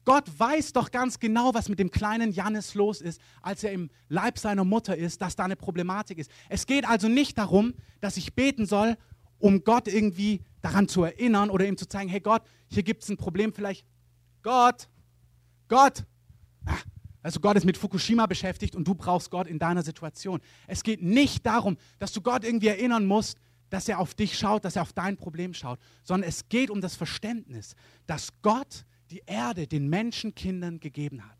Gott 0.05 0.29
weiß 0.37 0.73
doch 0.73 0.91
ganz 0.91 1.19
genau, 1.19 1.53
was 1.53 1.67
mit 1.67 1.79
dem 1.79 1.89
kleinen 1.89 2.31
Jannis 2.31 2.75
los 2.75 3.01
ist, 3.01 3.19
als 3.41 3.63
er 3.63 3.71
im 3.71 3.89
Leib 4.07 4.37
seiner 4.37 4.63
Mutter 4.63 4.95
ist, 4.95 5.21
dass 5.21 5.35
da 5.35 5.43
eine 5.43 5.55
Problematik 5.55 6.19
ist. 6.19 6.31
Es 6.47 6.67
geht 6.67 6.87
also 6.87 7.09
nicht 7.09 7.37
darum, 7.37 7.73
dass 8.01 8.15
ich 8.15 8.35
beten 8.35 8.67
soll, 8.67 8.97
um 9.39 9.63
Gott 9.63 9.87
irgendwie 9.87 10.41
daran 10.61 10.87
zu 10.87 11.03
erinnern 11.03 11.49
oder 11.49 11.67
ihm 11.67 11.75
zu 11.75 11.87
zeigen, 11.87 12.09
hey 12.09 12.19
Gott, 12.19 12.43
hier 12.67 12.83
gibt 12.83 13.03
es 13.03 13.09
ein 13.09 13.17
Problem 13.17 13.51
vielleicht. 13.51 13.83
Gott, 14.45 14.88
Gott. 15.67 16.03
Also 17.23 17.39
Gott 17.39 17.58
ist 17.58 17.65
mit 17.65 17.77
Fukushima 17.77 18.27
beschäftigt 18.27 18.75
und 18.75 18.88
du 18.88 18.93
brauchst 18.93 19.31
Gott 19.31 19.47
in 19.47 19.58
deiner 19.58 19.81
Situation. 19.81 20.39
Es 20.67 20.84
geht 20.84 21.01
nicht 21.01 21.43
darum, 21.47 21.77
dass 21.97 22.13
du 22.13 22.21
Gott 22.21 22.43
irgendwie 22.43 22.67
erinnern 22.67 23.08
musst, 23.08 23.39
dass 23.71 23.89
er 23.89 23.97
auf 23.97 24.13
dich 24.13 24.38
schaut, 24.38 24.63
dass 24.63 24.75
er 24.75 24.84
auf 24.84 24.93
dein 24.93 25.17
Problem 25.17 25.55
schaut, 25.55 25.79
sondern 26.03 26.29
es 26.29 26.47
geht 26.47 26.69
um 26.69 26.79
das 26.79 26.95
Verständnis, 26.95 27.75
dass 28.05 28.29
Gott 28.43 28.86
die 29.10 29.23
Erde 29.25 29.65
den 29.65 29.89
Menschenkindern 29.89 30.79
gegeben 30.79 31.25
hat. 31.25 31.39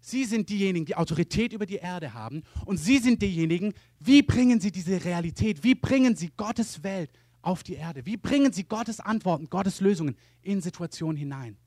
Sie 0.00 0.24
sind 0.24 0.48
diejenigen, 0.48 0.86
die 0.86 0.96
Autorität 0.96 1.52
über 1.52 1.66
die 1.66 1.76
Erde 1.76 2.14
haben 2.14 2.44
und 2.64 2.78
sie 2.78 2.96
sind 2.96 3.20
diejenigen, 3.20 3.74
wie 4.00 4.22
bringen 4.22 4.58
sie 4.58 4.72
diese 4.72 5.04
Realität, 5.04 5.64
wie 5.64 5.74
bringen 5.74 6.16
sie 6.16 6.30
Gottes 6.34 6.82
Welt 6.82 7.10
auf 7.42 7.62
die 7.62 7.74
Erde, 7.74 8.06
wie 8.06 8.16
bringen 8.16 8.54
sie 8.54 8.64
Gottes 8.64 9.00
Antworten, 9.00 9.50
Gottes 9.50 9.82
Lösungen 9.82 10.16
in 10.40 10.62
Situationen 10.62 11.18
hinein. 11.18 11.58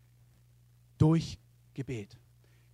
Durch 1.02 1.40
Gebet. 1.74 2.16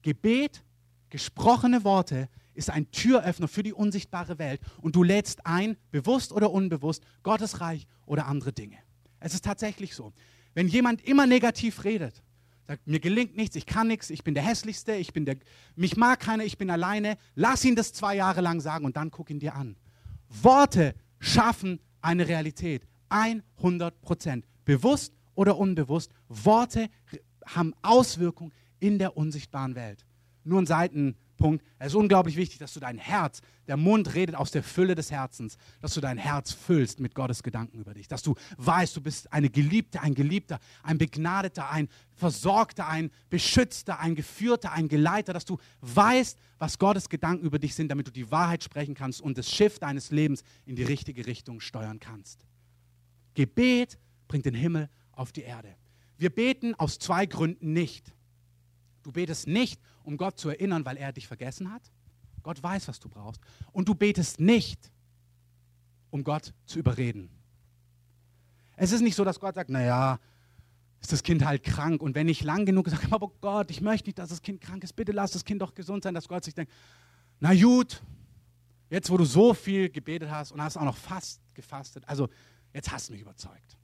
Gebet, 0.01 0.61
gesprochene 1.09 1.85
Worte, 1.85 2.27
ist 2.55 2.69
ein 2.69 2.91
Türöffner 2.91 3.47
für 3.47 3.63
die 3.63 3.71
unsichtbare 3.71 4.37
Welt 4.37 4.59
und 4.81 4.97
du 4.97 5.03
lädst 5.03 5.45
ein, 5.45 5.77
bewusst 5.91 6.33
oder 6.33 6.51
unbewusst, 6.51 7.03
Gottes 7.23 7.61
Reich 7.61 7.87
oder 8.05 8.25
andere 8.27 8.51
Dinge. 8.51 8.75
Es 9.21 9.33
ist 9.33 9.45
tatsächlich 9.45 9.95
so. 9.95 10.11
Wenn 10.55 10.67
jemand 10.67 11.07
immer 11.07 11.25
negativ 11.25 11.85
redet, 11.85 12.21
sagt, 12.67 12.85
mir 12.85 12.99
gelingt 12.99 13.37
nichts, 13.37 13.55
ich 13.55 13.65
kann 13.65 13.87
nichts, 13.87 14.09
ich 14.09 14.25
bin 14.25 14.33
der 14.33 14.43
Hässlichste, 14.43 14.95
ich 14.95 15.13
bin 15.13 15.23
der, 15.23 15.37
mich 15.77 15.95
mag 15.95 16.19
keiner, 16.19 16.43
ich 16.43 16.57
bin 16.57 16.69
alleine, 16.69 17.17
lass 17.33 17.63
ihn 17.63 17.77
das 17.77 17.93
zwei 17.93 18.15
Jahre 18.17 18.41
lang 18.41 18.59
sagen 18.59 18.83
und 18.83 18.97
dann 18.97 19.09
guck 19.09 19.29
ihn 19.29 19.39
dir 19.39 19.55
an. 19.55 19.77
Worte 20.27 20.95
schaffen 21.19 21.79
eine 22.01 22.27
Realität. 22.27 22.85
100 23.07 24.01
Prozent. 24.01 24.45
Bewusst 24.65 25.13
oder 25.33 25.57
unbewusst. 25.57 26.11
Worte 26.27 26.89
haben 27.55 27.73
Auswirkungen 27.81 28.51
in 28.79 28.99
der 28.99 29.17
unsichtbaren 29.17 29.75
Welt. 29.75 30.05
Nur 30.43 30.61
ein 30.61 30.65
Seitenpunkt. 30.65 31.65
Es 31.77 31.87
ist 31.87 31.95
unglaublich 31.95 32.37
wichtig, 32.37 32.57
dass 32.59 32.73
du 32.73 32.79
dein 32.79 32.97
Herz, 32.97 33.41
der 33.67 33.75
Mund 33.75 34.15
redet 34.15 34.35
aus 34.35 34.51
der 34.51 34.63
Fülle 34.63 34.95
des 34.95 35.11
Herzens, 35.11 35.57
dass 35.81 35.93
du 35.93 35.99
dein 35.99 36.17
Herz 36.17 36.53
füllst 36.53 36.99
mit 36.99 37.15
Gottes 37.15 37.43
Gedanken 37.43 37.79
über 37.79 37.93
dich. 37.93 38.07
Dass 38.07 38.23
du 38.23 38.35
weißt, 38.57 38.95
du 38.95 39.01
bist 39.01 39.33
eine 39.33 39.49
Geliebte, 39.49 40.01
ein 40.01 40.13
Geliebter, 40.13 40.59
ein 40.83 40.97
Begnadeter, 40.97 41.69
ein 41.69 41.89
Versorgter, 42.15 42.87
ein 42.87 43.11
Beschützter, 43.29 43.99
ein 43.99 44.15
Geführter, 44.15 44.71
ein 44.71 44.87
Geleiter. 44.87 45.33
Dass 45.33 45.45
du 45.45 45.57
weißt, 45.81 46.37
was 46.59 46.79
Gottes 46.79 47.09
Gedanken 47.09 47.45
über 47.45 47.59
dich 47.59 47.75
sind, 47.75 47.89
damit 47.89 48.07
du 48.07 48.11
die 48.11 48.31
Wahrheit 48.31 48.63
sprechen 48.63 48.95
kannst 48.95 49.19
und 49.19 49.37
das 49.37 49.51
Schiff 49.51 49.79
deines 49.79 50.11
Lebens 50.11 50.43
in 50.65 50.75
die 50.75 50.83
richtige 50.83 51.25
Richtung 51.25 51.59
steuern 51.59 51.99
kannst. 51.99 52.45
Gebet 53.33 53.99
bringt 54.27 54.45
den 54.45 54.55
Himmel 54.55 54.89
auf 55.11 55.31
die 55.31 55.41
Erde. 55.41 55.75
Wir 56.17 56.29
beten 56.29 56.75
aus 56.75 56.99
zwei 56.99 57.25
Gründen 57.25 57.73
nicht. 57.73 58.13
Du 59.03 59.11
betest 59.11 59.47
nicht, 59.47 59.79
um 60.03 60.17
Gott 60.17 60.39
zu 60.39 60.49
erinnern, 60.49 60.85
weil 60.85 60.97
er 60.97 61.13
dich 61.13 61.27
vergessen 61.27 61.71
hat. 61.71 61.91
Gott 62.43 62.61
weiß, 62.61 62.87
was 62.87 62.99
du 62.99 63.09
brauchst. 63.09 63.41
Und 63.71 63.87
du 63.87 63.95
betest 63.95 64.39
nicht, 64.39 64.91
um 66.09 66.23
Gott 66.23 66.53
zu 66.65 66.79
überreden. 66.79 67.29
Es 68.75 68.91
ist 68.91 69.01
nicht 69.01 69.15
so, 69.15 69.23
dass 69.23 69.39
Gott 69.39 69.55
sagt, 69.55 69.69
naja, 69.69 70.19
ist 71.01 71.11
das 71.11 71.23
Kind 71.23 71.45
halt 71.45 71.63
krank. 71.63 72.01
Und 72.01 72.15
wenn 72.15 72.27
ich 72.27 72.43
lang 72.43 72.65
genug 72.65 72.89
sage, 72.89 73.07
aber 73.11 73.29
Gott, 73.41 73.71
ich 73.71 73.81
möchte 73.81 74.07
nicht, 74.07 74.19
dass 74.19 74.29
das 74.29 74.41
Kind 74.41 74.61
krank 74.61 74.83
ist, 74.83 74.93
bitte 74.93 75.11
lass 75.11 75.31
das 75.31 75.45
Kind 75.45 75.61
doch 75.61 75.73
gesund 75.73 76.03
sein, 76.03 76.13
dass 76.13 76.27
Gott 76.27 76.43
sich 76.43 76.53
denkt, 76.53 76.71
na 77.39 77.53
gut, 77.53 78.01
jetzt 78.89 79.09
wo 79.09 79.17
du 79.17 79.25
so 79.25 79.53
viel 79.53 79.89
gebetet 79.89 80.29
hast 80.29 80.51
und 80.51 80.61
hast 80.61 80.77
auch 80.77 80.85
noch 80.85 80.97
fast 80.97 81.41
gefastet, 81.53 82.03
also 82.07 82.29
jetzt 82.73 82.91
hast 82.91 83.09
du 83.09 83.13
mich 83.13 83.21
überzeugt. 83.21 83.76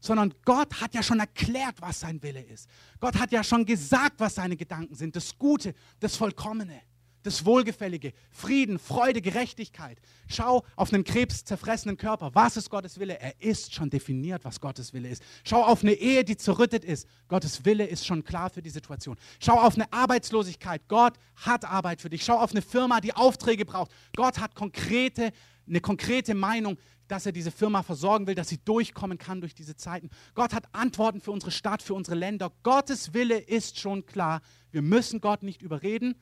Sondern 0.00 0.32
Gott 0.44 0.80
hat 0.80 0.94
ja 0.94 1.02
schon 1.02 1.20
erklärt, 1.20 1.80
was 1.80 2.00
sein 2.00 2.22
Wille 2.22 2.42
ist. 2.42 2.68
Gott 3.00 3.18
hat 3.18 3.32
ja 3.32 3.42
schon 3.42 3.66
gesagt, 3.66 4.20
was 4.20 4.36
seine 4.36 4.56
Gedanken 4.56 4.94
sind. 4.94 5.16
Das 5.16 5.36
Gute, 5.38 5.74
das 6.00 6.16
Vollkommene, 6.16 6.82
das 7.22 7.44
Wohlgefällige, 7.44 8.12
Frieden, 8.30 8.78
Freude, 8.78 9.20
Gerechtigkeit. 9.20 9.98
Schau 10.28 10.64
auf 10.76 10.92
einen 10.92 11.04
krebszerfressenen 11.04 11.96
Körper. 11.96 12.34
Was 12.34 12.56
ist 12.56 12.70
Gottes 12.70 12.98
Wille? 12.98 13.18
Er 13.20 13.40
ist 13.40 13.74
schon 13.74 13.90
definiert, 13.90 14.44
was 14.44 14.60
Gottes 14.60 14.92
Wille 14.92 15.08
ist. 15.08 15.22
Schau 15.44 15.62
auf 15.62 15.82
eine 15.82 15.92
Ehe, 15.92 16.24
die 16.24 16.36
zerrüttet 16.36 16.84
ist. 16.84 17.06
Gottes 17.28 17.64
Wille 17.64 17.84
ist 17.86 18.06
schon 18.06 18.24
klar 18.24 18.50
für 18.50 18.62
die 18.62 18.70
Situation. 18.70 19.16
Schau 19.40 19.60
auf 19.60 19.74
eine 19.74 19.92
Arbeitslosigkeit. 19.92 20.82
Gott 20.88 21.14
hat 21.36 21.64
Arbeit 21.64 22.00
für 22.00 22.08
dich. 22.08 22.24
Schau 22.24 22.38
auf 22.38 22.52
eine 22.52 22.62
Firma, 22.62 23.00
die 23.00 23.14
Aufträge 23.14 23.64
braucht. 23.64 23.90
Gott 24.16 24.38
hat 24.38 24.54
konkrete 24.54 25.32
eine 25.68 25.80
konkrete 25.80 26.34
Meinung, 26.34 26.78
dass 27.08 27.26
er 27.26 27.32
diese 27.32 27.50
Firma 27.50 27.82
versorgen 27.82 28.26
will, 28.26 28.34
dass 28.34 28.48
sie 28.48 28.58
durchkommen 28.64 29.18
kann 29.18 29.40
durch 29.40 29.54
diese 29.54 29.76
Zeiten. 29.76 30.10
Gott 30.34 30.52
hat 30.52 30.72
Antworten 30.74 31.20
für 31.20 31.30
unsere 31.30 31.50
Stadt, 31.50 31.82
für 31.82 31.94
unsere 31.94 32.16
Länder. 32.16 32.52
Gottes 32.62 33.14
Wille 33.14 33.38
ist 33.38 33.78
schon 33.78 34.04
klar. 34.06 34.40
Wir 34.70 34.82
müssen 34.82 35.20
Gott 35.20 35.42
nicht 35.42 35.62
überreden 35.62 36.14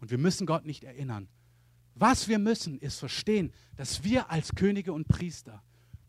und 0.00 0.10
wir 0.10 0.18
müssen 0.18 0.46
Gott 0.46 0.64
nicht 0.64 0.84
erinnern. 0.84 1.28
Was 1.94 2.28
wir 2.28 2.38
müssen, 2.38 2.78
ist 2.78 2.98
verstehen, 3.00 3.52
dass 3.76 4.04
wir 4.04 4.30
als 4.30 4.54
Könige 4.54 4.92
und 4.92 5.08
Priester 5.08 5.62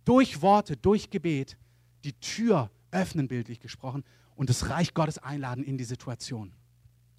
durch 0.06 0.41
Worte, 0.41 0.78
durch 0.78 1.10
Gebet 1.10 1.58
die 2.04 2.13
Tür 2.13 2.69
öffnen, 2.91 3.28
bildlich 3.28 3.60
gesprochen, 3.60 4.04
und 4.36 4.49
das 4.49 4.69
Reich 4.69 4.93
Gottes 4.93 5.17
einladen 5.17 5.63
in 5.63 5.78
die 5.78 5.84
Situation. 5.84 6.54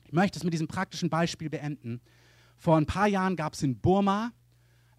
Ich 0.04 0.12
möchte 0.12 0.38
es 0.38 0.44
mit 0.44 0.54
diesem 0.54 0.68
praktischen 0.68 1.10
Beispiel 1.10 1.50
beenden. 1.50 2.00
Vor 2.56 2.76
ein 2.76 2.86
paar 2.86 3.08
Jahren 3.08 3.36
gab 3.36 3.54
es 3.54 3.62
in 3.62 3.78
Burma 3.78 4.32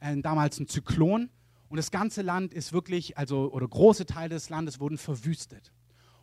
äh, 0.01 0.17
damals 0.17 0.59
ein 0.59 0.67
Zyklon 0.67 1.29
und 1.69 1.77
das 1.77 1.89
ganze 1.89 2.21
Land 2.21 2.53
ist 2.53 2.73
wirklich, 2.73 3.17
also 3.17 3.49
oder 3.51 3.65
große 3.65 4.05
Teile 4.05 4.35
des 4.35 4.49
Landes 4.49 4.81
wurden 4.81 4.97
verwüstet. 4.97 5.71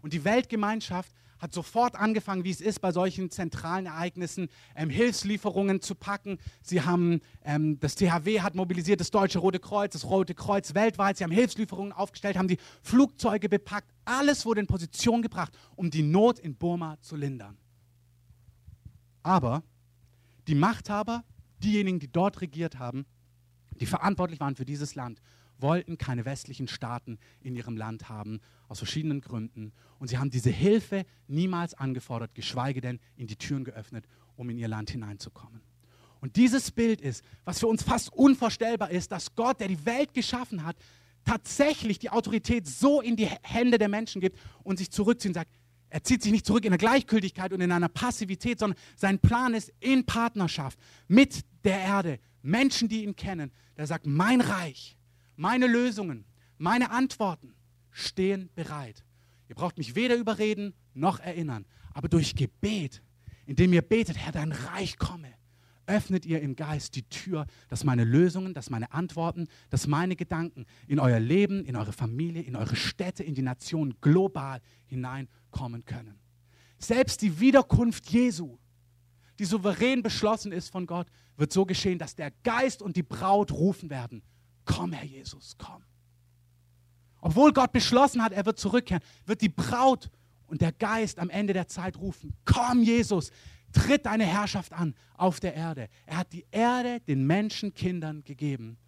Und 0.02 0.12
die 0.12 0.24
Weltgemeinschaft 0.24 1.10
hat 1.38 1.54
sofort 1.54 1.94
angefangen, 1.94 2.44
wie 2.44 2.50
es 2.50 2.60
ist 2.60 2.80
bei 2.80 2.92
solchen 2.92 3.30
zentralen 3.30 3.86
Ereignissen, 3.86 4.48
ähm, 4.74 4.90
Hilfslieferungen 4.90 5.80
zu 5.80 5.94
packen. 5.94 6.38
Sie 6.62 6.82
haben, 6.82 7.20
ähm, 7.44 7.78
das 7.80 7.94
THW 7.94 8.40
hat 8.40 8.54
mobilisiert, 8.54 9.00
das 9.00 9.10
Deutsche 9.10 9.38
Rote 9.38 9.60
Kreuz, 9.60 9.92
das 9.92 10.04
Rote 10.04 10.34
Kreuz 10.34 10.74
weltweit. 10.74 11.16
Sie 11.16 11.24
haben 11.24 11.30
Hilfslieferungen 11.30 11.92
aufgestellt, 11.92 12.36
haben 12.36 12.48
die 12.48 12.58
Flugzeuge 12.82 13.48
bepackt. 13.48 13.90
Alles 14.04 14.44
wurde 14.44 14.60
in 14.60 14.66
Position 14.66 15.22
gebracht, 15.22 15.56
um 15.76 15.90
die 15.90 16.02
Not 16.02 16.38
in 16.38 16.56
Burma 16.56 16.98
zu 17.00 17.16
lindern. 17.16 17.56
Aber 19.22 19.62
die 20.46 20.54
Machthaber, 20.54 21.24
diejenigen, 21.62 22.00
die 22.00 22.10
dort 22.10 22.40
regiert 22.40 22.78
haben, 22.78 23.06
die 23.80 23.86
verantwortlich 23.86 24.40
waren 24.40 24.56
für 24.56 24.64
dieses 24.64 24.94
Land, 24.94 25.20
wollten 25.58 25.98
keine 25.98 26.24
westlichen 26.24 26.68
Staaten 26.68 27.18
in 27.40 27.56
ihrem 27.56 27.76
Land 27.76 28.08
haben, 28.08 28.40
aus 28.68 28.78
verschiedenen 28.78 29.20
Gründen. 29.20 29.72
Und 29.98 30.08
sie 30.08 30.18
haben 30.18 30.30
diese 30.30 30.50
Hilfe 30.50 31.04
niemals 31.26 31.74
angefordert, 31.74 32.34
geschweige 32.34 32.80
denn 32.80 33.00
in 33.16 33.26
die 33.26 33.36
Türen 33.36 33.64
geöffnet, 33.64 34.06
um 34.36 34.48
in 34.50 34.58
ihr 34.58 34.68
Land 34.68 34.90
hineinzukommen. 34.90 35.60
Und 36.20 36.36
dieses 36.36 36.70
Bild 36.70 37.00
ist, 37.00 37.24
was 37.44 37.60
für 37.60 37.68
uns 37.68 37.82
fast 37.82 38.12
unvorstellbar 38.12 38.90
ist, 38.90 39.12
dass 39.12 39.34
Gott, 39.34 39.60
der 39.60 39.68
die 39.68 39.84
Welt 39.86 40.14
geschaffen 40.14 40.64
hat, 40.64 40.76
tatsächlich 41.24 41.98
die 41.98 42.10
Autorität 42.10 42.66
so 42.66 43.00
in 43.00 43.16
die 43.16 43.28
Hände 43.42 43.78
der 43.78 43.88
Menschen 43.88 44.20
gibt 44.20 44.38
und 44.62 44.78
sich 44.78 44.90
zurückzieht 44.90 45.30
und 45.30 45.34
sagt, 45.34 45.50
er 45.90 46.02
zieht 46.02 46.22
sich 46.22 46.32
nicht 46.32 46.44
zurück 46.44 46.64
in 46.64 46.70
der 46.70 46.78
Gleichgültigkeit 46.78 47.52
und 47.52 47.60
in 47.60 47.72
einer 47.72 47.88
Passivität, 47.88 48.58
sondern 48.58 48.78
sein 48.96 49.18
Plan 49.18 49.54
ist 49.54 49.72
in 49.80 50.04
Partnerschaft 50.04 50.78
mit 51.06 51.44
der 51.64 51.80
Erde, 51.80 52.18
Menschen, 52.42 52.88
die 52.88 53.04
ihn 53.04 53.16
kennen, 53.16 53.52
der 53.78 53.86
sagt, 53.86 54.06
mein 54.06 54.40
Reich, 54.40 54.98
meine 55.36 55.66
Lösungen, 55.66 56.24
meine 56.58 56.90
Antworten 56.90 57.54
stehen 57.90 58.50
bereit. 58.54 59.04
Ihr 59.48 59.54
braucht 59.54 59.78
mich 59.78 59.94
weder 59.94 60.16
überreden 60.16 60.74
noch 60.94 61.20
erinnern, 61.20 61.64
aber 61.94 62.08
durch 62.08 62.34
Gebet, 62.34 63.02
indem 63.46 63.72
ihr 63.72 63.82
betet, 63.82 64.18
Herr, 64.18 64.32
dein 64.32 64.52
Reich 64.52 64.98
komme, 64.98 65.32
öffnet 65.86 66.26
ihr 66.26 66.42
im 66.42 66.54
Geist 66.54 66.96
die 66.96 67.08
Tür, 67.08 67.46
dass 67.68 67.84
meine 67.84 68.04
Lösungen, 68.04 68.52
dass 68.52 68.68
meine 68.68 68.92
Antworten, 68.92 69.48
dass 69.70 69.86
meine 69.86 70.16
Gedanken 70.16 70.66
in 70.86 71.00
euer 71.00 71.20
Leben, 71.20 71.64
in 71.64 71.76
eure 71.76 71.92
Familie, 71.92 72.42
in 72.42 72.56
eure 72.56 72.76
Städte, 72.76 73.22
in 73.22 73.34
die 73.34 73.42
Nation 73.42 73.94
global 74.00 74.60
hineinkommen 74.86 75.84
können. 75.86 76.18
Selbst 76.78 77.22
die 77.22 77.40
Wiederkunft 77.40 78.10
Jesu 78.10 78.58
die 79.38 79.44
souverän 79.44 80.02
beschlossen 80.02 80.52
ist 80.52 80.70
von 80.70 80.86
Gott, 80.86 81.06
wird 81.36 81.52
so 81.52 81.64
geschehen, 81.64 81.98
dass 81.98 82.14
der 82.14 82.32
Geist 82.42 82.82
und 82.82 82.96
die 82.96 83.02
Braut 83.02 83.52
rufen 83.52 83.90
werden, 83.90 84.22
komm 84.64 84.92
Herr 84.92 85.04
Jesus, 85.04 85.56
komm. 85.58 85.82
Obwohl 87.20 87.52
Gott 87.52 87.72
beschlossen 87.72 88.22
hat, 88.22 88.32
er 88.32 88.46
wird 88.46 88.58
zurückkehren, 88.58 89.02
wird 89.26 89.40
die 89.40 89.48
Braut 89.48 90.10
und 90.46 90.60
der 90.60 90.72
Geist 90.72 91.18
am 91.18 91.30
Ende 91.30 91.52
der 91.52 91.68
Zeit 91.68 91.98
rufen, 91.98 92.34
komm 92.44 92.82
Jesus, 92.82 93.30
tritt 93.72 94.06
deine 94.06 94.24
Herrschaft 94.24 94.72
an 94.72 94.94
auf 95.14 95.40
der 95.40 95.54
Erde. 95.54 95.88
Er 96.06 96.18
hat 96.18 96.32
die 96.32 96.46
Erde 96.50 97.00
den 97.00 97.26
Menschenkindern 97.26 98.24
gegeben 98.24 98.78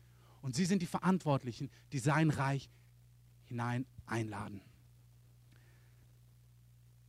und 0.42 0.55
sie 0.55 0.64
sind 0.64 0.80
die 0.82 0.86
Verantwortlichen, 0.86 1.70
die 1.92 1.98
sein 1.98 2.30
Reich 2.30 2.70
hinein 3.44 3.86
einladen. 4.07 4.62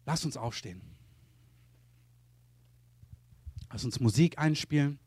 Lass 0.05 0.25
uns 0.25 0.37
aufstehen. 0.37 0.81
Lass 3.71 3.85
uns 3.85 3.99
Musik 3.99 4.37
einspielen. 4.37 4.99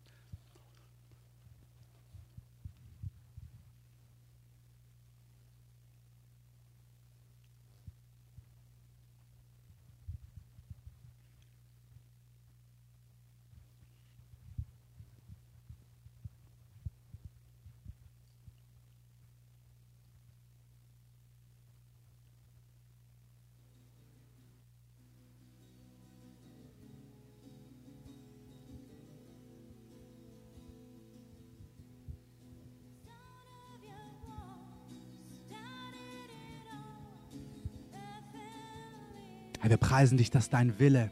Herr, 39.65 39.71
wir 39.71 39.79
preisen 39.79 40.19
dich, 40.19 40.31
dass 40.31 40.51
dein 40.51 40.79
Wille 40.79 41.11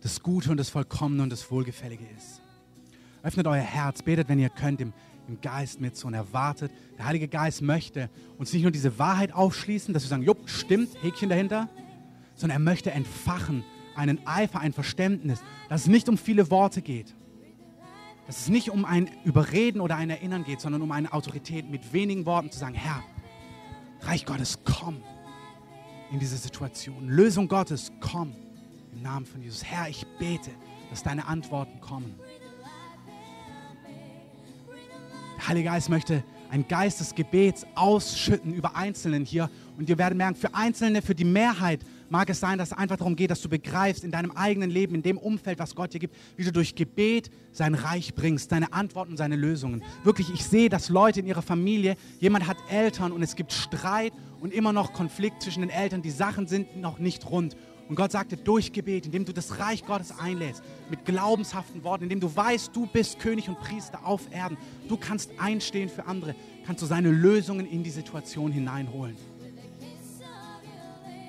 das 0.00 0.22
Gute 0.22 0.50
und 0.50 0.56
das 0.56 0.70
Vollkommene 0.70 1.22
und 1.22 1.28
das 1.28 1.50
Wohlgefällige 1.50 2.06
ist. 2.16 2.40
Öffnet 3.22 3.46
euer 3.46 3.60
Herz, 3.60 4.00
betet, 4.00 4.30
wenn 4.30 4.38
ihr 4.38 4.48
könnt, 4.48 4.80
im, 4.80 4.94
im 5.28 5.38
Geist 5.42 5.82
mit 5.82 5.94
so 5.94 6.06
und 6.06 6.14
erwartet. 6.14 6.72
Der 6.96 7.04
Heilige 7.04 7.28
Geist 7.28 7.60
möchte 7.60 8.08
uns 8.38 8.54
nicht 8.54 8.62
nur 8.62 8.70
diese 8.70 8.98
Wahrheit 8.98 9.34
aufschließen, 9.34 9.92
dass 9.92 10.04
wir 10.04 10.08
sagen, 10.08 10.22
jupp, 10.22 10.48
stimmt, 10.48 10.96
Häkchen 11.02 11.28
dahinter, 11.28 11.68
sondern 12.34 12.56
er 12.56 12.64
möchte 12.64 12.90
entfachen, 12.90 13.64
einen 13.94 14.26
Eifer, 14.26 14.60
ein 14.60 14.72
Verständnis, 14.72 15.42
dass 15.68 15.82
es 15.82 15.86
nicht 15.86 16.08
um 16.08 16.16
viele 16.16 16.50
Worte 16.50 16.80
geht, 16.80 17.14
dass 18.26 18.40
es 18.40 18.48
nicht 18.48 18.70
um 18.70 18.86
ein 18.86 19.10
Überreden 19.26 19.82
oder 19.82 19.96
ein 19.96 20.08
Erinnern 20.08 20.44
geht, 20.44 20.62
sondern 20.62 20.80
um 20.80 20.90
eine 20.90 21.12
Autorität 21.12 21.68
mit 21.68 21.92
wenigen 21.92 22.24
Worten 22.24 22.50
zu 22.50 22.58
sagen, 22.58 22.76
Herr, 22.76 23.02
Reich 24.00 24.24
Gottes, 24.24 24.60
komm 24.64 25.02
in 26.14 26.20
diese 26.20 26.36
Situation. 26.36 27.08
Lösung 27.08 27.48
Gottes, 27.48 27.90
komm 28.00 28.32
im 28.92 29.02
Namen 29.02 29.26
von 29.26 29.42
Jesus. 29.42 29.64
Herr, 29.64 29.88
ich 29.88 30.06
bete, 30.18 30.50
dass 30.88 31.02
deine 31.02 31.26
Antworten 31.26 31.80
kommen. 31.80 32.14
Der 35.36 35.48
Heilige 35.48 35.68
Geist 35.68 35.88
möchte 35.88 36.22
ein 36.50 36.68
Geist 36.68 37.00
des 37.00 37.16
Gebets 37.16 37.66
ausschütten 37.74 38.54
über 38.54 38.76
Einzelnen 38.76 39.24
hier. 39.24 39.50
Und 39.76 39.88
ihr 39.88 39.98
werdet 39.98 40.16
merken, 40.16 40.36
für 40.36 40.54
Einzelne, 40.54 41.02
für 41.02 41.16
die 41.16 41.24
Mehrheit 41.24 41.80
mag 42.08 42.28
es 42.30 42.40
sein, 42.40 42.58
dass 42.58 42.72
es 42.72 42.76
einfach 42.76 42.96
darum 42.96 43.16
geht, 43.16 43.30
dass 43.30 43.40
du 43.40 43.48
begreifst 43.48 44.04
in 44.04 44.10
deinem 44.10 44.30
eigenen 44.30 44.70
Leben, 44.70 44.94
in 44.94 45.02
dem 45.02 45.18
Umfeld, 45.18 45.58
was 45.58 45.74
Gott 45.74 45.94
dir 45.94 45.98
gibt, 45.98 46.16
wie 46.36 46.44
du 46.44 46.52
durch 46.52 46.74
Gebet 46.74 47.30
sein 47.52 47.74
Reich 47.74 48.14
bringst, 48.14 48.50
seine 48.50 48.72
Antworten, 48.72 49.16
seine 49.16 49.36
Lösungen. 49.36 49.82
Wirklich, 50.02 50.32
ich 50.32 50.44
sehe, 50.44 50.68
dass 50.68 50.88
Leute 50.88 51.20
in 51.20 51.26
ihrer 51.26 51.42
Familie, 51.42 51.96
jemand 52.20 52.46
hat 52.46 52.56
Eltern 52.70 53.12
und 53.12 53.22
es 53.22 53.36
gibt 53.36 53.52
Streit 53.52 54.12
und 54.40 54.52
immer 54.52 54.72
noch 54.72 54.92
Konflikt 54.92 55.42
zwischen 55.42 55.60
den 55.60 55.70
Eltern, 55.70 56.02
die 56.02 56.10
Sachen 56.10 56.46
sind 56.46 56.76
noch 56.76 56.98
nicht 56.98 57.30
rund. 57.30 57.56
Und 57.88 57.96
Gott 57.96 58.12
sagte, 58.12 58.36
durch 58.36 58.72
Gebet, 58.72 59.06
indem 59.06 59.26
du 59.26 59.32
das 59.32 59.58
Reich 59.58 59.84
Gottes 59.84 60.18
einlädst, 60.18 60.62
mit 60.88 61.04
glaubenshaften 61.04 61.84
Worten, 61.84 62.04
indem 62.04 62.20
du 62.20 62.34
weißt, 62.34 62.74
du 62.74 62.86
bist 62.86 63.18
König 63.18 63.48
und 63.48 63.58
Priester 63.58 64.06
auf 64.06 64.22
Erden, 64.32 64.56
du 64.88 64.96
kannst 64.96 65.30
einstehen 65.38 65.90
für 65.90 66.06
andere, 66.06 66.34
kannst 66.66 66.82
du 66.82 66.86
seine 66.86 67.10
Lösungen 67.10 67.66
in 67.66 67.82
die 67.82 67.90
Situation 67.90 68.52
hineinholen. 68.52 69.16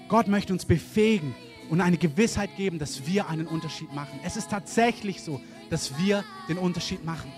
Gott 0.08 0.28
möchte 0.28 0.53
uns 0.53 0.66
befähigen 0.66 1.36
und 1.70 1.82
eine 1.82 1.97
Gewissheit 1.97 2.56
geben, 2.58 2.80
dass 2.80 3.08
wir 3.08 3.28
einen 3.28 3.47
Unterschied 3.47 3.93
machen. 3.93 4.20
Es 4.24 4.38
ist 4.38 4.49
tatsächlich 4.51 5.22
so, 5.22 5.41
dass 5.70 5.97
wir 5.97 6.24
den 6.47 6.58
Unterschied 6.58 7.03
machen. 7.03 7.32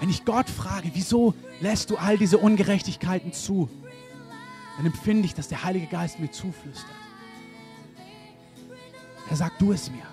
Wenn 0.00 0.10
ich 0.10 0.24
Gott 0.24 0.50
frage, 0.50 0.90
wieso 0.92 1.34
lässt 1.60 1.90
du 1.90 1.96
all 1.96 2.18
diese 2.18 2.36
Ungerechtigkeiten 2.36 3.32
zu, 3.32 3.70
dann 4.76 4.86
empfinde 4.86 5.24
ich, 5.24 5.34
dass 5.34 5.48
der 5.48 5.64
Heilige 5.64 5.86
Geist 5.86 6.20
mir 6.20 6.30
zuflüstert. 6.30 6.90
Er 9.30 9.36
sagt, 9.36 9.60
du 9.60 9.72
es 9.72 9.90
mir. 9.90 10.04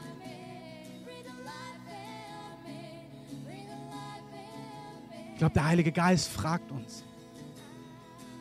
Ich 5.34 5.40
glaube, 5.40 5.54
der 5.54 5.66
Heilige 5.66 5.92
Geist 5.92 6.30
fragt 6.30 6.72
uns 6.72 7.04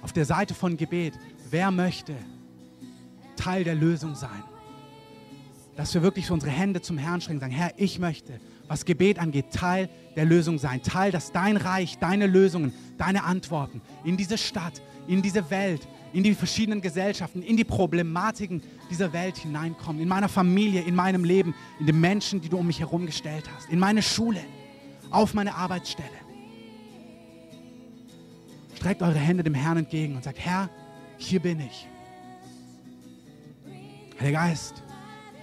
auf 0.02 0.12
der 0.12 0.24
Seite 0.24 0.54
von 0.54 0.76
Gebet, 0.76 1.14
wer 1.50 1.70
möchte 1.70 2.14
Teil 3.36 3.64
der 3.64 3.74
Lösung 3.74 4.14
sein? 4.14 4.42
Dass 5.76 5.94
wir 5.94 6.02
wirklich 6.02 6.30
unsere 6.30 6.52
Hände 6.52 6.82
zum 6.82 6.98
Herrn 6.98 7.20
strecken 7.20 7.38
und 7.38 7.40
sagen, 7.40 7.52
Herr, 7.52 7.72
ich 7.76 7.98
möchte, 7.98 8.40
was 8.68 8.84
Gebet 8.84 9.18
angeht, 9.18 9.46
Teil 9.52 9.88
der 10.16 10.24
Lösung 10.24 10.58
sein. 10.58 10.82
Teil, 10.82 11.10
dass 11.10 11.32
dein 11.32 11.56
Reich, 11.56 11.98
deine 11.98 12.26
Lösungen, 12.26 12.72
deine 12.98 13.24
Antworten 13.24 13.80
in 14.04 14.16
diese 14.16 14.38
Stadt, 14.38 14.82
in 15.06 15.22
diese 15.22 15.50
Welt, 15.50 15.86
in 16.12 16.22
die 16.22 16.34
verschiedenen 16.34 16.80
Gesellschaften, 16.80 17.42
in 17.42 17.56
die 17.56 17.64
Problematiken 17.64 18.62
dieser 18.90 19.12
Welt 19.12 19.38
hineinkommen. 19.38 20.02
In 20.02 20.08
meiner 20.08 20.28
Familie, 20.28 20.82
in 20.82 20.94
meinem 20.94 21.24
Leben, 21.24 21.54
in 21.80 21.86
den 21.86 22.00
Menschen, 22.00 22.40
die 22.40 22.48
du 22.48 22.58
um 22.58 22.66
mich 22.66 22.80
herum 22.80 23.06
gestellt 23.06 23.48
hast. 23.54 23.70
In 23.70 23.78
meine 23.78 24.02
Schule, 24.02 24.40
auf 25.10 25.34
meine 25.34 25.54
Arbeitsstelle. 25.54 26.08
Streckt 28.74 29.02
eure 29.02 29.18
Hände 29.18 29.42
dem 29.42 29.54
Herrn 29.54 29.78
entgegen 29.78 30.16
und 30.16 30.24
sagt, 30.24 30.38
Herr, 30.38 30.68
hier 31.16 31.40
bin 31.40 31.60
ich. 31.60 31.86
Heiliger 34.20 34.38
Geist, 34.38 34.82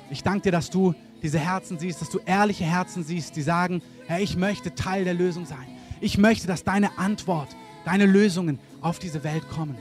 ich 0.10 0.24
danke 0.24 0.44
dir, 0.44 0.52
dass 0.52 0.70
du 0.70 0.94
diese 1.22 1.40
Herzen 1.40 1.78
siehst, 1.80 2.02
dass 2.02 2.10
du 2.10 2.20
ehrliche 2.26 2.64
Herzen 2.64 3.04
siehst, 3.04 3.36
die 3.36 3.42
sagen, 3.42 3.82
Herr, 4.08 4.22
ich 4.22 4.38
möchte 4.38 4.74
Teil 4.74 5.04
der 5.04 5.14
Lösung 5.14 5.46
sein. 5.46 5.68
Ich 6.02 6.18
möchte, 6.18 6.48
dass 6.48 6.64
deine 6.64 6.98
Antwort, 6.98 7.50
deine 7.86 8.06
Lösungen 8.06 8.60
auf 8.82 9.00
diese 9.00 9.24
Welt 9.24 9.48
kommen. 9.50 9.78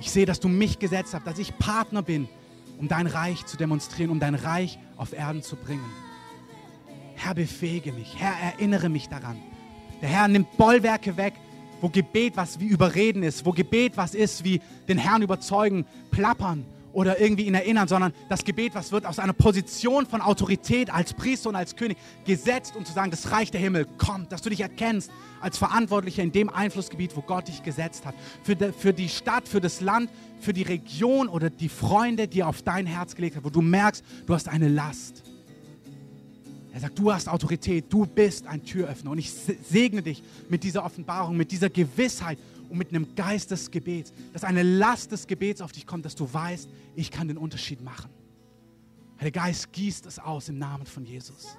Ich 0.00 0.10
sehe, 0.10 0.26
dass 0.26 0.40
du 0.40 0.48
mich 0.48 0.78
gesetzt 0.78 1.14
hast, 1.14 1.26
dass 1.26 1.38
ich 1.38 1.56
Partner 1.58 2.02
bin, 2.02 2.28
um 2.78 2.88
dein 2.88 3.06
Reich 3.06 3.46
zu 3.46 3.56
demonstrieren, 3.56 4.10
um 4.10 4.20
dein 4.20 4.34
Reich 4.34 4.78
auf 4.96 5.12
Erden 5.12 5.42
zu 5.42 5.56
bringen. 5.56 5.84
Herr, 7.14 7.34
befähige 7.34 7.92
mich. 7.92 8.14
Herr, 8.18 8.34
erinnere 8.52 8.88
mich 8.88 9.08
daran. 9.08 9.36
Der 10.02 10.08
Herr 10.10 10.28
nimmt 10.28 10.54
Bollwerke 10.58 11.16
weg, 11.16 11.34
wo 11.80 11.88
Gebet 11.88 12.36
was 12.36 12.60
wie 12.60 12.66
Überreden 12.66 13.22
ist, 13.22 13.46
wo 13.46 13.52
Gebet 13.52 13.96
was 13.96 14.14
ist 14.14 14.44
wie 14.44 14.60
den 14.88 14.98
Herrn 14.98 15.22
überzeugen, 15.22 15.86
plappern 16.10 16.66
oder 16.96 17.20
irgendwie 17.20 17.44
ihn 17.44 17.54
erinnern, 17.54 17.88
sondern 17.88 18.14
das 18.30 18.42
Gebet, 18.42 18.74
was 18.74 18.90
wird 18.90 19.04
aus 19.04 19.18
einer 19.18 19.34
Position 19.34 20.06
von 20.06 20.22
Autorität 20.22 20.88
als 20.88 21.12
Priester 21.12 21.50
und 21.50 21.54
als 21.54 21.76
König 21.76 21.98
gesetzt, 22.24 22.74
um 22.74 22.86
zu 22.86 22.92
sagen, 22.94 23.10
das 23.10 23.30
Reich 23.30 23.50
der 23.50 23.60
Himmel 23.60 23.86
kommt, 23.98 24.32
dass 24.32 24.40
du 24.40 24.48
dich 24.48 24.60
erkennst 24.60 25.10
als 25.42 25.58
Verantwortlicher 25.58 26.22
in 26.22 26.32
dem 26.32 26.48
Einflussgebiet, 26.48 27.14
wo 27.14 27.20
Gott 27.20 27.48
dich 27.48 27.62
gesetzt 27.62 28.06
hat. 28.06 28.14
Für, 28.42 28.56
de, 28.56 28.72
für 28.72 28.94
die 28.94 29.10
Stadt, 29.10 29.46
für 29.46 29.60
das 29.60 29.82
Land, 29.82 30.08
für 30.40 30.54
die 30.54 30.62
Region 30.62 31.28
oder 31.28 31.50
die 31.50 31.68
Freunde, 31.68 32.28
die 32.28 32.40
er 32.40 32.48
auf 32.48 32.62
dein 32.62 32.86
Herz 32.86 33.14
gelegt 33.14 33.36
hat, 33.36 33.44
wo 33.44 33.50
du 33.50 33.60
merkst, 33.60 34.02
du 34.24 34.32
hast 34.32 34.48
eine 34.48 34.68
Last. 34.68 35.22
Er 36.72 36.80
sagt, 36.80 36.98
du 36.98 37.12
hast 37.12 37.28
Autorität, 37.28 37.86
du 37.90 38.06
bist 38.06 38.46
ein 38.46 38.64
Türöffner. 38.64 39.10
Und 39.10 39.18
ich 39.18 39.30
segne 39.30 40.02
dich 40.02 40.22
mit 40.48 40.64
dieser 40.64 40.82
Offenbarung, 40.82 41.36
mit 41.36 41.52
dieser 41.52 41.68
Gewissheit 41.68 42.38
und 42.68 42.78
mit 42.78 42.90
einem 42.90 43.14
Geist 43.14 43.50
des 43.50 43.70
Gebets, 43.70 44.12
dass 44.32 44.44
eine 44.44 44.62
Last 44.62 45.12
des 45.12 45.26
Gebets 45.26 45.60
auf 45.60 45.72
dich 45.72 45.86
kommt, 45.86 46.04
dass 46.04 46.14
du 46.14 46.32
weißt, 46.32 46.68
ich 46.94 47.10
kann 47.10 47.28
den 47.28 47.38
Unterschied 47.38 47.82
machen. 47.82 48.10
Der 49.20 49.30
Geist 49.30 49.72
gießt 49.72 50.06
es 50.06 50.18
aus 50.18 50.48
im 50.48 50.58
Namen 50.58 50.86
von 50.86 51.04
Jesus. 51.04 51.56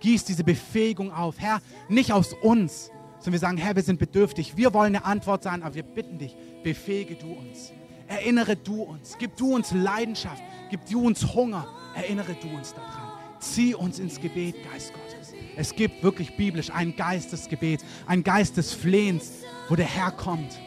Gießt 0.00 0.28
diese 0.28 0.44
Befähigung 0.44 1.10
auf. 1.10 1.38
Herr, 1.38 1.62
nicht 1.88 2.12
aus 2.12 2.34
uns, 2.42 2.90
sondern 3.18 3.32
wir 3.32 3.38
sagen, 3.38 3.56
Herr, 3.56 3.76
wir 3.76 3.82
sind 3.82 3.98
bedürftig. 3.98 4.56
Wir 4.56 4.74
wollen 4.74 4.96
eine 4.96 5.04
Antwort 5.04 5.42
sein, 5.42 5.62
aber 5.62 5.74
wir 5.74 5.84
bitten 5.84 6.18
dich, 6.18 6.36
befähige 6.62 7.14
du 7.14 7.32
uns. 7.32 7.72
Erinnere 8.08 8.56
du 8.56 8.82
uns. 8.82 9.16
Gib 9.18 9.36
du 9.36 9.54
uns 9.54 9.72
Leidenschaft. 9.72 10.42
Gib 10.70 10.84
du 10.86 11.06
uns 11.06 11.34
Hunger. 11.34 11.66
Erinnere 11.94 12.34
du 12.34 12.48
uns 12.48 12.74
daran. 12.74 13.12
Zieh 13.38 13.74
uns 13.74 13.98
ins 13.98 14.20
Gebet, 14.20 14.56
Geist 14.70 14.92
Gottes. 14.92 15.01
Es 15.56 15.74
gibt 15.74 16.02
wirklich 16.02 16.36
biblisch 16.36 16.70
einen 16.70 16.96
Geist 16.96 17.32
des 17.32 17.48
Gebets, 17.48 17.84
Geist 18.24 18.56
des 18.56 18.72
Flehens, 18.72 19.32
wo 19.68 19.76
der 19.76 19.86
Herr 19.86 20.10
kommt. 20.10 20.58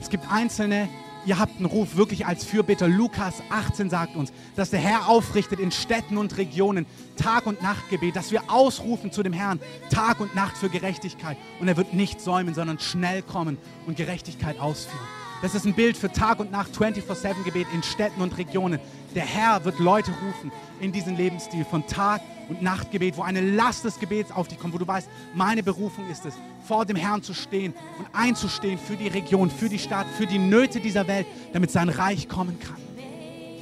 Es 0.00 0.10
gibt 0.10 0.30
einzelne, 0.30 0.88
ihr 1.26 1.38
habt 1.38 1.56
einen 1.56 1.66
Ruf 1.66 1.96
wirklich 1.96 2.26
als 2.26 2.44
Fürbitter. 2.44 2.88
Lukas 2.88 3.42
18 3.50 3.90
sagt 3.90 4.16
uns, 4.16 4.32
dass 4.56 4.70
der 4.70 4.80
Herr 4.80 5.08
aufrichtet 5.08 5.60
in 5.60 5.70
Städten 5.70 6.16
und 6.16 6.36
Regionen 6.38 6.86
Tag- 7.16 7.46
und 7.46 7.62
Nachtgebet, 7.62 8.16
dass 8.16 8.32
wir 8.32 8.42
ausrufen 8.50 9.12
zu 9.12 9.22
dem 9.22 9.32
Herrn 9.32 9.60
Tag 9.90 10.20
und 10.20 10.34
Nacht 10.34 10.56
für 10.56 10.70
Gerechtigkeit. 10.70 11.36
Und 11.60 11.68
er 11.68 11.76
wird 11.76 11.94
nicht 11.94 12.20
säumen, 12.20 12.54
sondern 12.54 12.78
schnell 12.78 13.22
kommen 13.22 13.58
und 13.86 13.96
Gerechtigkeit 13.96 14.58
ausführen. 14.58 15.06
Das 15.40 15.54
ist 15.54 15.64
ein 15.64 15.74
Bild 15.74 15.96
für 15.96 16.10
Tag 16.10 16.40
und 16.40 16.50
Nacht 16.50 16.72
24-7-Gebet 16.72 17.68
in 17.72 17.84
Städten 17.84 18.20
und 18.22 18.36
Regionen. 18.38 18.80
Der 19.14 19.24
Herr 19.24 19.64
wird 19.64 19.78
Leute 19.78 20.10
rufen 20.10 20.50
in 20.80 20.90
diesen 20.90 21.16
Lebensstil 21.16 21.64
von 21.64 21.86
Tag 21.86 22.22
und 22.48 22.60
Nachtgebet, 22.60 23.16
wo 23.16 23.22
eine 23.22 23.40
Last 23.40 23.84
des 23.84 24.00
Gebets 24.00 24.32
auf 24.32 24.48
dich 24.48 24.58
kommt, 24.58 24.74
wo 24.74 24.78
du 24.78 24.86
weißt, 24.86 25.08
meine 25.34 25.62
Berufung 25.62 26.10
ist 26.10 26.26
es, 26.26 26.34
vor 26.66 26.86
dem 26.86 26.96
Herrn 26.96 27.22
zu 27.22 27.34
stehen 27.34 27.72
und 27.98 28.08
einzustehen 28.12 28.80
für 28.80 28.96
die 28.96 29.06
Region, 29.06 29.48
für 29.48 29.68
die 29.68 29.78
Stadt, 29.78 30.08
für 30.16 30.26
die 30.26 30.38
Nöte 30.38 30.80
dieser 30.80 31.06
Welt, 31.06 31.26
damit 31.52 31.70
sein 31.70 31.88
Reich 31.88 32.28
kommen 32.28 32.58
kann. 32.58 32.76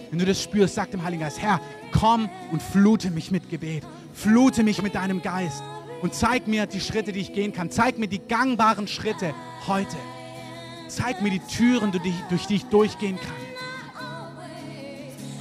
Wenn 0.08 0.18
du 0.18 0.24
das 0.24 0.42
spürst, 0.42 0.76
sag 0.76 0.90
dem 0.92 1.04
Heiligen 1.04 1.24
Geist, 1.24 1.42
Herr, 1.42 1.60
komm 1.92 2.30
und 2.52 2.62
flute 2.62 3.10
mich 3.10 3.30
mit 3.30 3.50
Gebet, 3.50 3.84
flute 4.14 4.62
mich 4.62 4.80
mit 4.80 4.94
deinem 4.94 5.20
Geist 5.20 5.62
und 6.00 6.14
zeig 6.14 6.48
mir 6.48 6.64
die 6.64 6.80
Schritte, 6.80 7.12
die 7.12 7.20
ich 7.20 7.34
gehen 7.34 7.52
kann. 7.52 7.70
Zeig 7.70 7.98
mir 7.98 8.08
die 8.08 8.20
gangbaren 8.20 8.88
Schritte 8.88 9.34
heute. 9.66 9.96
Zeig 10.88 11.22
mir 11.22 11.30
die 11.30 11.40
Türen, 11.40 11.92
durch 12.28 12.46
die 12.46 12.56
ich 12.56 12.64
durchgehen 12.66 13.18
kann. 13.18 13.46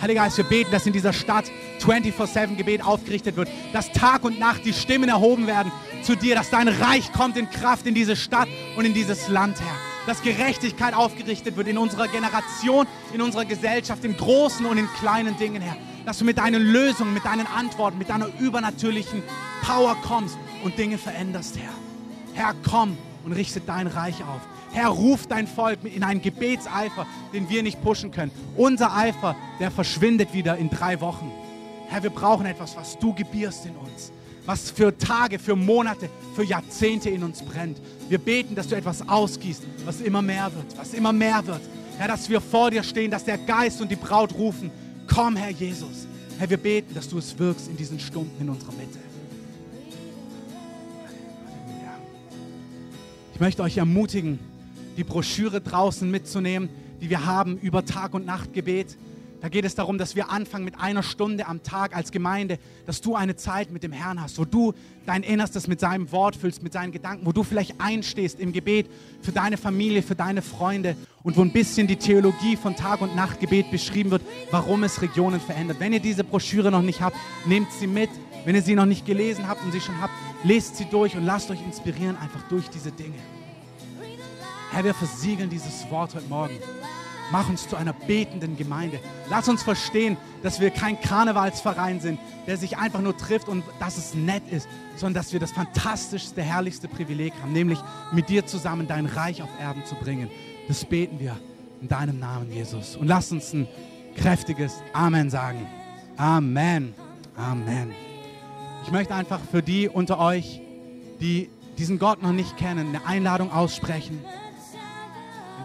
Heiliger 0.02 0.24
Geist, 0.24 0.38
wir 0.38 0.44
beten, 0.44 0.72
dass 0.72 0.86
in 0.86 0.94
dieser 0.94 1.14
Stadt 1.14 1.46
24-7-Gebet 1.80 2.84
aufgerichtet 2.84 3.36
wird, 3.38 3.50
dass 3.74 3.92
Tag 3.92 4.24
und 4.24 4.40
Nacht 4.40 4.66
die 4.66 4.74
Stimmen 4.74 5.10
erhoben 5.10 5.48
werden 5.48 5.72
zu 6.04 6.16
dir, 6.16 6.36
dass 6.36 6.50
dein 6.50 6.68
Reich 6.68 7.12
kommt 7.12 7.38
in 7.38 7.50
Kraft 7.50 7.88
in 7.88 7.96
diese 7.96 8.16
Stadt 8.16 8.48
und 8.76 8.86
in 8.86 8.94
dieses 8.94 9.28
Land, 9.30 9.60
Herr. 9.60 9.78
Dass 10.06 10.22
Gerechtigkeit 10.22 10.94
aufgerichtet 10.94 11.58
wird 11.58 11.68
in 11.68 11.78
unserer 11.78 12.08
Generation, 12.08 12.86
in 13.14 13.22
unserer 13.22 13.46
Gesellschaft, 13.46 14.04
in 14.04 14.16
großen 14.16 14.66
und 14.66 14.78
in 14.78 14.88
kleinen 15.00 15.38
Dingen, 15.38 15.62
Herr. 15.62 15.78
Dass 16.06 16.20
du 16.20 16.26
mit 16.26 16.38
deinen 16.38 16.62
Lösungen, 16.62 17.14
mit 17.14 17.26
deinen 17.26 17.48
Antworten, 17.48 17.98
mit 17.98 18.10
deiner 18.10 18.28
übernatürlichen 18.40 19.24
Power 19.64 19.96
kommst 20.04 20.38
und 20.64 20.78
Dinge 20.78 20.98
veränderst, 20.98 21.58
Herr. 21.58 21.74
Herr, 22.34 22.54
komm 22.70 22.98
und 23.24 23.32
richte 23.32 23.62
dein 23.62 23.88
Reich 23.88 24.22
auf. 24.22 24.42
Herr, 24.76 24.90
ruf 24.90 25.26
dein 25.26 25.48
Volk 25.48 25.80
in 25.86 26.04
einen 26.04 26.22
Gebetseifer, 26.22 27.08
den 27.32 27.48
wir 27.48 27.64
nicht 27.64 27.82
pushen 27.82 28.12
können. 28.12 28.32
Unser 28.58 28.94
Eifer, 28.94 29.34
der 29.58 29.72
verschwindet 29.72 30.34
wieder 30.34 30.58
in 30.58 30.70
drei 30.70 31.00
Wochen. 31.00 31.32
Herr, 31.88 32.04
wir 32.04 32.10
brauchen 32.10 32.46
etwas, 32.46 32.76
was 32.76 33.00
du 33.00 33.14
gebierst 33.14 33.66
in 33.66 33.78
uns, 33.78 34.12
was 34.46 34.72
für 34.72 34.98
Tage, 34.98 35.40
für 35.40 35.56
Monate, 35.56 36.10
für 36.36 36.44
Jahrzehnte 36.44 37.10
in 37.10 37.24
uns 37.24 37.42
brennt. 37.42 37.78
Wir 38.10 38.18
beten, 38.18 38.54
dass 38.54 38.68
du 38.68 38.76
etwas 38.76 39.08
ausgießt, 39.08 39.64
was 39.86 40.02
immer 40.02 40.22
mehr 40.22 40.52
wird, 40.54 40.78
was 40.78 40.94
immer 40.94 41.14
mehr 41.14 41.48
wird. 41.48 41.62
Herr, 41.98 42.10
dass 42.10 42.30
wir 42.30 42.42
vor 42.42 42.70
dir 42.70 42.84
stehen, 42.84 43.12
dass 43.12 43.24
der 43.24 43.38
Geist 43.38 43.80
und 43.80 43.90
die 43.90 43.96
Braut 43.96 44.34
rufen, 44.34 44.72
komm, 45.08 45.38
Herr 45.38 45.52
Jesus. 45.52 46.06
Herr, 46.38 46.50
wir 46.50 46.58
beten, 46.58 46.94
dass 46.94 47.08
du 47.08 47.18
es 47.18 47.40
wirkst 47.40 47.70
in 47.70 47.78
diesen 47.78 47.98
Stunden 47.98 48.42
in 48.42 48.50
unserer 48.50 48.74
Mitte. 48.74 49.00
Ich 53.34 53.40
möchte 53.40 53.64
euch 53.64 53.78
ermutigen, 53.78 54.40
die 54.98 55.04
Broschüre 55.04 55.62
draußen 55.62 56.10
mitzunehmen, 56.10 56.70
die 57.02 57.10
wir 57.10 57.26
haben 57.26 57.58
über 57.58 57.86
Tag- 57.86 58.14
und 58.14 58.26
Nachtgebet. 58.26 58.98
Da 59.42 59.50
geht 59.50 59.66
es 59.66 59.76
darum, 59.76 60.00
dass 60.00 60.16
wir 60.16 60.32
anfangen 60.32 60.66
mit 60.66 60.80
einer 60.80 61.04
Stunde 61.04 61.46
am 61.46 61.62
Tag 61.62 61.96
als 61.96 62.12
Gemeinde, 62.12 62.58
dass 62.88 63.02
du 63.02 63.16
eine 63.16 63.36
Zeit 63.36 63.70
mit 63.72 63.84
dem 63.84 63.92
Herrn 63.92 64.20
hast, 64.20 64.40
wo 64.40 64.46
du 64.46 64.74
dein 65.06 65.22
Innerstes 65.22 65.68
mit 65.68 65.80
seinem 65.80 66.12
Wort 66.12 66.36
füllst, 66.36 66.64
mit 66.64 66.74
seinen 66.74 66.92
Gedanken, 66.92 67.28
wo 67.28 67.32
du 67.32 67.44
vielleicht 67.44 67.80
einstehst 67.80 68.40
im 68.40 68.54
Gebet 68.54 68.90
für 69.22 69.32
deine 69.32 69.58
Familie, 69.58 70.02
für 70.02 70.16
deine 70.16 70.42
Freunde 70.42 70.96
und 71.22 71.38
wo 71.38 71.42
ein 71.42 71.52
bisschen 71.52 71.86
die 71.86 71.98
Theologie 71.98 72.56
von 72.56 72.76
Tag- 72.76 73.02
und 73.02 73.16
Nachtgebet 73.16 73.70
beschrieben 73.70 74.10
wird, 74.10 74.24
warum 74.50 74.84
es 74.84 75.02
Regionen 75.02 75.40
verändert. 75.40 75.80
Wenn 75.80 75.94
ihr 75.94 76.00
diese 76.00 76.24
Broschüre 76.24 76.72
noch 76.72 76.82
nicht 76.82 77.02
habt, 77.02 77.18
nehmt 77.46 77.72
sie 77.72 77.88
mit. 77.88 78.10
Wenn 78.46 78.56
ihr 78.56 78.62
sie 78.62 78.76
noch 78.76 78.86
nicht 78.86 79.06
gelesen 79.06 79.48
habt 79.48 79.64
und 79.64 79.72
sie 79.72 79.82
schon 79.82 80.00
habt, 80.02 80.14
lest 80.44 80.78
sie 80.78 80.86
durch 80.86 81.16
und 81.16 81.26
lasst 81.26 81.52
euch 81.52 81.64
inspirieren 81.64 82.18
einfach 82.18 82.42
durch 82.48 82.68
diese 82.70 82.92
Dinge. 82.92 83.18
Herr, 84.76 84.84
wir 84.84 84.94
versiegeln 84.94 85.50
dieses 85.50 85.90
Wort 85.90 86.16
heute 86.16 86.28
Morgen. 86.28 86.60
Mach 87.32 87.48
uns 87.48 87.66
zu 87.66 87.78
einer 87.78 87.94
betenden 87.94 88.58
Gemeinde. 88.58 89.00
Lass 89.30 89.48
uns 89.48 89.64
verstehen, 89.64 90.18
dass 90.44 90.60
wir 90.60 90.70
kein 90.70 91.00
Karnevalsverein 91.00 92.02
sind, 92.02 92.20
der 92.46 92.58
sich 92.58 92.78
einfach 92.78 93.00
nur 93.00 93.16
trifft 93.16 93.48
und 93.48 93.64
dass 93.80 93.98
es 93.98 94.16
nett 94.16 94.44
ist, 94.52 94.68
sondern 94.98 95.24
dass 95.24 95.32
wir 95.32 95.40
das 95.40 95.54
fantastischste, 95.54 96.42
herrlichste 96.42 96.90
Privileg 96.90 97.32
haben, 97.42 97.54
nämlich 97.54 97.80
mit 98.12 98.28
dir 98.28 98.48
zusammen 98.48 98.86
dein 98.86 99.06
Reich 99.06 99.42
auf 99.42 99.48
Erden 99.62 99.86
zu 99.86 99.96
bringen. 99.96 100.30
Das 100.68 100.84
beten 100.84 101.22
wir 101.22 101.38
in 101.82 101.88
deinem 101.88 102.20
Namen, 102.20 102.52
Jesus. 102.52 102.98
Und 102.98 103.08
lass 103.08 103.32
uns 103.32 103.54
ein 103.54 103.70
kräftiges 104.18 104.82
Amen 104.92 105.30
sagen. 105.30 105.66
Amen. 106.18 106.94
Amen. 107.38 107.94
Ich 108.84 108.92
möchte 108.92 109.16
einfach 109.16 109.40
für 109.50 109.64
die 109.64 109.88
unter 109.88 110.20
euch, 110.20 110.60
die 111.22 111.50
diesen 111.78 111.98
Gott 111.98 112.22
noch 112.22 112.34
nicht 112.34 112.58
kennen, 112.58 112.90
eine 112.90 113.06
Einladung 113.06 113.54
aussprechen 113.54 114.20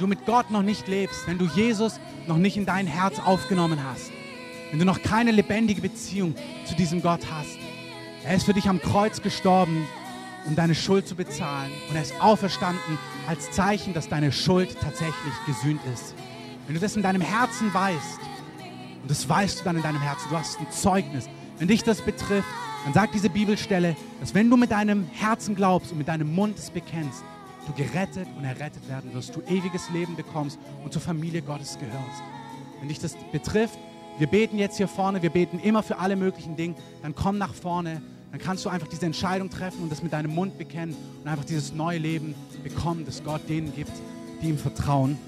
du 0.01 0.07
mit 0.07 0.27
Gott 0.27 0.51
noch 0.51 0.63
nicht 0.63 0.89
lebst, 0.89 1.27
wenn 1.27 1.39
du 1.39 1.45
Jesus 1.45 2.01
noch 2.27 2.39
nicht 2.39 2.57
in 2.57 2.67
dein 2.67 2.87
Herz 2.87 3.19
aufgenommen 3.19 3.79
hast, 3.85 4.11
wenn 4.71 4.79
du 4.79 4.85
noch 4.85 5.03
keine 5.03 5.31
lebendige 5.31 5.81
Beziehung 5.81 6.35
zu 6.65 6.75
diesem 6.75 7.03
Gott 7.03 7.21
hast, 7.31 7.59
er 8.25 8.35
ist 8.35 8.45
für 8.45 8.55
dich 8.55 8.69
am 8.69 8.81
Kreuz 8.81 9.23
gestorben, 9.23 9.87
um 10.47 10.55
deine 10.55 10.75
Schuld 10.75 11.07
zu 11.07 11.15
bezahlen. 11.15 11.71
Und 11.89 11.97
er 11.97 12.03
ist 12.03 12.21
auferstanden 12.21 12.99
als 13.27 13.51
Zeichen, 13.51 13.95
dass 13.95 14.09
deine 14.09 14.33
Schuld 14.33 14.77
tatsächlich 14.81 15.35
gesühnt 15.47 15.81
ist. 15.93 16.15
Wenn 16.67 16.75
du 16.75 16.81
das 16.81 16.97
in 16.97 17.03
deinem 17.03 17.23
Herzen 17.23 17.73
weißt, 17.73 18.21
und 19.03 19.11
das 19.11 19.29
weißt 19.29 19.61
du 19.61 19.65
dann 19.65 19.77
in 19.77 19.83
deinem 19.83 20.01
Herzen, 20.01 20.29
du 20.31 20.37
hast 20.37 20.61
ein 20.61 20.71
Zeugnis, 20.71 21.29
wenn 21.59 21.69
dich 21.69 21.83
das 21.83 22.03
betrifft, 22.03 22.49
dann 22.85 22.95
sagt 22.95 23.15
diese 23.15 23.29
Bibelstelle, 23.29 23.97
dass 24.21 24.35
wenn 24.35 24.49
du 24.49 24.57
mit 24.57 24.71
deinem 24.71 25.07
Herzen 25.13 25.55
glaubst 25.55 25.93
und 25.93 25.99
mit 25.99 26.09
deinem 26.09 26.35
Mund 26.35 26.59
es 26.59 26.71
bekennst, 26.71 27.23
du 27.71 27.83
gerettet 27.83 28.29
und 28.37 28.45
errettet 28.45 28.89
werden 28.89 29.13
wirst, 29.15 29.35
du 29.35 29.41
ewiges 29.43 29.91
Leben 29.91 30.17
bekommst 30.17 30.59
und 30.85 30.93
zur 30.93 31.03
Familie 31.03 31.43
Gottes 31.43 31.79
gehörst. 31.79 32.23
Wenn 32.81 32.89
dich 32.89 32.99
das 32.99 33.17
betrifft, 33.33 33.79
wir 34.19 34.27
beten 34.27 34.59
jetzt 34.59 34.77
hier 34.77 34.89
vorne, 34.89 35.23
wir 35.23 35.31
beten 35.31 35.59
immer 35.61 35.83
für 35.83 35.99
alle 35.99 36.17
möglichen 36.17 36.57
Dinge, 36.57 36.75
dann 37.03 37.15
komm 37.15 37.39
nach 37.39 37.55
vorne, 37.55 38.03
dann 38.33 38.41
kannst 38.41 38.65
du 38.65 38.69
einfach 38.69 38.89
diese 38.89 39.07
Entscheidung 39.07 39.51
treffen 39.51 39.83
und 39.83 39.93
das 39.93 40.03
mit 40.03 40.13
deinem 40.13 40.35
Mund 40.35 40.59
bekennen 40.59 40.97
und 41.23 41.29
einfach 41.29 41.45
dieses 41.45 41.73
neue 41.73 41.99
Leben 41.99 42.35
bekommen, 42.63 43.05
das 43.05 43.23
Gott 43.25 43.49
denen 43.49 43.75
gibt, 43.75 43.93
die 44.43 44.49
ihm 44.49 44.59
vertrauen. 44.59 45.19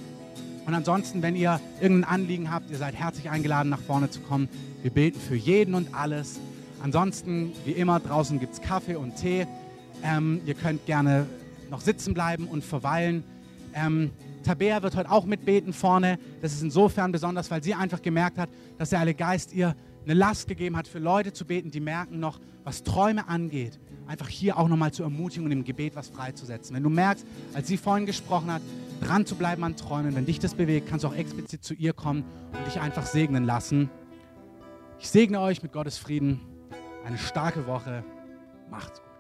Und 0.67 0.75
ansonsten, 0.75 1.23
wenn 1.23 1.35
ihr 1.35 1.61
irgendein 1.81 2.11
Anliegen 2.11 2.51
habt, 2.51 2.71
ihr 2.71 2.77
seid 2.77 2.95
herzlich 2.95 3.31
eingeladen, 3.31 3.69
nach 3.69 3.81
vorne 3.81 4.11
zu 4.11 4.21
kommen. 4.21 4.49
Wir 4.83 4.93
beten 4.93 5.19
für 5.19 5.35
jeden 5.35 5.75
und 5.75 5.93
alles. 5.93 6.39
Ansonsten, 6.83 7.53
wie 7.65 7.73
immer, 7.73 7.99
draußen 7.99 8.39
gibt 8.39 8.55
es 8.55 8.61
Kaffee 8.61 8.95
und 8.95 9.17
Tee. 9.17 9.47
Ähm, 10.05 10.41
ihr 10.47 10.55
könnt 10.55 10.87
gerne 10.87 11.27
noch 11.73 11.81
sitzen 11.81 12.15
bleiben 12.15 12.47
und 12.47 12.63
verweilen. 12.63 13.25
Ähm, 13.75 14.11
Tabea 14.45 14.83
wird 14.83 14.95
heute 14.95 15.11
auch 15.11 15.25
mitbeten 15.25 15.73
vorne. 15.73 16.19
Das 16.41 16.53
ist 16.53 16.63
insofern 16.63 17.11
besonders, 17.11 17.51
weil 17.51 17.63
sie 17.63 17.75
einfach 17.75 18.03
gemerkt 18.03 18.39
hat, 18.39 18.51
dass 18.79 18.91
der 18.91 19.01
Heilige 19.01 19.19
Geist 19.19 19.53
ihr 19.53 19.75
eine 20.05 20.15
Last 20.15 20.49
gegeben 20.49 20.77
hat, 20.77 20.87
für 20.87 20.99
Leute 20.99 21.33
zu 21.33 21.45
beten, 21.45 21.71
die 21.71 21.81
merken 21.81 22.21
noch, 22.21 22.41
was 22.65 22.83
Träume 22.83 23.29
angeht, 23.29 23.81
einfach 24.07 24.29
hier 24.29 24.59
auch 24.59 24.69
nochmal 24.69 24.93
zur 24.93 25.07
Ermutigung 25.07 25.51
im 25.51 25.65
Gebet 25.65 25.97
was 25.97 26.09
freizusetzen. 26.09 26.77
Wenn 26.77 26.83
du 26.83 26.91
merkst, 26.91 27.25
als 27.55 27.69
sie 27.69 27.77
vorhin 27.77 28.05
gesprochen 28.05 28.53
hat, 28.53 28.63
dran 29.01 29.27
zu 29.27 29.37
bleiben 29.37 29.65
an 29.65 29.77
Träumen, 29.77 30.15
wenn 30.15 30.27
dich 30.27 30.41
das 30.41 30.55
bewegt, 30.55 30.89
kannst 30.89 31.05
du 31.05 31.09
auch 31.09 31.15
explizit 31.15 31.65
zu 31.65 31.75
ihr 31.75 31.93
kommen 31.93 32.25
und 32.53 32.67
dich 32.67 32.81
einfach 32.81 33.07
segnen 33.07 33.45
lassen. 33.45 33.91
Ich 34.99 35.09
segne 35.09 35.41
euch 35.41 35.63
mit 35.63 35.73
Gottes 35.73 35.99
Frieden. 35.99 36.41
Eine 37.05 37.19
starke 37.19 37.67
Woche. 37.67 38.05
Macht's 38.71 39.01
gut. 39.01 39.12